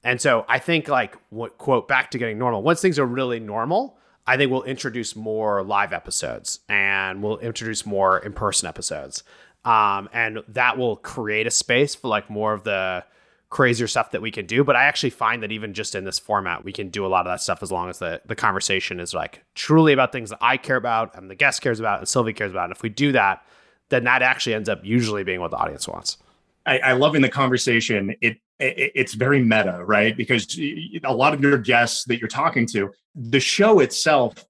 And 0.04 0.20
so 0.20 0.44
I 0.48 0.58
think 0.58 0.88
like 0.88 1.16
what 1.30 1.58
quote 1.58 1.88
back 1.88 2.10
to 2.12 2.18
getting 2.18 2.38
normal. 2.38 2.62
Once 2.62 2.80
things 2.80 2.98
are 2.98 3.06
really 3.06 3.40
normal, 3.40 3.98
I 4.26 4.36
think 4.36 4.50
we'll 4.50 4.62
introduce 4.62 5.16
more 5.16 5.62
live 5.62 5.92
episodes 5.92 6.60
and 6.68 7.22
we'll 7.22 7.38
introduce 7.38 7.86
more 7.86 8.18
in-person 8.18 8.68
episodes. 8.68 9.24
Um, 9.64 10.08
and 10.12 10.40
that 10.48 10.78
will 10.78 10.96
create 10.96 11.46
a 11.46 11.50
space 11.50 11.94
for 11.94 12.08
like 12.08 12.30
more 12.30 12.52
of 12.52 12.62
the 12.62 13.04
crazier 13.50 13.86
stuff 13.86 14.10
that 14.10 14.22
we 14.22 14.30
can 14.30 14.46
do. 14.46 14.62
But 14.62 14.76
I 14.76 14.84
actually 14.84 15.10
find 15.10 15.42
that 15.42 15.50
even 15.50 15.74
just 15.74 15.94
in 15.94 16.04
this 16.04 16.18
format, 16.18 16.64
we 16.64 16.72
can 16.72 16.90
do 16.90 17.04
a 17.04 17.08
lot 17.08 17.26
of 17.26 17.32
that 17.32 17.40
stuff 17.40 17.62
as 17.62 17.72
long 17.72 17.88
as 17.88 17.98
the 17.98 18.20
the 18.26 18.36
conversation 18.36 19.00
is 19.00 19.14
like 19.14 19.42
truly 19.54 19.92
about 19.92 20.12
things 20.12 20.30
that 20.30 20.38
I 20.40 20.56
care 20.58 20.76
about 20.76 21.16
and 21.16 21.30
the 21.30 21.34
guest 21.34 21.62
cares 21.62 21.80
about 21.80 21.98
and 21.98 22.08
Sylvie 22.08 22.32
cares 22.32 22.50
about. 22.50 22.64
And 22.64 22.72
if 22.72 22.82
we 22.82 22.88
do 22.88 23.12
that, 23.12 23.44
then 23.88 24.04
that 24.04 24.22
actually 24.22 24.54
ends 24.54 24.68
up 24.68 24.80
usually 24.84 25.24
being 25.24 25.40
what 25.40 25.50
the 25.50 25.56
audience 25.56 25.88
wants. 25.88 26.18
I, 26.66 26.78
I 26.78 26.92
love 26.92 27.14
in 27.14 27.22
the 27.22 27.30
conversation. 27.30 28.14
It 28.20 28.38
it's 28.60 29.14
very 29.14 29.42
meta, 29.42 29.82
right? 29.84 30.16
Because 30.16 30.58
a 30.58 31.12
lot 31.12 31.34
of 31.34 31.40
your 31.40 31.58
guests 31.58 32.04
that 32.04 32.18
you're 32.18 32.28
talking 32.28 32.66
to, 32.68 32.90
the 33.14 33.40
show 33.40 33.80
itself 33.80 34.44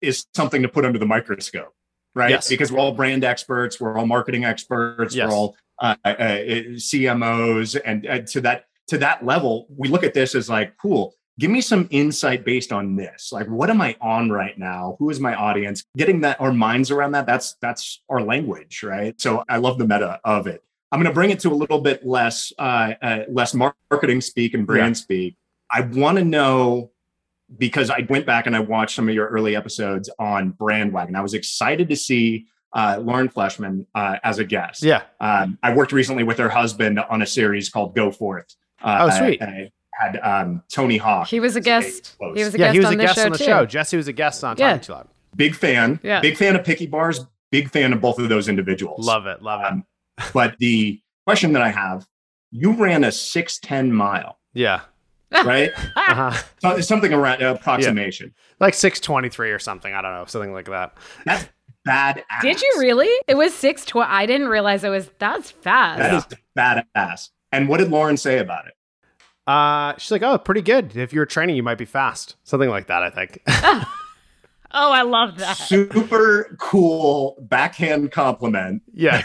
is 0.00 0.26
something 0.34 0.62
to 0.62 0.68
put 0.68 0.84
under 0.84 0.98
the 0.98 1.06
microscope, 1.06 1.74
right? 2.14 2.30
Yes. 2.30 2.48
Because 2.48 2.72
we're 2.72 2.78
all 2.78 2.92
brand 2.92 3.24
experts, 3.24 3.80
we're 3.80 3.98
all 3.98 4.06
marketing 4.06 4.44
experts, 4.44 5.14
Yes. 5.14 5.28
we're 5.28 5.34
all 5.34 5.56
uh, 5.80 5.96
uh, 6.04 6.14
CMOs, 6.76 7.80
and 7.84 8.06
uh, 8.06 8.20
to 8.20 8.40
that 8.42 8.66
to 8.88 8.98
that 8.98 9.24
level, 9.24 9.66
we 9.76 9.88
look 9.88 10.02
at 10.04 10.14
this 10.14 10.34
as 10.34 10.48
like, 10.50 10.76
cool. 10.76 11.14
Give 11.38 11.50
me 11.50 11.62
some 11.62 11.88
insight 11.90 12.44
based 12.44 12.70
on 12.70 12.96
this. 12.96 13.30
Like, 13.32 13.46
what 13.46 13.70
am 13.70 13.80
I 13.80 13.96
on 14.00 14.30
right 14.30 14.58
now? 14.58 14.96
Who 14.98 15.08
is 15.08 15.20
my 15.20 15.34
audience? 15.34 15.84
Getting 15.96 16.20
that 16.20 16.38
our 16.38 16.52
minds 16.52 16.90
around 16.90 17.12
that. 17.12 17.24
That's 17.24 17.54
that's 17.62 18.02
our 18.10 18.20
language, 18.20 18.82
right? 18.82 19.18
So 19.18 19.44
I 19.48 19.56
love 19.56 19.78
the 19.78 19.86
meta 19.86 20.20
of 20.24 20.46
it. 20.46 20.62
I'm 20.92 20.98
going 20.98 21.10
to 21.10 21.14
bring 21.14 21.30
it 21.30 21.40
to 21.40 21.50
a 21.50 21.54
little 21.54 21.80
bit 21.80 22.04
less 22.04 22.52
uh, 22.58 22.94
uh, 23.00 23.18
less 23.28 23.54
marketing 23.54 24.20
speak 24.20 24.54
and 24.54 24.66
brand 24.66 24.96
speak. 24.96 25.36
I 25.72 25.82
want 25.82 26.18
to 26.18 26.24
know 26.24 26.90
because 27.58 27.90
I 27.90 28.06
went 28.08 28.26
back 28.26 28.46
and 28.46 28.56
I 28.56 28.60
watched 28.60 28.94
some 28.96 29.08
of 29.08 29.14
your 29.14 29.28
early 29.28 29.56
episodes 29.56 30.10
on 30.18 30.52
Brandwagon. 30.52 31.16
I 31.16 31.20
was 31.20 31.34
excited 31.34 31.88
to 31.88 31.96
see 31.96 32.46
uh, 32.72 32.98
Lauren 33.02 33.28
Fleshman 33.28 33.86
uh, 33.94 34.16
as 34.22 34.38
a 34.38 34.44
guest. 34.44 34.82
Yeah. 34.82 35.02
Um, 35.20 35.58
I 35.62 35.74
worked 35.74 35.92
recently 35.92 36.22
with 36.24 36.38
her 36.38 36.48
husband 36.48 36.98
on 37.00 37.22
a 37.22 37.26
series 37.26 37.68
called 37.68 37.94
Go 37.94 38.10
Forth. 38.12 38.54
Uh, 38.82 39.08
Oh, 39.10 39.18
sweet. 39.18 39.42
I 39.42 39.70
had 39.92 40.18
um, 40.22 40.62
Tony 40.68 40.96
Hawk. 40.96 41.26
He 41.28 41.40
was 41.40 41.56
a 41.56 41.60
guest. 41.60 42.16
He 42.34 42.44
was 42.44 42.54
a 42.54 42.58
yeah, 42.58 42.66
guest 42.66 42.72
he 42.74 42.78
was 42.78 42.86
on 42.86 42.92
a 42.94 42.96
guest 42.96 43.14
show 43.16 43.24
on 43.26 43.32
the 43.32 43.38
too. 43.38 43.44
show. 43.44 43.66
Jesse 43.66 43.96
was 43.96 44.08
a 44.08 44.12
guest 44.12 44.44
on 44.44 44.56
Yeah. 44.56 44.68
Talking 44.70 44.80
Too 44.82 44.92
Loud. 44.92 45.08
big 45.36 45.54
fan. 45.54 46.00
Yeah. 46.02 46.20
Big 46.20 46.36
fan 46.36 46.54
of 46.56 46.64
Picky 46.64 46.86
Bars. 46.86 47.26
Big 47.50 47.68
fan 47.68 47.92
of 47.92 48.00
both 48.00 48.18
of 48.20 48.28
those 48.28 48.48
individuals. 48.48 49.04
Love 49.04 49.26
it. 49.26 49.42
Love 49.42 49.60
it. 49.62 49.66
Um, 49.66 49.84
but 50.34 50.56
the 50.58 51.00
question 51.26 51.52
that 51.54 51.62
I 51.62 51.70
have, 51.70 52.06
you 52.50 52.72
ran 52.72 53.04
a 53.04 53.12
610 53.12 53.92
mile. 53.92 54.38
yeah. 54.52 54.80
right? 55.44 55.70
Uh-huh. 55.94 56.32
So- 56.60 56.80
Something 56.80 57.12
around 57.12 57.40
uh, 57.40 57.54
approximation. 57.54 58.34
Like 58.58 58.74
623 58.74 59.52
or 59.52 59.60
something. 59.60 59.94
I 59.94 60.02
don't 60.02 60.12
know. 60.12 60.24
Something 60.24 60.52
like 60.52 60.66
that. 60.66 60.96
That's 61.24 61.48
badass. 61.86 62.42
Did 62.42 62.60
you 62.60 62.74
really? 62.78 63.08
It 63.28 63.36
was 63.36 63.54
six 63.54 63.84
tw- 63.84 63.98
I 63.98 64.26
didn't 64.26 64.48
realize 64.48 64.82
it 64.82 64.88
was 64.88 65.08
that's 65.20 65.52
fast. 65.52 65.98
That 66.00 66.14
is 66.14 66.84
badass. 66.96 67.28
And 67.52 67.68
what 67.68 67.78
did 67.78 67.90
Lauren 67.92 68.16
say 68.16 68.38
about 68.38 68.66
it? 68.66 68.74
Uh, 69.46 69.94
she's 69.98 70.10
like, 70.10 70.22
oh, 70.22 70.36
pretty 70.36 70.62
good. 70.62 70.96
If 70.96 71.12
you're 71.12 71.26
training, 71.26 71.54
you 71.54 71.62
might 71.62 71.78
be 71.78 71.84
fast. 71.84 72.34
Something 72.42 72.68
like 72.68 72.88
that, 72.88 73.04
I 73.04 73.10
think. 73.10 73.40
oh, 73.46 73.84
I 74.72 75.02
love 75.02 75.38
that. 75.38 75.56
Super 75.56 76.56
cool 76.58 77.36
backhand 77.40 78.10
compliment 78.10 78.82
yeah. 78.92 79.22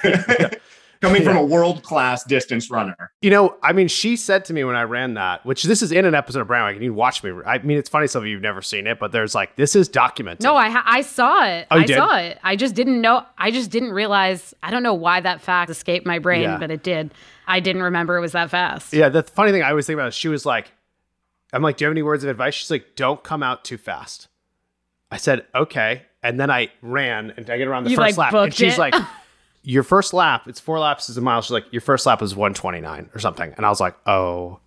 Coming 1.08 1.24
from 1.24 1.38
a 1.38 1.43
world 1.43 1.84
class 1.84 2.24
distance 2.24 2.70
runner. 2.70 3.12
You 3.22 3.30
know, 3.30 3.56
I 3.64 3.74
mean, 3.74 3.88
she 3.88 4.16
said 4.16 4.45
to 4.45 4.53
me 4.53 4.64
when 4.64 4.76
I 4.76 4.84
ran 4.84 5.14
that, 5.16 5.45
which 5.45 5.64
this 5.64 5.82
is 5.82 5.91
in 5.91 6.06
an 6.06 6.16
episode 6.16 6.41
of 6.41 6.47
Brown. 6.47 6.70
You 6.70 6.76
can 6.76 6.84
you 6.84 6.93
watch 6.93 7.24
me. 7.24 7.32
I 7.45 7.60
mean, 7.60 7.78
it's 7.78 7.89
funny, 7.89 8.08
some 8.08 8.24
of 8.24 8.28
you 8.28 8.36
have 8.36 8.43
never 8.43 8.62
seen 8.62 8.88
it, 8.88 8.99
but 8.99 9.12
there's 9.12 9.34
like, 9.36 9.56
this 9.56 9.76
is 9.76 9.88
documented. 9.88 10.43
No, 10.43 10.56
I 10.56 10.70
ha- 10.70 10.84
I 10.86 11.01
saw 11.01 11.45
it. 11.45 11.68
Oh, 11.72 11.78
you 11.78 11.84
I 11.84 11.86
did? 11.86 11.95
saw 11.97 12.18
it. 12.18 12.39
I 12.43 12.56
just 12.56 12.76
didn't 12.76 13.01
know. 13.01 13.24
I 13.38 13.51
just 13.51 13.72
didn't 13.72 13.91
realize. 13.91 14.53
I 14.64 14.72
don't 14.72 14.84
know 14.84 14.93
why 14.93 15.20
that 15.22 15.41
fact 15.41 15.70
escaped 15.70 16.06
my 16.06 16.20
brain, 16.20 16.43
Yeah. 16.43 16.58
but 16.58 16.72
it 16.72 16.84
did. 16.84 17.14
I 17.47 17.60
didn't 17.60 17.84
remember 17.84 18.18
it 18.18 18.22
was 18.22 18.32
that 18.34 18.49
fast. 18.49 18.93
Yeah, 18.93 19.10
the 19.10 19.24
funny 19.24 19.51
thing 19.51 19.62
I 19.62 19.70
always 19.70 19.86
think 19.86 19.95
about 19.97 20.08
is 20.10 20.16
she 20.16 20.28
was 20.28 20.45
like, 20.45 20.72
I'm 21.53 21.62
like, 21.62 21.78
do 21.78 21.86
you 21.86 21.88
have 21.88 21.93
any 21.93 22.01
words 22.03 22.24
of 22.24 22.30
advice? 22.30 22.53
She's 22.56 22.72
like, 22.72 22.95
don't 22.95 23.24
come 23.24 23.43
out 23.43 23.64
too 23.64 23.78
fast. 23.78 24.28
I 25.12 25.18
said, 25.18 25.45
okay. 25.53 26.01
And 26.24 26.39
then 26.39 26.49
I 26.49 26.72
ran 26.82 27.32
and 27.38 27.47
I 27.49 27.58
get 27.58 27.68
around 27.68 27.84
the 27.84 27.91
You, 27.91 27.95
first 27.97 28.18
like, 28.18 28.34
lap. 28.34 28.43
And 28.43 28.53
she's 28.53 28.74
it? 28.74 28.80
like, 28.80 28.95
your 29.66 29.84
first 29.84 30.13
lap, 30.13 30.47
it's 30.47 30.59
four 30.59 30.80
laps 30.80 31.09
is 31.09 31.18
a 31.18 31.22
mile. 31.22 31.41
She's 31.41 31.51
like, 31.51 31.66
your 31.72 31.82
first 31.82 32.05
lap 32.05 32.22
was 32.22 32.36
129 32.36 33.09
or 33.13 33.20
something. 33.20 33.53
And 33.57 33.66
I 33.66 33.70
was 33.70 33.80
like, 33.82 33.95
oh 34.07 34.59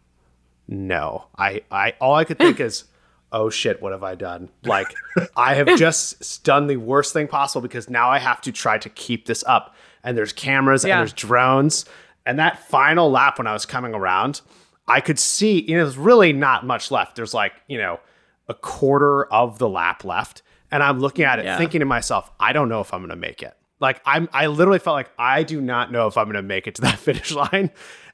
no. 0.66 1.26
I, 1.36 1.62
I 1.70 1.94
all 2.00 2.14
I 2.14 2.24
could 2.24 2.38
think 2.38 2.60
is, 2.68 2.84
oh 3.32 3.50
shit, 3.50 3.80
what 3.82 3.92
have 3.92 4.02
I 4.02 4.14
done? 4.14 4.48
Like, 4.64 4.92
I 5.36 5.54
have 5.54 5.66
just 5.78 6.44
done 6.44 6.66
the 6.66 6.76
worst 6.76 7.12
thing 7.12 7.28
possible 7.28 7.62
because 7.62 7.88
now 7.90 8.10
I 8.10 8.18
have 8.18 8.40
to 8.42 8.52
try 8.52 8.78
to 8.78 8.88
keep 8.88 9.26
this 9.26 9.44
up. 9.46 9.74
And 10.04 10.16
there's 10.16 10.32
cameras 10.32 10.84
Yeah. 10.84 10.94
and 10.94 11.00
there's 11.00 11.12
drones. 11.12 11.84
And 12.26 12.38
that 12.38 12.58
final 12.68 13.10
lap 13.10 13.38
when 13.38 13.46
I 13.46 13.52
was 13.52 13.66
coming 13.66 13.94
around, 13.94 14.40
I 14.86 15.00
could 15.00 15.18
see, 15.18 15.62
you 15.62 15.76
know, 15.76 15.84
there's 15.84 15.98
really 15.98 16.32
not 16.32 16.64
much 16.66 16.90
left. 16.90 17.16
There's 17.16 17.34
like, 17.34 17.52
you 17.68 17.78
know, 17.78 18.00
a 18.48 18.54
quarter 18.54 19.26
of 19.26 19.58
the 19.58 19.68
lap 19.68 20.04
left. 20.04 20.42
And 20.70 20.82
I'm 20.82 20.98
looking 21.00 21.24
at 21.24 21.38
it 21.38 21.44
Yeah. 21.46 21.56
thinking 21.58 21.80
to 21.80 21.86
myself, 21.86 22.30
I 22.40 22.52
don't 22.52 22.68
know 22.68 22.80
if 22.80 22.92
I'm 22.92 23.00
going 23.00 23.10
to 23.10 23.16
make 23.16 23.42
it. 23.42 23.54
Like 23.80 24.00
I'm 24.04 24.28
I 24.32 24.46
literally 24.46 24.78
felt 24.78 24.94
like 24.94 25.10
I 25.18 25.42
do 25.42 25.60
not 25.60 25.92
know 25.92 26.06
if 26.06 26.16
I'm 26.16 26.32
to 26.32 26.42
make 26.42 26.66
it 26.66 26.74
to 26.76 26.82
that 26.82 26.98
finish 26.98 27.32
line 27.32 27.70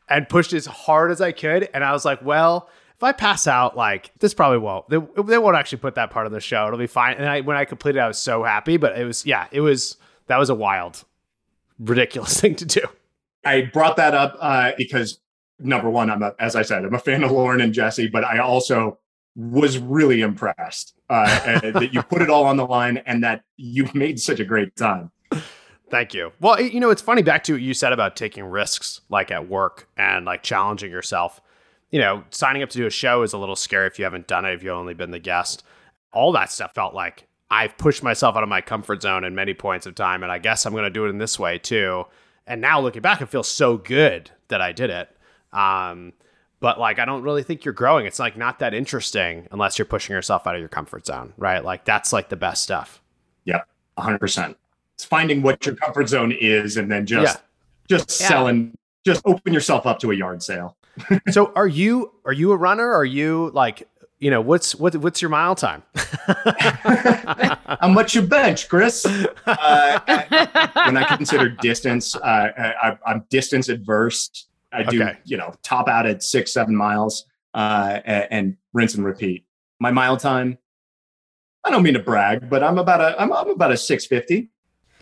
and 0.09 0.29
pushed 0.29 0.53
as 0.53 0.67
hard 0.67 1.11
as 1.11 1.21
I 1.21 1.33
could 1.33 1.69
and 1.73 1.83
I 1.83 1.93
was 1.93 2.05
like, 2.05 2.23
well, 2.23 2.69
if 2.97 3.03
I 3.03 3.13
pass 3.13 3.47
out 3.47 3.77
like 3.77 4.11
this 4.19 4.35
probably 4.35 4.59
won't. 4.59 4.89
They, 4.89 4.99
they 5.23 5.39
won't 5.39 5.57
actually 5.57 5.79
put 5.79 5.97
that 5.97 6.11
part 6.11 6.27
of 6.27 6.33
the 6.33 6.41
show. 6.41 6.67
It'll 6.67 6.79
be 6.79 6.87
fine. 6.87 7.17
And 7.17 7.27
I, 7.27 7.41
when 7.41 7.57
I 7.57 7.65
completed 7.65 8.01
I 8.01 8.09
was 8.09 8.19
so 8.19 8.45
happy, 8.45 8.77
but 8.77 8.99
it 8.99 9.05
was 9.05 9.27
yeah, 9.27 9.47
it 9.51 9.61
was 9.61 9.97
that 10.27 10.39
was 10.39 10.51
a 10.51 10.55
wild 10.55 11.05
ridiculous 11.79 12.41
thing 12.41 12.57
to 12.57 12.65
do. 12.65 12.83
I 13.45 13.63
brought 13.63 13.97
that 13.97 14.15
up 14.15 14.37
uh, 14.41 14.73
because 14.77 15.21
number 15.59 15.91
one, 15.91 16.11
I'm 16.11 16.23
a, 16.23 16.35
as 16.39 16.57
I 16.57 16.63
said, 16.63 16.85
I'm 16.85 16.95
a 16.95 16.99
fan 16.99 17.23
of 17.23 17.31
Lauren 17.31 17.61
and 17.61 17.73
Jesse, 17.73 18.09
but 18.09 18.25
I 18.25 18.39
also 18.39 18.99
was 19.37 19.79
really 19.79 20.21
impressed 20.21 20.95
uh, 21.11 21.61
that 21.61 21.93
you 21.93 22.03
put 22.03 22.23
it 22.23 22.31
all 22.31 22.45
on 22.45 22.57
the 22.57 22.67
line 22.67 22.99
and 22.99 23.25
that 23.25 23.43
you 23.57 23.89
made 23.95 24.21
such 24.21 24.41
a 24.41 24.45
great 24.45 24.77
time. 24.77 25.11
Thank 25.91 26.15
you. 26.15 26.33
Well, 26.41 26.61
you 26.61 26.81
know, 26.81 26.91
it's 26.91 27.03
funny 27.03 27.23
back 27.23 27.45
to 27.45 27.53
what 27.53 27.63
you 27.63 27.75
said 27.75 27.93
about 27.93 28.17
taking 28.17 28.45
risks 28.45 29.01
like 29.11 29.31
at 29.31 29.49
work 29.49 29.89
and 29.97 30.25
like 30.25 30.43
challenging 30.43 30.91
yourself. 30.91 31.41
You 31.91 32.01
know, 32.01 32.25
signing 32.31 32.63
up 32.63 32.71
to 32.71 32.79
do 32.79 32.87
a 32.87 32.91
show 32.91 33.23
is 33.23 33.33
a 33.33 33.39
little 33.39 33.57
scary 33.57 33.87
if 33.87 33.99
you 33.99 34.05
haven't 34.05 34.27
done 34.27 34.45
it, 34.45 34.55
if 34.55 34.63
you've 34.63 34.75
only 34.75 34.95
been 34.95 35.11
the 35.11 35.19
guest. 35.19 35.63
All 36.13 36.33
that 36.33 36.51
stuff 36.51 36.75
felt 36.75 36.95
like 36.95 37.29
I've 37.51 37.77
pushed 37.77 38.03
myself 38.03 38.37
out 38.37 38.43
of 38.43 38.49
my 38.49 38.61
comfort 38.61 39.03
zone 39.03 39.23
in 39.25 39.35
many 39.35 39.55
points 39.55 39.87
of 39.87 39.95
time, 39.95 40.23
and 40.23 40.33
I 40.33 40.39
guess 40.39 40.67
I'm 40.67 40.73
going 40.73 40.85
to 40.85 40.91
do 40.91 41.05
it 41.05 41.11
in 41.11 41.19
this 41.19 41.39
way 41.39 41.59
too. 41.59 42.07
And 42.47 42.61
now 42.61 42.81
looking 42.81 43.03
back, 43.03 43.21
it 43.21 43.29
feels 43.29 43.49
so 43.49 43.77
good 43.77 44.31
that 44.49 44.61
I 44.61 44.73
did 44.73 44.91
it. 44.91 45.09
Um, 45.53 46.13
but 46.61 46.81
like, 46.81 46.99
I 46.99 47.05
don't 47.05 47.23
really 47.23 47.43
think 47.43 47.65
you're 47.65 47.75
growing. 47.75 48.07
It's 48.07 48.19
like 48.19 48.37
not 48.37 48.59
that 48.59 48.75
interesting 48.75 49.47
unless 49.53 49.79
you're 49.79 49.87
pushing 49.87 50.15
yourself 50.15 50.47
out 50.47 50.55
of 50.55 50.61
your 50.61 50.69
comfort 50.69 51.07
zone, 51.07 51.33
right? 51.37 51.65
Like 51.65 51.85
that's 51.85 52.13
like 52.13 52.29
the 52.29 52.37
best 52.37 52.63
stuff. 52.63 53.03
Yep, 53.45 53.69
100%. 53.99 54.57
It's 54.97 55.05
finding 55.05 55.43
what 55.43 55.65
your 55.67 55.75
comfort 55.75 56.09
zone 56.09 56.33
is 56.33 56.77
and 56.77 56.91
then 56.91 57.07
just 57.07 57.37
Yeah. 57.37 57.41
just 57.99 58.21
Yeah. 58.21 58.29
selling, 58.29 58.75
just 59.05 59.23
open 59.27 59.53
yourself 59.53 59.87
up 59.87 59.99
to 60.01 60.11
a 60.11 60.15
yard 60.15 60.43
sale. 60.43 60.77
so 61.31 61.53
are 61.57 61.67
you 61.67 62.13
are 62.25 62.33
you 62.33 62.53
a 62.53 62.57
runner? 62.57 62.93
Are 62.93 63.05
you 63.05 63.51
like 63.55 63.89
you 64.21 64.31
know 64.31 64.41
what's 64.41 64.75
what 64.77 64.95
what's 64.97 65.21
your 65.21 65.29
mile 65.31 65.55
time? 65.57 65.83
How 65.95 67.89
much 67.89 68.15
you 68.15 68.23
bench, 68.23 68.69
Chris? 68.69 69.05
Uh, 69.47 70.01
when 70.87 70.97
I 70.97 71.05
consider 71.17 71.49
distance, 71.51 72.17
uh, 72.17 72.21
I, 72.83 72.97
I'm 73.07 73.25
distance 73.31 73.69
adverse. 73.69 74.47
I 74.73 74.83
do, 74.83 75.03
Okay. 75.03 75.19
you 75.25 75.37
know, 75.37 75.55
top 75.63 75.87
out 75.89 76.07
at 76.07 76.23
six, 76.23 76.53
seven 76.53 76.75
miles 76.75 77.27
uh, 77.55 78.01
and, 78.05 78.27
and 78.31 78.57
rinse 78.73 78.95
and 78.95 79.05
repeat. 79.05 79.45
My 79.81 79.91
mile 79.91 80.17
time, 80.17 80.59
I 81.63 81.71
don't 81.71 81.83
mean 81.83 81.95
to 81.95 82.01
brag, 82.01 82.49
but 82.49 82.63
I'm 82.63 82.79
about 82.79 83.01
a 83.01 83.21
I'm, 83.21 83.33
I'm 83.33 83.51
about 83.51 83.73
a 83.73 83.77
six 83.77 84.07
fifty. 84.07 84.51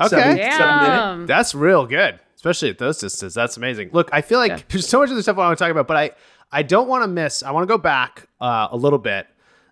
Okay. 0.01 0.09
Seven- 0.09 0.28
minute. 0.36 0.51
Damn. 0.59 1.26
That's 1.26 1.55
real 1.55 1.86
good, 1.86 2.18
especially 2.36 2.70
at 2.70 2.78
those 2.78 2.99
distances. 2.99 3.34
That's 3.34 3.57
amazing. 3.57 3.90
Look, 3.93 4.09
I 4.12 4.20
feel 4.22 4.38
like 4.38 4.51
Yeah. 4.51 4.59
there's 4.68 4.88
so 4.88 5.01
much 5.01 5.11
of 5.11 5.16
the 5.16 5.22
stuff 5.22 5.36
I 5.38 5.40
want 5.47 5.59
to 5.59 5.62
talk 5.64 5.70
about, 5.70 5.86
but 5.86 5.97
I 5.97 6.11
I 6.55 6.62
don't 6.62 6.88
want 6.88 7.03
to 7.05 7.09
miss. 7.09 7.43
I 7.43 7.51
want 7.51 7.62
to 7.66 7.72
go 7.72 7.78
back 7.78 8.28
uh, 8.40 8.68
a 8.70 8.76
little 8.76 8.99
bit 8.99 9.26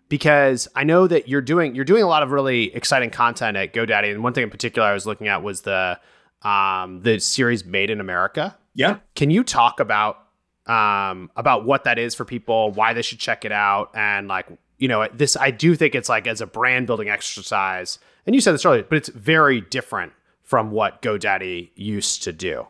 because 0.09 0.67
I 0.75 0.85
know 0.85 1.07
that 1.07 1.29
you're 1.29 1.41
doing 1.43 1.75
you're 1.75 1.85
doing 1.85 2.03
a 2.03 2.07
lot 2.09 2.23
of 2.23 2.31
really 2.33 2.75
exciting 2.75 3.11
content 3.11 3.57
at 3.57 3.73
GoDaddy, 3.73 4.11
and 4.11 4.23
one 4.23 4.33
thing 4.33 4.45
in 4.45 4.51
particular 4.51 4.87
I 4.89 4.93
was 4.95 5.07
looking 5.07 5.29
at 5.29 5.43
was 5.43 5.63
the 5.63 5.99
um, 6.43 7.03
the 7.03 7.19
series 7.21 7.65
Made 7.65 7.91
in 7.91 8.01
America. 8.01 8.57
Yeah, 8.75 8.99
Can 9.15 9.31
you 9.31 9.43
talk 9.45 9.81
about 9.81 10.27
um, 10.67 11.31
about 11.37 11.65
what 11.65 11.85
that 11.85 11.99
is 11.99 12.15
for 12.15 12.25
people, 12.25 12.71
why 12.73 12.93
they 12.93 13.03
should 13.03 13.19
check 13.19 13.45
it 13.45 13.53
out, 13.53 13.91
and 13.95 14.29
like 14.29 14.47
you 14.79 14.89
know 14.89 15.07
this? 15.13 15.37
I 15.37 15.51
do 15.51 15.75
think 15.75 15.95
it's 15.95 16.09
like 16.09 16.27
as 16.27 16.41
a 16.41 16.47
brand 16.47 16.87
building 16.87 17.09
exercise, 17.11 17.99
and 18.27 18.35
you 18.35 18.41
said 18.41 18.53
this 18.53 18.65
earlier, 18.65 18.83
but 18.83 18.97
it's 18.97 19.09
very 19.09 19.61
different 19.61 20.13
from 20.43 20.71
what 20.71 21.03
GoDaddy 21.03 21.71
used 21.75 22.23
to 22.25 22.33
do. 22.33 22.67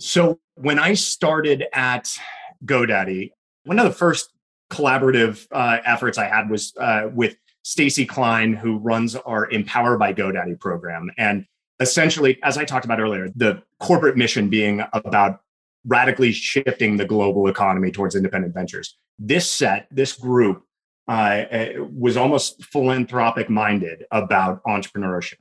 So 0.00 0.38
when 0.54 0.78
I 0.78 0.94
started 0.94 1.64
at 1.72 2.16
GoDaddy, 2.64 3.30
one 3.64 3.78
of 3.78 3.84
the 3.84 3.92
first 3.92 4.30
collaborative 4.70 5.46
uh, 5.52 5.78
efforts 5.84 6.18
I 6.18 6.26
had 6.26 6.50
was 6.50 6.72
uh, 6.78 7.08
with 7.12 7.36
Stacy 7.62 8.04
Klein, 8.04 8.52
who 8.52 8.78
runs 8.78 9.16
our 9.16 9.50
Empower 9.50 9.96
by 9.96 10.12
GoDaddy 10.12 10.60
program. 10.60 11.10
And 11.16 11.46
essentially, 11.80 12.38
as 12.42 12.58
I 12.58 12.64
talked 12.64 12.84
about 12.84 13.00
earlier, 13.00 13.28
the 13.34 13.62
corporate 13.80 14.16
mission 14.16 14.48
being 14.48 14.82
about 14.92 15.40
radically 15.86 16.32
shifting 16.32 16.96
the 16.96 17.04
global 17.04 17.48
economy 17.48 17.90
towards 17.90 18.14
independent 18.14 18.54
ventures. 18.54 18.96
This 19.18 19.50
set, 19.50 19.86
this 19.90 20.12
group, 20.12 20.64
uh, 21.08 21.10
uh, 21.10 21.68
was 21.90 22.16
almost 22.16 22.64
philanthropic 22.64 23.50
minded 23.50 24.04
about 24.10 24.62
entrepreneurship 24.64 25.34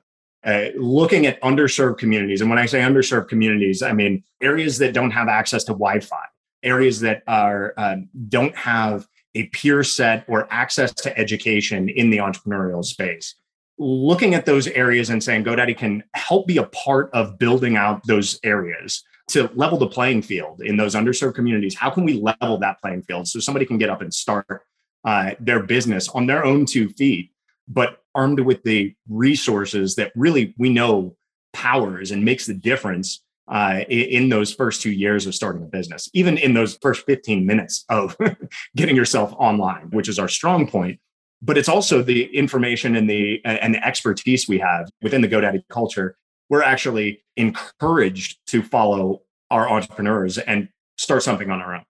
uh, 0.44 0.68
looking 0.76 1.26
at 1.26 1.42
underserved 1.42 1.98
communities. 1.98 2.42
And 2.42 2.50
when 2.50 2.60
I 2.60 2.66
say 2.66 2.82
underserved 2.82 3.30
communities, 3.30 3.82
I 3.82 3.94
mean 3.94 4.24
areas 4.42 4.78
that 4.80 4.94
don't 4.94 5.12
have 5.12 5.28
access 5.28 5.64
to 5.66 5.72
Wi-Fi, 5.72 6.24
areas 6.64 7.00
that 7.02 7.24
are 7.28 7.74
um, 7.78 8.10
don't 8.28 8.56
have 8.56 9.08
a 9.36 9.48
peer 9.48 9.84
set 9.84 10.26
or 10.28 10.48
access 10.52 10.94
to 10.94 11.18
education 11.18 11.90
in 11.90 12.10
the 12.10 12.18
entrepreneurial 12.18 12.84
space. 12.84 13.36
Looking 13.80 14.36
at 14.36 14.46
those 14.46 14.68
areas 14.68 15.10
and 15.10 15.24
saying 15.24 15.46
GoDaddy 15.46 15.76
can 15.76 16.04
help 16.14 16.46
be 16.46 16.58
a 16.58 16.64
part 16.64 17.10
of 17.14 17.40
building 17.40 17.76
out 17.76 18.06
those 18.06 18.40
areas 18.44 19.04
to 19.30 19.50
level 19.56 19.80
the 19.80 19.88
playing 19.88 20.22
field 20.22 20.62
in 20.62 20.78
those 20.78 20.94
underserved 20.94 21.34
communities. 21.34 21.76
How 21.76 21.90
can 21.90 22.04
we 22.04 22.14
level 22.14 22.58
that 22.60 22.80
playing 22.82 23.04
field 23.04 23.28
so 23.28 23.40
somebody 23.40 23.66
can 23.66 23.78
get 23.78 23.90
up 23.90 24.02
and 24.02 24.14
start 24.14 24.62
uh, 25.06 25.32
their 25.40 25.62
business 25.62 26.08
on 26.10 26.28
their 26.28 26.46
own 26.46 26.66
two 26.66 26.90
feet 26.90 27.32
but 27.68 28.00
armed 28.16 28.40
with 28.42 28.64
the 28.64 28.94
resources 29.10 29.96
that 29.96 30.12
really 30.16 30.54
we 30.58 30.70
know 30.70 31.16
powers 31.54 32.12
and 32.12 32.26
makes 32.26 32.46
the 32.46 32.54
difference 32.54 33.22
uh, 33.48 33.82
in 33.90 34.30
those 34.30 34.54
first 34.54 34.82
two 34.82 34.92
years 34.92 35.28
of 35.28 35.36
starting 35.36 35.64
a 35.64 35.66
business, 35.66 36.10
even 36.14 36.38
in 36.38 36.54
those 36.54 36.78
first 36.82 37.06
15 37.06 37.46
minutes 37.46 37.84
of 37.90 38.16
getting 38.76 38.96
yourself 38.96 39.34
online, 39.34 39.90
which 39.92 40.08
is 40.08 40.18
our 40.18 40.30
strong 40.30 40.68
point. 40.68 41.00
But 41.42 41.58
it's 41.58 41.68
also 41.68 42.02
the 42.02 42.34
information 42.36 42.96
and 42.96 43.10
the 43.10 43.42
and 43.44 43.76
the 43.76 43.86
expertise 43.86 44.48
we 44.48 44.60
have 44.60 44.90
within 45.02 45.22
the 45.22 45.28
GoDaddy 45.28 45.64
culture. 45.70 46.16
We're 46.50 46.64
actually 46.64 47.26
encouraged 47.36 48.40
to 48.48 48.64
follow 48.64 49.24
our 49.52 49.70
entrepreneurs 49.70 50.38
and 50.38 50.70
start 50.98 51.22
something 51.22 51.50
on 51.50 51.62
our 51.62 51.76
own, 51.76 51.84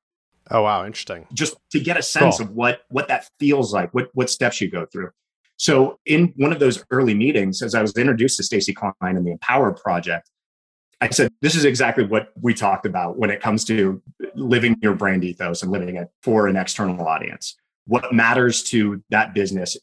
Oh 0.52 0.64
wow, 0.64 0.86
interesting. 0.86 1.26
just 1.34 1.56
to 1.72 1.80
get 1.80 1.98
a 1.98 2.02
sense 2.04 2.38
Cool. 2.38 2.48
of 2.48 2.52
what 2.54 2.82
what 2.90 3.08
that 3.08 3.30
feels 3.40 3.74
like, 3.74 3.94
what 3.94 4.10
what 4.14 4.30
steps 4.30 4.60
you 4.62 4.70
go 4.70 4.86
through. 4.86 5.10
So 5.58 6.00
in 6.06 6.34
one 6.36 6.52
of 6.52 6.60
those 6.60 6.84
early 6.92 7.14
meetings, 7.14 7.62
as 7.62 7.76
I 7.76 7.82
was 7.82 7.96
introduced 7.96 8.38
to 8.38 8.44
Stacy 8.44 8.74
Klein 8.74 8.94
and 9.02 9.26
the 9.26 9.32
Empower 9.32 9.72
Project, 9.72 10.30
I 11.00 11.10
said, 11.10 11.32
this 11.42 11.56
is 11.56 11.64
exactly 11.66 12.04
what 12.06 12.30
we 12.42 12.54
talked 12.54 12.86
about 12.86 13.18
when 13.18 13.30
it 13.30 13.42
comes 13.42 13.64
to 13.66 14.02
living 14.36 14.76
your 14.82 14.96
brand 14.96 15.24
ethos 15.24 15.62
and 15.62 15.72
living 15.72 15.96
it 15.96 16.10
for 16.22 16.48
an 16.48 16.56
external 16.56 17.06
audience. 17.08 17.56
What 17.86 18.14
matters 18.14 18.64
to 18.64 19.04
that 19.10 19.34
business 19.34 19.78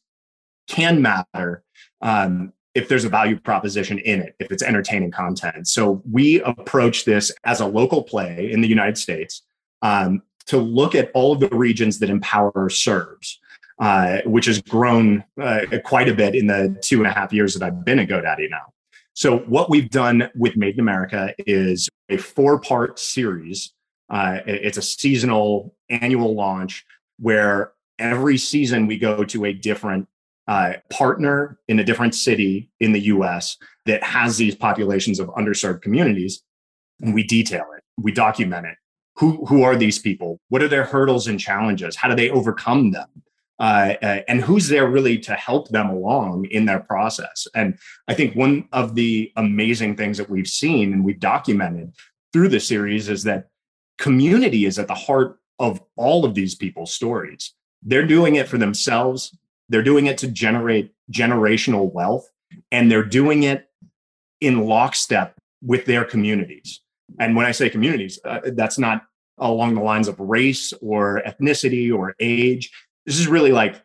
can 0.66 1.02
matter 1.02 1.62
um, 2.00 2.52
if 2.74 2.88
there's 2.88 3.04
a 3.04 3.08
value 3.08 3.38
proposition 3.38 3.98
in 3.98 4.20
it, 4.20 4.34
if 4.38 4.50
it's 4.50 4.62
entertaining 4.62 5.10
content. 5.10 5.68
So 5.68 6.02
we 6.10 6.40
approach 6.42 7.04
this 7.04 7.32
as 7.44 7.60
a 7.60 7.66
local 7.66 8.02
play 8.02 8.50
in 8.50 8.60
the 8.60 8.68
United 8.68 8.96
States 8.96 9.42
um, 9.82 10.22
to 10.46 10.58
look 10.58 10.94
at 10.94 11.10
all 11.14 11.32
of 11.32 11.40
the 11.40 11.48
regions 11.48 11.98
that 11.98 12.10
Empower 12.10 12.68
serves. 12.70 13.38
Uh, 13.80 14.20
which 14.26 14.44
has 14.44 14.60
grown 14.60 15.24
uh, 15.40 15.62
quite 15.86 16.06
a 16.06 16.12
bit 16.12 16.34
in 16.34 16.46
the 16.46 16.76
two 16.82 16.98
and 16.98 17.06
a 17.06 17.10
half 17.10 17.32
years 17.32 17.54
that 17.54 17.64
I've 17.64 17.82
been 17.82 17.98
at 17.98 18.08
GoDaddy 18.08 18.50
now. 18.50 18.74
So, 19.14 19.38
what 19.38 19.70
we've 19.70 19.88
done 19.88 20.30
with 20.34 20.54
Made 20.54 20.74
in 20.74 20.80
America 20.80 21.34
is 21.38 21.88
a 22.10 22.18
four 22.18 22.60
part 22.60 22.98
series. 22.98 23.72
Uh, 24.10 24.40
it's 24.44 24.76
a 24.76 24.82
seasonal 24.82 25.74
annual 25.88 26.34
launch 26.34 26.84
where 27.18 27.72
every 27.98 28.36
season 28.36 28.86
we 28.86 28.98
go 28.98 29.24
to 29.24 29.44
a 29.46 29.52
different 29.52 30.08
uh, 30.48 30.74
partner 30.90 31.58
in 31.68 31.78
a 31.78 31.84
different 31.84 32.14
city 32.14 32.70
in 32.80 32.92
the 32.92 33.00
US 33.02 33.56
that 33.86 34.02
has 34.02 34.36
these 34.36 34.54
populations 34.54 35.20
of 35.20 35.28
underserved 35.28 35.80
communities. 35.82 36.42
And 37.00 37.14
we 37.14 37.22
detail 37.22 37.66
it, 37.76 37.82
we 37.96 38.12
document 38.12 38.66
it. 38.66 38.76
Who, 39.20 39.44
who 39.44 39.62
are 39.62 39.76
these 39.76 39.98
people? 39.98 40.40
What 40.48 40.62
are 40.62 40.68
their 40.68 40.84
hurdles 40.84 41.26
and 41.26 41.38
challenges? 41.38 41.94
How 41.94 42.08
do 42.08 42.16
they 42.16 42.30
overcome 42.30 42.90
them? 42.90 43.08
Uh, 43.58 43.94
uh, 44.02 44.20
and 44.26 44.40
who's 44.40 44.68
there 44.68 44.88
really 44.88 45.18
to 45.18 45.34
help 45.34 45.68
them 45.68 45.90
along 45.90 46.46
in 46.46 46.64
their 46.64 46.80
process. 46.80 47.46
And 47.54 47.78
I 48.08 48.14
think 48.14 48.34
one 48.34 48.66
of 48.72 48.94
the 48.94 49.30
amazing 49.36 49.96
things 49.96 50.16
that 50.16 50.30
we've 50.30 50.48
seen 50.48 50.94
and 50.94 51.04
we've 51.04 51.20
documented 51.20 51.92
through 52.32 52.48
the 52.48 52.60
series 52.60 53.10
is 53.10 53.22
that 53.24 53.50
community 53.98 54.64
is 54.64 54.78
at 54.78 54.88
the 54.88 54.94
heart 54.94 55.38
of 55.58 55.82
all 55.96 56.24
of 56.24 56.34
these 56.34 56.54
people's 56.54 56.94
stories. 56.94 57.52
They're 57.82 58.06
doing 58.06 58.36
it 58.36 58.48
for 58.48 58.56
themselves, 58.56 59.36
they're 59.68 59.82
doing 59.82 60.06
it 60.06 60.16
to 60.18 60.28
generate 60.28 60.92
generational 61.12 61.92
wealth, 61.92 62.26
and 62.72 62.90
they're 62.90 63.04
doing 63.04 63.42
it 63.42 63.68
in 64.40 64.64
lockstep 64.64 65.38
with 65.60 65.84
their 65.84 66.06
communities. 66.06 66.80
And 67.18 67.36
when 67.36 67.44
I 67.44 67.52
say 67.52 67.68
communities, 67.68 68.18
uh, 68.24 68.40
that's 68.54 68.78
not 68.78 69.02
along 69.40 69.74
the 69.74 69.82
lines 69.82 70.08
of 70.08 70.20
race 70.20 70.72
or 70.80 71.22
ethnicity 71.26 71.92
or 71.92 72.14
age 72.20 72.70
this 73.06 73.18
is 73.18 73.26
really 73.26 73.52
like 73.52 73.82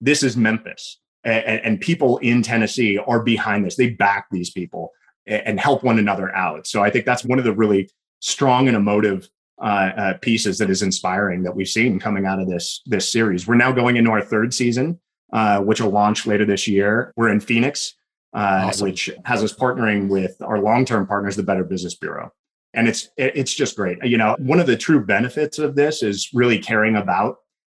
this 0.00 0.22
is 0.22 0.36
Memphis, 0.36 0.98
and, 1.24 1.60
and 1.64 1.80
people 1.80 2.18
in 2.18 2.42
Tennessee 2.42 2.98
are 2.98 3.22
behind 3.22 3.64
this. 3.64 3.76
They 3.76 3.90
back 3.90 4.26
these 4.30 4.50
people 4.50 4.92
and 5.26 5.58
help 5.58 5.82
one 5.82 5.98
another 5.98 6.34
out. 6.34 6.66
So 6.66 6.82
I 6.82 6.90
think 6.90 7.04
that's 7.04 7.24
one 7.24 7.38
of 7.38 7.44
the 7.44 7.52
really 7.52 7.90
strong 8.20 8.68
and 8.68 8.76
emotive 8.76 9.28
uh, 9.60 9.90
uh, 9.96 10.14
pieces 10.20 10.58
that 10.58 10.70
is 10.70 10.82
inspiring 10.82 11.42
that 11.42 11.56
we've 11.56 11.68
seen 11.68 11.98
coming 11.98 12.26
out 12.26 12.40
of 12.40 12.48
this 12.48 12.82
this 12.86 13.10
series. 13.10 13.46
We're 13.46 13.56
now 13.56 13.72
going 13.72 13.96
into 13.96 14.10
our 14.10 14.22
third 14.22 14.52
season, 14.52 15.00
uh, 15.32 15.60
which 15.60 15.80
will 15.80 15.90
launch 15.90 16.26
later 16.26 16.44
this 16.44 16.68
year. 16.68 17.12
We're 17.16 17.30
in 17.30 17.40
Phoenix, 17.40 17.94
uh, 18.34 18.66
awesome. 18.66 18.88
which 18.88 19.10
has 19.24 19.42
us 19.42 19.52
partnering 19.52 20.08
with 20.08 20.40
our 20.42 20.60
long 20.60 20.84
term 20.84 21.06
partners, 21.06 21.36
the 21.36 21.42
Better 21.42 21.64
Business 21.64 21.94
Bureau, 21.94 22.32
and 22.76 22.86
it's 22.86 23.08
it's 23.16 23.54
just 23.54 23.74
great. 23.74 23.98
You 24.04 24.18
know, 24.18 24.36
one 24.38 24.60
of 24.60 24.66
the 24.66 24.76
true 24.76 25.04
benefits 25.04 25.58
of 25.58 25.74
this 25.74 26.02
is 26.02 26.28
really 26.32 26.58
caring 26.58 26.94
about 26.94 27.38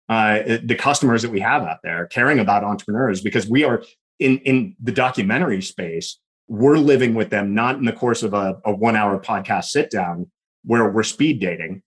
uh, 0.08 0.58
the 0.64 0.74
customers 0.74 1.22
that 1.22 1.30
we 1.30 1.40
have 1.40 1.62
out 1.62 1.78
there, 1.84 2.06
caring 2.06 2.38
about 2.38 2.64
entrepreneurs, 2.64 3.20
because 3.20 3.46
we 3.46 3.62
are 3.62 3.84
in 4.18 4.38
in 4.38 4.74
the 4.82 4.92
documentary 4.92 5.62
space. 5.62 6.18
We're 6.48 6.78
living 6.78 7.14
with 7.14 7.30
them 7.30 7.54
not 7.54 7.76
in 7.76 7.84
the 7.84 7.92
course 7.92 8.22
of 8.22 8.32
a, 8.32 8.58
a 8.64 8.72
one 8.72 8.96
hour 8.96 9.20
podcast 9.20 9.64
sit 9.64 9.90
down 9.90 10.30
where 10.64 10.90
we're 10.90 11.02
speed 11.02 11.40
dating. 11.40 11.82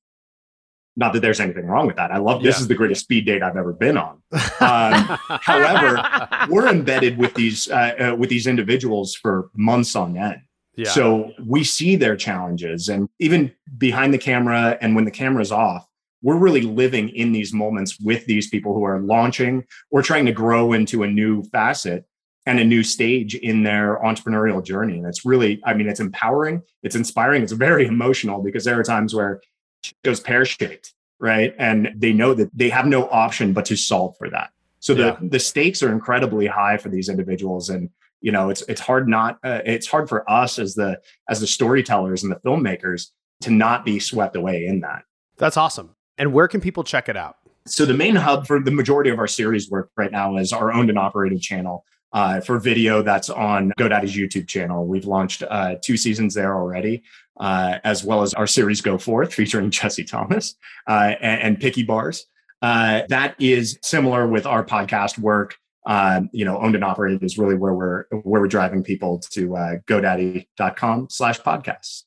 Not 0.95 1.13
that 1.13 1.21
there's 1.21 1.39
anything 1.39 1.65
wrong 1.65 1.87
with 1.87 1.95
that. 1.95 2.11
I 2.11 2.17
love 2.17 2.43
this 2.43 2.59
is 2.59 2.67
the 2.67 2.75
greatest 2.75 3.01
speed 3.01 3.25
date 3.25 3.41
I've 3.41 3.55
ever 3.55 3.71
been 3.73 3.97
on. 3.97 4.21
Um, 4.59 5.17
however, 5.41 6.27
we're 6.49 6.67
embedded 6.67 7.17
with 7.17 7.33
these 7.33 7.69
uh, 7.69 8.11
uh, 8.11 8.15
with 8.15 8.29
these 8.29 8.45
individuals 8.45 9.15
for 9.15 9.49
months 9.55 9.95
on 9.95 10.15
end. 10.15 10.41
Yeah. 10.79 10.91
So 10.91 11.33
we 11.45 11.65
see 11.65 11.97
their 11.97 12.15
challenges, 12.15 12.87
and 12.87 13.09
even 13.19 13.51
behind 13.77 14.13
the 14.13 14.17
camera, 14.17 14.77
and 14.79 14.95
when 14.95 15.03
the 15.03 15.11
camera's 15.11 15.51
off, 15.51 15.85
we're 16.21 16.37
really 16.37 16.61
living 16.61 17.09
in 17.09 17.33
these 17.33 17.53
moments 17.53 17.99
with 17.99 18.25
these 18.27 18.47
people 18.49 18.73
who 18.73 18.85
are 18.85 19.01
launching 19.01 19.65
or 19.91 20.01
trying 20.01 20.25
to 20.25 20.31
grow 20.31 20.71
into 20.71 21.03
a 21.03 21.07
new 21.07 21.43
facet 21.43 22.05
and 22.45 22.59
a 22.59 22.63
new 22.63 22.81
stage 22.81 23.35
in 23.35 23.63
their 23.63 23.97
entrepreneurial 23.97 24.63
journey. 24.63 24.97
And 24.97 25.05
it's 25.05 25.25
really, 25.25 25.61
I 25.65 25.73
mean, 25.73 25.89
it's 25.89 25.99
empowering, 25.99 26.61
it's 26.81 26.95
inspiring, 26.95 27.43
it's 27.43 27.51
very 27.51 27.85
emotional 27.85 28.41
because 28.41 28.63
there 28.63 28.79
are 28.79 28.83
times 28.83 29.13
where 29.13 29.41
it 29.83 29.93
goes 30.03 30.21
pear 30.21 30.45
shaped, 30.45 30.93
right? 31.19 31.53
And 31.59 31.91
they 31.95 32.13
know 32.13 32.33
that 32.33 32.49
they 32.57 32.69
have 32.69 32.85
no 32.85 33.09
option 33.09 33.51
but 33.51 33.65
to 33.65 33.75
solve 33.75 34.15
for 34.17 34.29
that. 34.29 34.51
So 34.79 34.93
the, 34.93 35.03
yeah. 35.03 35.17
the 35.21 35.39
stakes 35.39 35.83
are 35.83 35.91
incredibly 35.91 36.47
high 36.47 36.77
for 36.77 36.87
these 36.87 37.09
individuals. 37.09 37.69
And 37.69 37.89
you 38.21 38.31
know, 38.31 38.49
it's 38.49 38.61
it's 38.63 38.81
hard 38.81 39.07
not 39.07 39.39
uh, 39.43 39.61
it's 39.65 39.87
hard 39.87 40.09
for 40.09 40.29
us 40.29 40.59
as 40.59 40.75
the 40.75 40.99
as 41.29 41.39
the 41.39 41.47
storytellers 41.47 42.23
and 42.23 42.31
the 42.31 42.37
filmmakers 42.37 43.07
to 43.41 43.51
not 43.51 43.85
be 43.85 43.99
swept 43.99 44.35
away 44.35 44.65
in 44.65 44.81
that. 44.81 45.03
That's 45.37 45.57
awesome. 45.57 45.95
And 46.17 46.33
where 46.33 46.47
can 46.47 46.59
people 46.59 46.83
check 46.83 47.07
it 47.07 47.15
out? 47.15 47.37
So 47.65 47.85
the 47.85 47.93
main 47.93 48.15
hub 48.15 48.47
for 48.47 48.59
the 48.59 48.71
majority 48.71 49.09
of 49.09 49.19
our 49.19 49.27
series 49.27 49.69
work 49.69 49.89
right 49.95 50.11
now 50.11 50.37
is 50.37 50.51
our 50.51 50.73
owned 50.73 50.89
and 50.89 50.99
operated 50.99 51.41
channel. 51.41 51.85
Uh, 52.11 52.41
for 52.41 52.57
video 52.57 53.03
that's 53.03 53.29
on 53.29 53.71
GoDaddy's 53.77 54.17
YouTube 54.17 54.47
channel. 54.47 54.87
We've 54.87 55.05
launched 55.05 55.43
uh, 55.47 55.75
two 55.79 55.95
seasons 55.95 56.33
there 56.33 56.55
already, 56.55 57.03
uh, 57.39 57.77
as 57.83 58.03
well 58.03 58.23
as 58.23 58.33
our 58.33 58.47
series 58.47 58.81
Go 58.81 58.97
Forth 58.97 59.31
featuring 59.35 59.69
Jesse 59.69 60.05
Thomas 60.05 60.55
uh, 60.87 61.13
and, 61.21 61.41
and, 61.41 61.59
Picky 61.59 61.83
Bars. 61.83 62.25
Uh, 62.63 63.03
that 63.09 63.35
is 63.39 63.77
similar 63.83 64.27
with 64.27 64.47
our 64.47 64.65
podcast 64.65 65.19
work. 65.19 65.55
Um, 65.85 66.29
you 66.33 66.45
know, 66.45 66.59
owned 66.59 66.75
and 66.75 66.83
operated 66.83 67.23
is 67.23 67.37
really 67.37 67.55
where 67.55 67.73
we're 67.73 68.03
where 68.23 68.41
we're 68.41 68.47
driving 68.47 68.83
people 68.83 69.19
to 69.31 69.55
uh, 69.55 69.75
GoDaddy.com 69.87 71.07
slash 71.09 71.39
podcasts. 71.39 72.03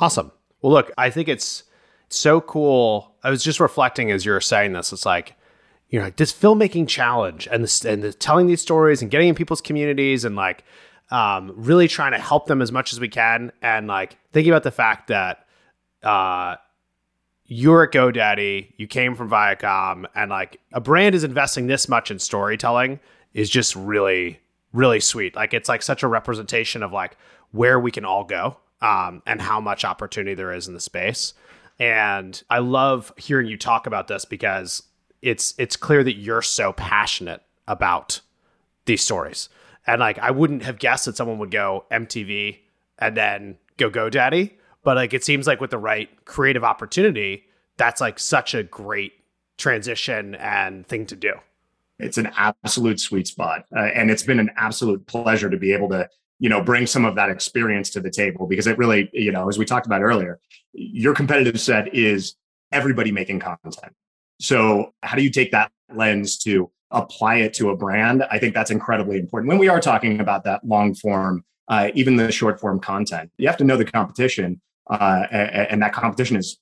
Awesome. 0.00 0.32
Well, 0.62 0.72
look, 0.72 0.90
I 0.98 1.10
think 1.10 1.28
it's 1.28 1.64
so 2.08 2.40
cool. 2.40 3.14
I 3.22 3.30
was 3.30 3.44
just 3.44 3.60
reflecting 3.60 4.10
as 4.10 4.24
you 4.24 4.32
were 4.32 4.40
saying 4.40 4.72
this. 4.72 4.92
It's 4.92 5.06
like, 5.06 5.34
you 5.88 6.00
know, 6.00 6.10
this 6.16 6.32
filmmaking 6.32 6.88
challenge 6.88 7.48
and 7.50 7.62
this, 7.62 7.84
and 7.84 8.02
the 8.02 8.12
telling 8.12 8.46
these 8.46 8.62
stories 8.62 9.02
and 9.02 9.10
getting 9.10 9.28
in 9.28 9.34
people's 9.34 9.60
communities 9.60 10.24
and 10.24 10.34
like 10.34 10.64
um, 11.10 11.52
really 11.54 11.88
trying 11.88 12.12
to 12.12 12.18
help 12.18 12.46
them 12.46 12.62
as 12.62 12.72
much 12.72 12.92
as 12.92 13.00
we 13.00 13.08
can. 13.08 13.52
And 13.62 13.86
like 13.86 14.16
thinking 14.32 14.52
about 14.52 14.62
the 14.62 14.70
fact 14.70 15.08
that 15.08 15.46
uh, 16.02 16.56
you're 17.52 17.82
at 17.82 17.90
GoDaddy, 17.90 18.74
you 18.76 18.86
came 18.86 19.16
from 19.16 19.28
Viacom, 19.28 20.06
and 20.14 20.30
like 20.30 20.60
a 20.72 20.80
brand 20.80 21.16
is 21.16 21.24
investing 21.24 21.66
this 21.66 21.88
much 21.88 22.12
in 22.12 22.20
storytelling 22.20 23.00
is 23.34 23.50
just 23.50 23.74
really, 23.74 24.38
really 24.72 25.00
sweet. 25.00 25.34
Like 25.34 25.52
it's 25.52 25.68
like 25.68 25.82
such 25.82 26.04
a 26.04 26.08
representation 26.08 26.84
of 26.84 26.92
like 26.92 27.16
where 27.50 27.80
we 27.80 27.90
can 27.90 28.04
all 28.04 28.22
go 28.22 28.56
um, 28.80 29.20
and 29.26 29.42
how 29.42 29.60
much 29.60 29.84
opportunity 29.84 30.34
there 30.34 30.52
is 30.52 30.68
in 30.68 30.74
the 30.74 30.80
space. 30.80 31.34
And 31.80 32.40
I 32.50 32.60
love 32.60 33.12
hearing 33.16 33.48
you 33.48 33.56
talk 33.56 33.88
about 33.88 34.06
this 34.06 34.24
because 34.24 34.84
it's 35.20 35.52
it's 35.58 35.74
clear 35.74 36.04
that 36.04 36.18
you're 36.18 36.42
so 36.42 36.72
passionate 36.72 37.42
about 37.66 38.20
these 38.84 39.02
stories. 39.02 39.48
And 39.88 39.98
like 39.98 40.20
I 40.20 40.30
wouldn't 40.30 40.62
have 40.62 40.78
guessed 40.78 41.06
that 41.06 41.16
someone 41.16 41.38
would 41.38 41.50
go 41.50 41.84
MTV 41.90 42.58
and 43.00 43.16
then 43.16 43.58
go 43.76 43.90
GoDaddy, 43.90 44.52
but 44.82 44.96
like 44.96 45.12
it 45.12 45.24
seems 45.24 45.46
like 45.46 45.60
with 45.60 45.70
the 45.70 45.78
right 45.78 46.08
creative 46.24 46.64
opportunity, 46.64 47.44
that's 47.76 48.00
like 48.00 48.18
such 48.18 48.54
a 48.54 48.62
great 48.62 49.12
transition 49.58 50.34
and 50.36 50.86
thing 50.86 51.06
to 51.06 51.16
do. 51.16 51.34
It's 51.98 52.18
an 52.18 52.30
absolute 52.36 52.98
sweet 52.98 53.26
spot, 53.26 53.64
uh, 53.76 53.80
and 53.80 54.10
it's 54.10 54.22
been 54.22 54.40
an 54.40 54.50
absolute 54.56 55.06
pleasure 55.06 55.50
to 55.50 55.56
be 55.56 55.72
able 55.72 55.88
to 55.90 56.08
you 56.38 56.48
know 56.48 56.62
bring 56.62 56.86
some 56.86 57.04
of 57.04 57.14
that 57.16 57.30
experience 57.30 57.90
to 57.90 58.00
the 58.00 58.10
table 58.10 58.46
because 58.46 58.66
it 58.66 58.78
really 58.78 59.10
you 59.12 59.30
know 59.30 59.48
as 59.48 59.58
we 59.58 59.64
talked 59.64 59.86
about 59.86 60.02
earlier 60.02 60.40
your 60.72 61.14
competitive 61.14 61.60
set 61.60 61.94
is 61.94 62.36
everybody 62.72 63.12
making 63.12 63.40
content. 63.40 63.92
So 64.40 64.94
how 65.02 65.16
do 65.16 65.22
you 65.22 65.30
take 65.30 65.50
that 65.52 65.70
lens 65.94 66.38
to 66.38 66.70
apply 66.92 67.36
it 67.36 67.52
to 67.54 67.70
a 67.70 67.76
brand? 67.76 68.24
I 68.30 68.38
think 68.38 68.54
that's 68.54 68.70
incredibly 68.70 69.18
important. 69.18 69.48
When 69.48 69.58
we 69.58 69.68
are 69.68 69.80
talking 69.80 70.20
about 70.20 70.44
that 70.44 70.64
long 70.64 70.94
form 70.94 71.44
uh, 71.68 71.90
even 71.94 72.16
the 72.16 72.32
short 72.32 72.58
form 72.60 72.80
content 72.80 73.30
you 73.38 73.46
have 73.46 73.56
to 73.56 73.64
know 73.64 73.76
the 73.76 73.84
competition 73.84 74.60
uh, 74.90 75.26
and 75.30 75.82
that 75.82 75.92
competition 75.92 76.36
is 76.36 76.58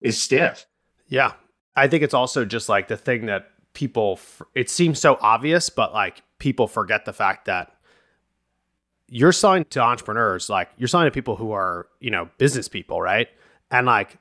is 0.00 0.20
stiff 0.20 0.66
yeah 1.08 1.32
i 1.76 1.88
think 1.88 2.02
it's 2.02 2.14
also 2.14 2.44
just 2.44 2.68
like 2.68 2.88
the 2.88 2.96
thing 2.96 3.26
that 3.26 3.46
people 3.72 4.18
it 4.54 4.68
seems 4.68 5.00
so 5.00 5.18
obvious 5.20 5.70
but 5.70 5.92
like 5.92 6.22
people 6.38 6.66
forget 6.66 7.04
the 7.04 7.12
fact 7.12 7.46
that 7.46 7.72
you're 9.14 9.32
selling 9.32 9.66
to 9.66 9.78
entrepreneurs, 9.78 10.48
like 10.48 10.70
you're 10.78 10.88
selling 10.88 11.06
to 11.06 11.10
people 11.10 11.36
who 11.36 11.52
are, 11.52 11.86
you 12.00 12.10
know, 12.10 12.30
business 12.38 12.66
people, 12.66 13.02
right? 13.02 13.28
And 13.70 13.86
like 13.86 14.16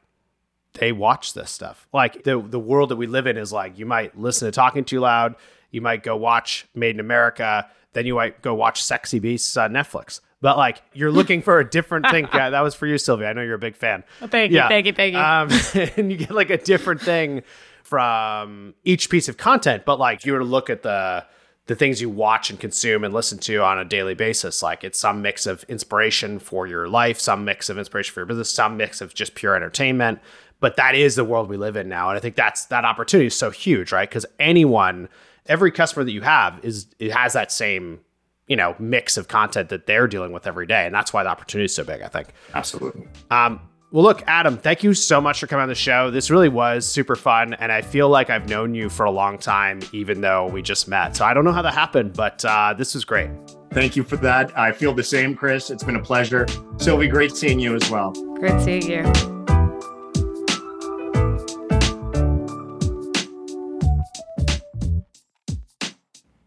they 0.74 0.91
watch 0.91 1.34
this 1.34 1.49
stuff. 1.49 1.88
Like 1.93 2.24
the 2.24 2.41
the 2.41 2.60
world 2.60 2.89
that 2.89 2.97
we 2.97 3.08
live 3.08 3.26
in 3.26 3.38
is 3.38 3.54
like 3.54 3.80
you 3.80 3.86
might 3.86 4.20
listen 4.20 4.47
to 4.47 4.52
Talking 4.52 4.84
Too 4.84 4.99
Loud, 4.99 5.36
you 5.72 5.80
might 5.80 6.04
go 6.04 6.18
watch 6.18 6.68
Made 6.76 6.95
in 6.95 6.99
America, 6.99 7.70
then 7.93 8.06
you 8.06 8.16
might 8.16 8.41
go 8.41 8.54
watch 8.54 8.84
Sexy 8.84 9.20
Beasts 9.20 9.56
on 9.56 9.72
Netflix. 9.72 10.20
But 10.41 10.57
like 10.57 10.81
you're 10.93 11.11
looking 11.11 11.41
for 11.41 11.59
a 11.59 11.69
different 11.69 12.09
thing. 12.09 12.27
Yeah, 12.33 12.49
that 12.49 12.61
was 12.61 12.75
for 12.75 12.87
you, 12.87 12.97
Sylvia. 12.97 13.27
I 13.29 13.33
know 13.33 13.41
you're 13.41 13.55
a 13.55 13.59
big 13.59 13.75
fan. 13.75 14.03
thank 14.19 14.51
you, 14.51 14.61
thank 14.61 14.85
you, 14.85 14.93
thank 14.93 15.13
you. 15.13 15.19
Um, 15.19 15.49
and 15.97 16.11
you 16.11 16.17
get 16.17 16.31
like 16.31 16.49
a 16.49 16.57
different 16.57 17.01
thing 17.01 17.43
from 17.83 18.73
each 18.85 19.09
piece 19.09 19.27
of 19.27 19.37
content. 19.37 19.83
But 19.85 19.99
like 19.99 20.19
if 20.19 20.25
you 20.25 20.33
were 20.33 20.39
to 20.39 20.45
look 20.45 20.69
at 20.69 20.81
the 20.83 21.25
the 21.67 21.75
things 21.75 22.01
you 22.01 22.09
watch 22.09 22.49
and 22.49 22.59
consume 22.59 23.03
and 23.03 23.13
listen 23.13 23.37
to 23.37 23.57
on 23.57 23.77
a 23.77 23.85
daily 23.85 24.13
basis, 24.13 24.63
like 24.63 24.83
it's 24.83 24.99
some 24.99 25.21
mix 25.21 25.45
of 25.45 25.63
inspiration 25.65 26.39
for 26.39 26.67
your 26.67 26.87
life, 26.87 27.19
some 27.19 27.45
mix 27.45 27.69
of 27.69 27.77
inspiration 27.77 28.13
for 28.13 28.21
your 28.21 28.25
business, 28.25 28.51
some 28.51 28.77
mix 28.77 29.01
of 29.01 29.13
just 29.13 29.35
pure 29.35 29.55
entertainment. 29.55 30.19
But 30.59 30.75
that 30.77 30.95
is 30.95 31.15
the 31.15 31.23
world 31.25 31.49
we 31.49 31.57
live 31.57 31.75
in 31.75 31.89
now, 31.89 32.09
and 32.09 32.17
I 32.17 32.21
think 32.21 32.35
that's 32.35 32.65
that 32.65 32.85
opportunity 32.85 33.27
is 33.27 33.35
so 33.35 33.49
huge, 33.51 33.91
right? 33.91 34.07
Because 34.07 34.25
anyone, 34.39 35.09
every 35.47 35.71
customer 35.71 36.03
that 36.03 36.11
you 36.11 36.21
have 36.21 36.63
is 36.63 36.87
it 36.99 37.11
has 37.11 37.33
that 37.33 37.51
same 37.51 37.99
you 38.47 38.55
know 38.55 38.75
mix 38.79 39.17
of 39.17 39.27
content 39.27 39.69
that 39.69 39.85
they're 39.85 40.07
dealing 40.07 40.31
with 40.31 40.47
every 40.47 40.67
day, 40.67 40.85
and 40.85 40.93
that's 40.93 41.13
why 41.13 41.23
the 41.23 41.29
opportunity 41.29 41.65
is 41.65 41.75
so 41.75 41.83
big. 41.83 42.01
I 42.01 42.07
think. 42.07 42.29
Absolutely. 42.53 43.07
Um, 43.29 43.61
well, 43.91 44.03
look, 44.03 44.23
Adam, 44.25 44.57
thank 44.57 44.83
you 44.83 44.93
so 44.93 45.19
much 45.19 45.41
for 45.41 45.47
coming 45.47 45.63
on 45.63 45.69
the 45.69 45.75
show. 45.75 46.09
This 46.11 46.31
really 46.31 46.47
was 46.47 46.85
super 46.85 47.17
fun, 47.17 47.53
and 47.55 47.73
I 47.73 47.81
feel 47.81 48.07
like 48.07 48.29
I've 48.29 48.47
known 48.47 48.73
you 48.73 48.89
for 48.89 49.05
a 49.05 49.11
long 49.11 49.37
time, 49.37 49.81
even 49.91 50.21
though 50.21 50.47
we 50.47 50.61
just 50.61 50.87
met. 50.87 51.17
So 51.17 51.25
I 51.25 51.33
don't 51.33 51.43
know 51.43 51.51
how 51.51 51.61
that 51.61 51.73
happened, 51.73 52.13
but 52.13 52.43
uh, 52.45 52.73
this 52.77 52.93
was 52.93 53.03
great. 53.03 53.29
Thank 53.73 53.97
you 53.97 54.03
for 54.03 54.15
that. 54.17 54.57
I 54.57 54.71
feel 54.71 54.93
the 54.93 55.03
same, 55.03 55.35
Chris. 55.35 55.69
It's 55.69 55.83
been 55.83 55.97
a 55.97 56.01
pleasure. 56.01 56.47
Sylvie, 56.77 57.09
great 57.09 57.35
seeing 57.35 57.59
you 57.59 57.75
as 57.75 57.89
well. 57.89 58.11
Great 58.39 58.61
seeing 58.61 58.89
you. 58.89 59.51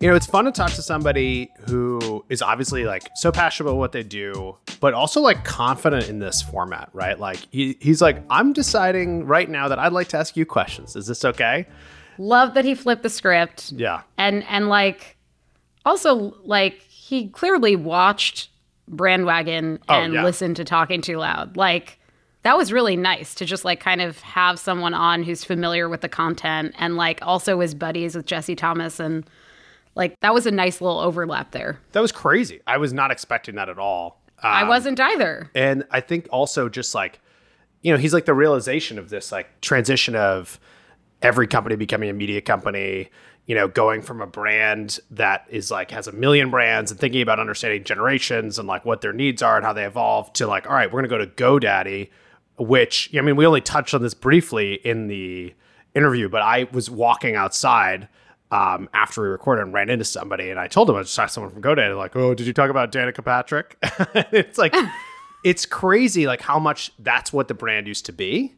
You 0.01 0.11
know, 0.11 0.17
it's 0.17 0.27
fun 0.27 0.45
to 0.45 0.53
talk 0.53 0.73
to 0.73 0.83
somebody 0.83 1.51
who 1.69 2.25
is 2.29 2.43
obviously 2.43 2.85
like 2.85 3.09
so 3.15 3.33
passionate 3.33 3.71
about 3.71 3.79
what 3.79 3.93
they 3.93 4.03
do, 4.03 4.57
but 4.81 4.93
also 4.93 5.21
like 5.21 5.45
confident 5.45 6.09
in 6.09 6.19
this 6.19 6.43
format, 6.43 6.91
right? 6.93 7.19
Like 7.19 7.39
he, 7.51 7.79
he's 7.81 8.03
like, 8.03 8.23
I'm 8.29 8.53
deciding 8.53 9.25
right 9.25 9.49
now 9.49 9.69
that 9.69 9.79
I'd 9.79 9.93
like 9.93 10.09
to 10.09 10.19
ask 10.19 10.37
you 10.37 10.45
questions. 10.45 10.95
Is 10.97 11.07
this 11.07 11.25
okay? 11.25 11.67
Love 12.19 12.55
that 12.55 12.65
he 12.65 12.75
flipped 12.75 13.03
the 13.03 13.09
script. 13.09 13.73
Yeah. 13.73 14.03
And 14.19 14.45
and 14.45 14.69
like 14.69 15.17
also 15.87 16.35
like 16.45 16.81
he 16.81 17.29
clearly 17.29 17.77
watched 17.77 18.51
Brandwagon 18.91 19.79
Oh, 19.89 19.95
and 19.95 20.13
yeah. 20.15 20.25
listened 20.25 20.57
to 20.57 20.65
Talking 20.65 21.01
Too 21.01 21.17
Loud. 21.19 21.57
Like 21.57 21.99
that 22.43 22.57
was 22.57 22.73
really 22.73 22.97
nice 22.97 23.35
to 23.37 23.45
just 23.47 23.65
like 23.65 23.81
kind 23.81 24.03
of 24.03 24.21
have 24.21 24.59
someone 24.59 24.93
on 24.93 25.23
who's 25.23 25.45
familiar 25.45 25.89
with 25.89 26.03
the 26.03 26.09
content 26.09 26.75
and 26.79 26.97
like 26.97 27.21
also 27.23 27.61
is 27.61 27.75
buddies 27.75 28.15
with 28.15 28.27
Jesse 28.27 28.55
Thomas 28.57 29.01
and 29.01 29.25
like 29.95 30.19
that 30.21 30.35
was 30.35 30.47
a 30.47 30.51
nice 30.51 30.81
little 30.81 30.99
overlap 30.99 31.53
there. 31.53 31.79
That 31.93 32.01
was 32.01 32.13
crazy. 32.13 32.61
I 32.67 32.79
was 32.79 32.93
not 32.93 33.11
expecting 33.11 33.55
that 33.57 33.69
at 33.69 33.79
all. 33.79 34.21
I 34.43 34.63
Um, 34.63 34.69
wasn't 34.69 35.01
either. 35.01 35.51
And 35.55 35.85
I 35.91 36.01
think 36.01 36.27
also 36.31 36.69
just 36.69 36.95
like, 36.95 37.21
you 37.83 37.93
know, 37.93 37.99
he's 37.99 38.13
like 38.13 38.25
the 38.25 38.35
realization 38.35 38.99
of 38.99 39.09
this 39.09 39.31
like 39.33 39.61
transition 39.61 40.17
of 40.17 40.59
every 41.23 41.47
company 41.47 41.77
becoming 41.77 42.11
a 42.11 42.13
media 42.13 42.41
company, 42.41 43.11
you 43.47 43.55
know, 43.55 43.69
going 43.69 44.03
from 44.03 44.21
a 44.21 44.27
brand 44.27 44.99
that 45.11 45.47
is 45.49 45.71
like 45.71 45.91
has 45.91 46.07
a 46.07 46.13
million 46.13 46.51
brands 46.51 46.91
and 46.91 46.99
thinking 47.01 47.23
about 47.23 47.39
understanding 47.39 47.85
generations 47.85 48.59
and 48.59 48.67
like 48.67 48.85
what 48.85 49.01
their 49.01 49.13
needs 49.13 49.43
are 49.43 49.57
and 49.57 49.65
how 49.65 49.73
they 49.73 49.85
evolve 49.85 50.33
to 50.35 50.47
like, 50.47 50.67
all 50.69 50.75
right, 50.75 50.93
we're 50.93 51.07
going 51.07 51.21
to 51.27 51.27
go 51.27 51.55
to 51.59 51.61
GoDaddy, 51.67 52.11
which, 52.59 53.11
I 53.17 53.21
mean, 53.21 53.37
we 53.37 53.47
only 53.47 53.61
touched 53.61 53.95
on 53.95 54.03
this 54.03 54.15
briefly 54.15 54.75
in 54.85 55.09
the 55.09 55.55
interview, 55.95 56.29
but 56.29 56.43
I 56.43 56.69
was 56.73 56.91
walking 56.91 57.37
outside 57.37 58.09
um, 58.51 58.89
after 58.95 59.23
we 59.23 59.29
recorded 59.29 59.63
and 59.63 59.73
ran 59.75 59.91
into 59.91 60.05
somebody 60.05 60.51
and 60.51 60.61
I 60.61 60.69
told 60.69 60.89
him 60.89 60.97
I 60.97 61.03
just 61.03 61.15
saw 61.15 61.27
someone 61.27 61.53
from 61.53 61.63
GoDaddy 61.63 61.97
like, 61.97 62.15
oh, 62.15 62.35
did 62.35 62.47
you 62.47 62.53
talk 62.53 62.71
about 62.71 62.93
Danica 62.93 63.25
Patrick? 63.25 63.77
it's 64.33 64.59
like, 64.59 64.75
it's 65.45 65.67
crazy 65.67 66.27
like 66.27 66.41
how 66.41 66.59
much 66.59 66.93
that's 66.99 67.33
what 67.33 67.49
the 67.49 67.55
brand 67.55 67.87
used 67.89 68.07
to 68.07 68.13
be. 68.13 68.55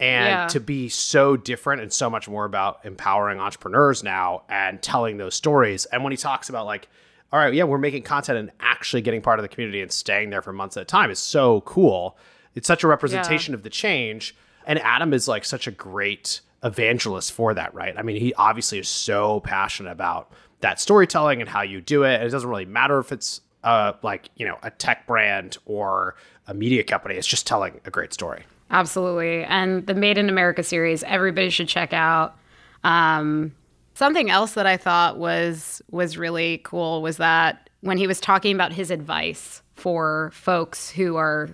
And 0.00 0.24
Yeah. 0.26 0.46
to 0.48 0.60
be 0.60 0.88
so 0.88 1.36
different 1.36 1.82
and 1.82 1.92
so 1.92 2.08
much 2.08 2.26
more 2.28 2.46
about 2.46 2.80
empowering 2.84 3.38
entrepreneurs 3.38 4.02
now 4.02 4.42
and 4.48 4.80
telling 4.80 5.18
those 5.18 5.34
stories. 5.34 5.84
And 5.86 6.02
when 6.02 6.10
he 6.12 6.16
talks 6.16 6.48
about 6.48 6.64
like 6.66 6.88
all 7.32 7.38
right 7.38 7.54
yeah 7.54 7.62
we're 7.64 7.78
making 7.78 8.02
content 8.02 8.38
and 8.38 8.50
actually 8.58 9.02
getting 9.02 9.20
part 9.22 9.38
of 9.38 9.42
the 9.44 9.48
community 9.48 9.80
and 9.82 9.92
staying 9.92 10.30
there 10.30 10.42
for 10.42 10.52
months 10.52 10.76
at 10.76 10.82
a 10.82 10.86
time 10.86 11.10
is 11.10 11.18
so 11.18 11.60
cool. 11.60 12.16
It's 12.54 12.66
such 12.66 12.82
a 12.82 12.88
representation 12.88 13.54
of 13.54 13.62
the 13.62 13.70
change. 13.70 14.34
And 14.66 14.78
adam 14.80 15.12
is 15.12 15.28
like 15.28 15.44
such 15.44 15.66
a 15.66 15.70
great 15.70 16.40
evangelist 16.62 17.32
for 17.32 17.54
that 17.54 17.72
right 17.74 17.96
i 17.96 18.02
mean 18.02 18.16
he 18.16 18.34
obviously 18.34 18.78
is 18.78 18.88
so 18.88 19.40
passionate 19.40 19.90
about 19.90 20.30
that 20.60 20.78
storytelling 20.78 21.40
and 21.40 21.48
how 21.48 21.62
you 21.62 21.80
do 21.80 22.02
it 22.04 22.14
and 22.16 22.24
it 22.24 22.30
doesn't 22.30 22.50
really 22.50 22.66
matter 22.66 22.98
if 22.98 23.12
it's 23.12 23.40
uh, 23.62 23.92
like 24.02 24.30
you 24.36 24.46
know 24.46 24.58
a 24.62 24.70
tech 24.70 25.06
brand 25.06 25.58
or 25.66 26.14
a 26.46 26.54
media 26.54 26.82
company 26.82 27.14
it's 27.14 27.26
just 27.26 27.46
telling 27.46 27.80
a 27.84 27.90
great 27.90 28.12
story 28.12 28.44
Absolutely. 28.70 29.44
And 29.44 29.86
the 29.86 29.94
Made 29.94 30.16
in 30.16 30.28
America 30.28 30.62
series, 30.62 31.02
everybody 31.04 31.50
should 31.50 31.68
check 31.68 31.92
out. 31.92 32.36
Um, 32.84 33.52
something 33.94 34.30
else 34.30 34.52
that 34.52 34.66
I 34.66 34.76
thought 34.76 35.18
was 35.18 35.82
was 35.90 36.16
really 36.16 36.58
cool 36.58 37.02
was 37.02 37.16
that 37.16 37.68
when 37.80 37.98
he 37.98 38.06
was 38.06 38.20
talking 38.20 38.54
about 38.54 38.72
his 38.72 38.90
advice 38.90 39.62
for 39.74 40.30
folks 40.32 40.88
who 40.88 41.16
are, 41.16 41.50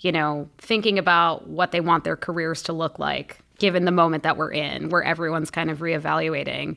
you 0.00 0.10
know, 0.10 0.48
thinking 0.58 0.98
about 0.98 1.48
what 1.48 1.70
they 1.70 1.80
want 1.80 2.04
their 2.04 2.16
careers 2.16 2.62
to 2.64 2.72
look 2.72 2.98
like, 2.98 3.38
given 3.58 3.84
the 3.84 3.90
moment 3.92 4.22
that 4.22 4.36
we're 4.36 4.52
in, 4.52 4.88
where 4.90 5.02
everyone's 5.02 5.50
kind 5.50 5.70
of 5.70 5.78
reevaluating. 5.78 6.76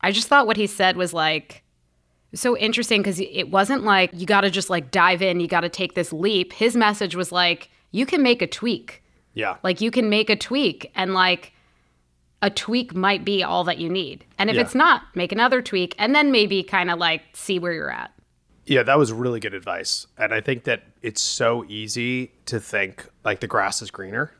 I 0.00 0.12
just 0.12 0.28
thought 0.28 0.46
what 0.46 0.56
he 0.56 0.66
said 0.66 0.96
was 0.96 1.12
like 1.12 1.62
so 2.34 2.56
interesting 2.56 3.00
because 3.00 3.20
it 3.20 3.50
wasn't 3.50 3.84
like 3.84 4.10
you 4.12 4.26
got 4.26 4.42
to 4.42 4.50
just 4.50 4.70
like 4.70 4.90
dive 4.90 5.22
in, 5.22 5.40
you 5.40 5.48
got 5.48 5.60
to 5.62 5.68
take 5.68 5.94
this 5.94 6.12
leap. 6.12 6.52
His 6.52 6.76
message 6.76 7.14
was 7.16 7.32
like, 7.32 7.70
you 7.90 8.04
can 8.06 8.22
make 8.22 8.42
a 8.42 8.46
tweak. 8.46 9.02
yeah 9.34 9.56
Like 9.62 9.80
you 9.80 9.90
can 9.90 10.10
make 10.10 10.28
a 10.30 10.36
tweak 10.36 10.90
and 10.94 11.14
like 11.14 11.52
a 12.42 12.50
tweak 12.50 12.94
might 12.94 13.24
be 13.24 13.42
all 13.42 13.64
that 13.64 13.78
you 13.78 13.88
need. 13.88 14.24
And 14.38 14.48
if 14.50 14.56
Yeah. 14.56 14.62
it's 14.62 14.74
not, 14.74 15.02
make 15.14 15.32
another 15.32 15.60
tweak 15.62 15.94
and 15.98 16.14
then 16.14 16.30
maybe 16.30 16.62
kind 16.62 16.90
of 16.90 16.98
like 16.98 17.22
see 17.32 17.58
where 17.58 17.72
you're 17.72 17.90
at. 17.90 18.12
Yeah, 18.66 18.82
that 18.82 18.98
was 18.98 19.12
really 19.12 19.40
good 19.40 19.54
advice. 19.54 20.06
And 20.18 20.32
I 20.34 20.40
think 20.42 20.64
that 20.64 20.82
it's 21.00 21.22
so 21.22 21.64
easy 21.68 22.32
to 22.46 22.60
think 22.60 23.08
like 23.24 23.40
the 23.40 23.46
grass 23.46 23.80
is 23.80 23.90
greener, 23.90 24.32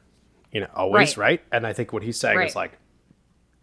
you 0.53 0.61
know, 0.61 0.69
always, 0.75 1.17
Right. 1.17 1.27
right? 1.31 1.43
And 1.53 1.67
I 1.67 1.73
think 1.73 1.93
what 1.93 2.03
he's 2.03 2.19
saying 2.19 2.37
Right. 2.39 2.49
is 2.49 2.57
like, 2.57 2.79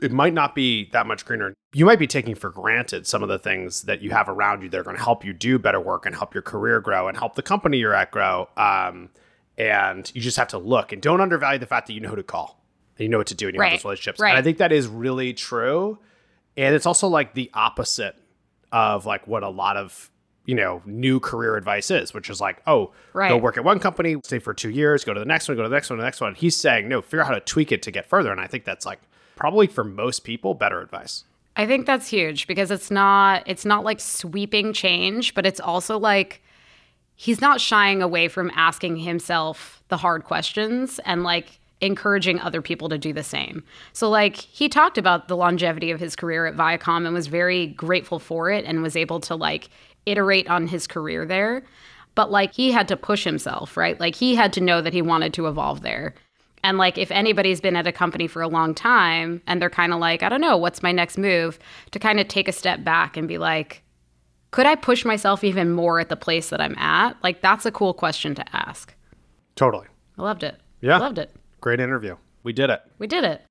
it 0.01 0.11
might 0.11 0.33
not 0.33 0.53
be 0.55 0.89
that 0.91 1.07
much 1.07 1.25
greener. 1.25 1.53
You 1.73 1.85
might 1.85 1.99
be 1.99 2.07
taking 2.07 2.35
for 2.35 2.49
granted 2.49 3.07
some 3.07 3.23
of 3.23 3.29
the 3.29 3.39
things 3.39 3.83
that 3.83 4.01
you 4.01 4.11
have 4.11 4.27
around 4.27 4.61
you 4.61 4.69
that 4.69 4.77
are 4.79 4.83
going 4.83 4.97
to 4.97 5.01
help 5.03 5.23
you 5.23 5.31
do 5.33 5.57
better 5.57 5.79
work 5.79 6.05
and 6.05 6.13
help 6.13 6.33
your 6.33 6.43
career 6.43 6.79
grow 6.81 7.07
and 7.07 7.17
help 7.17 7.35
the 7.35 7.41
company 7.41 7.77
you're 7.77 7.93
at 7.93 8.11
grow. 8.11 8.49
Um, 8.57 9.09
and 9.57 10.11
you 10.13 10.19
just 10.21 10.35
have 10.37 10.49
to 10.49 10.57
look 10.57 10.91
and 10.91 11.01
don't 11.01 11.21
undervalue 11.21 11.59
the 11.59 11.65
fact 11.65 11.87
that 11.87 11.93
you 11.93 12.01
know 12.01 12.09
who 12.09 12.17
to 12.17 12.23
call 12.23 12.61
and 12.97 13.03
you 13.03 13.09
know 13.09 13.17
what 13.19 13.27
to 13.27 13.35
do 13.35 13.47
and 13.47 13.55
you 13.55 13.61
have 13.61 13.71
Right. 13.71 13.77
those 13.79 13.85
relationships. 13.85 14.19
Right. 14.19 14.29
And 14.29 14.37
I 14.37 14.41
think 14.41 14.57
that 14.57 14.73
is 14.73 14.87
really 14.87 15.33
true. 15.33 15.97
And 16.57 16.75
it's 16.75 16.85
also 16.85 17.07
like 17.07 17.33
the 17.33 17.49
opposite 17.53 18.15
of 18.73 19.05
like 19.05 19.27
what 19.27 19.43
a 19.43 19.49
lot 19.49 19.77
of 19.77 20.11
you 20.45 20.55
know 20.55 20.81
new 20.85 21.19
career 21.19 21.55
advice 21.55 21.91
is, 21.91 22.13
which 22.13 22.29
is 22.29 22.39
like, 22.39 22.61
oh, 22.67 22.91
go 23.13 23.37
work 23.37 23.57
at 23.57 23.63
one 23.63 23.79
company, 23.79 24.17
stay 24.23 24.39
for 24.39 24.53
two 24.53 24.69
years, 24.69 25.03
go 25.03 25.13
to 25.13 25.19
the 25.19 25.25
next 25.25 25.47
one, 25.47 25.57
go 25.57 25.63
to 25.63 25.69
the 25.69 25.75
next 25.75 25.89
one, 25.89 25.99
the 25.99 26.05
next 26.05 26.21
one. 26.21 26.35
He's 26.35 26.55
saying 26.55 26.87
no, 26.87 27.01
figure 27.01 27.21
out 27.21 27.27
how 27.27 27.33
to 27.33 27.39
tweak 27.41 27.71
it 27.71 27.81
to 27.83 27.91
get 27.91 28.05
further. 28.05 28.31
And 28.31 28.41
I 28.41 28.47
think 28.47 28.65
that's 28.65 28.85
like 28.85 28.99
probably 29.35 29.67
for 29.67 29.83
most 29.83 30.23
people 30.23 30.53
better 30.53 30.81
advice. 30.81 31.23
I 31.57 31.65
think 31.65 31.85
that's 31.85 32.07
huge 32.07 32.47
because 32.47 32.71
it's 32.71 32.91
not 32.91 33.43
it's 33.45 33.65
not 33.65 33.83
like 33.83 33.99
sweeping 33.99 34.73
change, 34.73 35.33
but 35.33 35.45
it's 35.45 35.59
also 35.59 35.97
like 35.97 36.41
he's 37.15 37.41
not 37.41 37.61
shying 37.61 38.01
away 38.01 38.27
from 38.27 38.51
asking 38.55 38.97
himself 38.97 39.81
the 39.87 39.97
hard 39.97 40.25
questions 40.25 40.99
and 41.05 41.23
like 41.23 41.59
encouraging 41.81 42.39
other 42.39 42.61
people 42.61 42.89
to 42.89 42.97
do 42.97 43.13
the 43.13 43.23
same. 43.23 43.63
So 43.93 44.09
like 44.09 44.35
he 44.35 44.67
talked 44.67 44.97
about 44.97 45.27
the 45.27 45.37
longevity 45.37 45.91
of 45.91 45.99
his 45.99 46.15
career 46.15 46.45
at 46.45 46.55
Viacom 46.55 47.05
and 47.05 47.13
was 47.13 47.27
very 47.27 47.67
grateful 47.67 48.19
for 48.19 48.49
it 48.49 48.65
and 48.65 48.81
was 48.81 48.95
able 48.95 49.19
to 49.21 49.35
like 49.35 49.69
iterate 50.05 50.49
on 50.49 50.67
his 50.67 50.87
career 50.87 51.25
there. 51.25 51.63
But 52.15 52.31
like 52.31 52.53
he 52.53 52.71
had 52.71 52.87
to 52.87 52.97
push 52.97 53.23
himself, 53.23 53.75
right? 53.75 53.99
Like 53.99 54.15
he 54.15 54.35
had 54.35 54.53
to 54.53 54.61
know 54.61 54.81
that 54.81 54.93
he 54.93 55.01
wanted 55.01 55.33
to 55.33 55.47
evolve 55.47 55.81
there. 55.81 56.15
And 56.63 56.77
like 56.77 56.97
if 56.97 57.11
anybody's 57.11 57.61
been 57.61 57.75
at 57.75 57.85
a 57.85 57.91
company 57.91 58.27
for 58.27 58.41
a 58.41 58.47
long 58.47 58.73
time 58.73 59.41
and 59.45 59.61
they're 59.61 59.69
kind 59.69 59.93
of 59.93 59.99
like, 59.99 60.23
I 60.23 60.29
don't 60.29 60.41
know, 60.41 60.57
what's 60.57 60.81
my 60.81 60.91
next 60.91 61.17
move? 61.17 61.59
To 61.91 61.99
kind 61.99 62.19
of 62.19 62.27
take 62.27 62.47
a 62.47 62.53
step 62.53 62.83
back 62.83 63.17
and 63.17 63.27
be 63.27 63.37
like, 63.37 63.83
could 64.51 64.65
I 64.65 64.75
push 64.75 65.03
myself 65.05 65.43
even 65.43 65.71
more 65.71 65.99
at 65.99 66.09
the 66.09 66.15
place 66.15 66.49
that 66.49 66.61
I'm 66.61 66.77
at? 66.77 67.21
Like 67.21 67.41
that's 67.41 67.65
a 67.65 67.71
cool 67.71 67.93
question 67.93 68.33
to 68.35 68.55
ask. 68.55 68.95
Totally. 69.55 69.87
I 70.17 70.23
loved 70.23 70.43
it. 70.43 70.59
Yeah. 70.81 70.97
Loved 70.97 71.19
it. 71.19 71.35
Great 71.61 71.79
interview. 71.79 72.15
We 72.43 72.53
did 72.53 72.69
it. 72.69 72.81
We 72.99 73.07
did 73.07 73.23
it. 73.23 73.41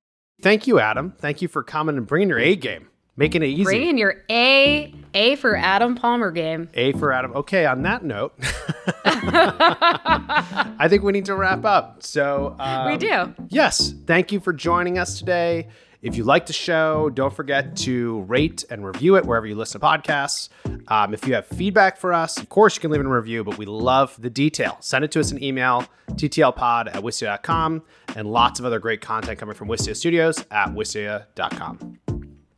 Thank 0.41 0.67
you, 0.67 0.81
Adam. 0.81 1.13
Thank 1.19 1.43
you 1.43 1.49
for 1.49 1.63
coming 1.63 1.97
and 1.97 2.07
bringing 2.07 2.29
your 2.29 2.39
A 2.39 2.57
game, 2.57 2.89
making 3.17 3.43
it 3.43 3.47
easy. 3.47 3.65
Bring 3.65 3.89
in 3.89 3.99
your 3.99 4.23
A 4.31 4.95
A 5.15 5.37
for 5.37 5.57
Adam 5.57 5.95
Palmer 5.95 6.31
game. 6.31 6.69
A 6.75 6.93
for 6.93 7.13
Adam. 7.13 7.33
Okay, 7.35 7.67
on 7.67 7.83
that 7.83 8.05
note, 8.05 8.35
I 9.05 10.87
think 10.89 11.03
we 11.03 11.13
need 11.13 11.27
to 11.27 11.35
wrap 11.35 11.65
up. 11.65 12.03
So 12.03 12.57
um, 12.59 12.87
We 12.87 12.97
do. 12.97 13.35
Yes, 13.49 13.95
thank 14.07 14.33
you 14.33 14.41
for 14.41 14.53
joining 14.53 14.99
us 14.99 15.19
today. 15.19 15.69
If 16.03 16.17
you 16.19 16.25
like 16.25 16.45
the 16.45 16.53
show, 16.53 17.09
don't 17.09 17.35
forget 17.35 17.77
to 17.79 18.21
rate 18.23 18.63
and 18.69 18.85
review 18.85 19.17
it 19.17 19.25
wherever 19.25 19.47
you 19.47 19.55
listen 19.55 19.81
to 19.81 19.87
podcasts. 19.87 20.51
Um, 20.89 21.15
if 21.15 21.27
you 21.27 21.33
have 21.33 21.47
feedback 21.47 21.97
for 21.97 22.13
us, 22.13 22.37
of 22.37 22.51
course, 22.51 22.77
you 22.77 22.83
can 22.83 22.91
leave 22.91 23.01
a 23.01 23.09
review, 23.09 23.43
but 23.43 23.57
we 23.57 23.65
love 23.65 24.15
the 24.21 24.29
detail. 24.29 24.77
Send 24.81 25.07
it 25.07 25.11
to 25.13 25.21
us 25.21 25.33
in 25.33 25.43
email, 25.43 25.87
ttlpod 26.11 26.89
at 26.95 27.03
wistia.com, 27.03 27.83
and 28.17 28.31
lots 28.31 28.61
of 28.61 28.67
other 28.67 28.79
great 28.81 29.01
content 29.01 29.39
coming 29.39 29.55
from 29.55 29.69
Wistia 29.69 29.97
Studios 29.97 30.45
at 30.51 30.69
wistia.com. 30.75 31.99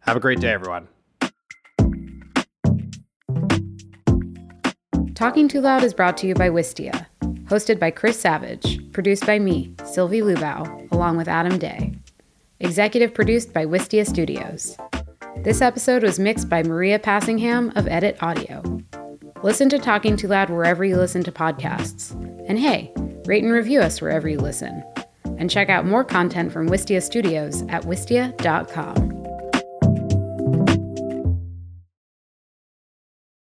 Have 0.06 0.16
a 0.16 0.20
great 0.20 0.38
day, 0.38 0.52
everyone. 0.52 0.86
Talking 5.16 5.48
Too 5.48 5.60
Loud 5.60 5.82
is 5.82 5.94
brought 5.94 6.16
to 6.18 6.28
you 6.28 6.34
by 6.34 6.48
Wistia, 6.48 7.06
hosted 7.46 7.80
by 7.80 7.90
Chris 7.90 8.20
Savage, 8.20 8.92
produced 8.92 9.26
by 9.26 9.40
me, 9.40 9.74
Sylvie 9.84 10.20
Lubau, 10.20 10.92
along 10.92 11.16
with 11.16 11.26
Adam 11.26 11.58
Day. 11.58 11.92
Executive 12.60 13.14
produced 13.14 13.52
by 13.52 13.66
Wistia 13.66 14.06
Studios. 14.06 14.76
This 15.38 15.60
episode 15.60 16.04
was 16.04 16.20
mixed 16.20 16.48
by 16.48 16.62
Maria 16.62 17.00
Passingham 17.00 17.72
of 17.74 17.88
Edit 17.88 18.16
Audio. 18.22 18.62
Listen 19.42 19.68
to 19.70 19.78
Talking 19.78 20.16
Too 20.16 20.28
Loud 20.28 20.50
wherever 20.50 20.84
you 20.84 20.96
listen 20.96 21.24
to 21.24 21.32
podcasts. 21.32 22.12
And 22.48 22.58
hey, 22.58 22.92
rate 23.26 23.42
and 23.42 23.52
review 23.52 23.80
us 23.80 24.00
wherever 24.00 24.28
you 24.28 24.38
listen. 24.38 24.84
And 25.38 25.50
check 25.50 25.68
out 25.68 25.84
more 25.84 26.04
content 26.04 26.52
from 26.52 26.68
Wistia 26.68 27.02
Studios 27.02 27.62
at 27.68 27.82
wistia.com. 27.82 29.25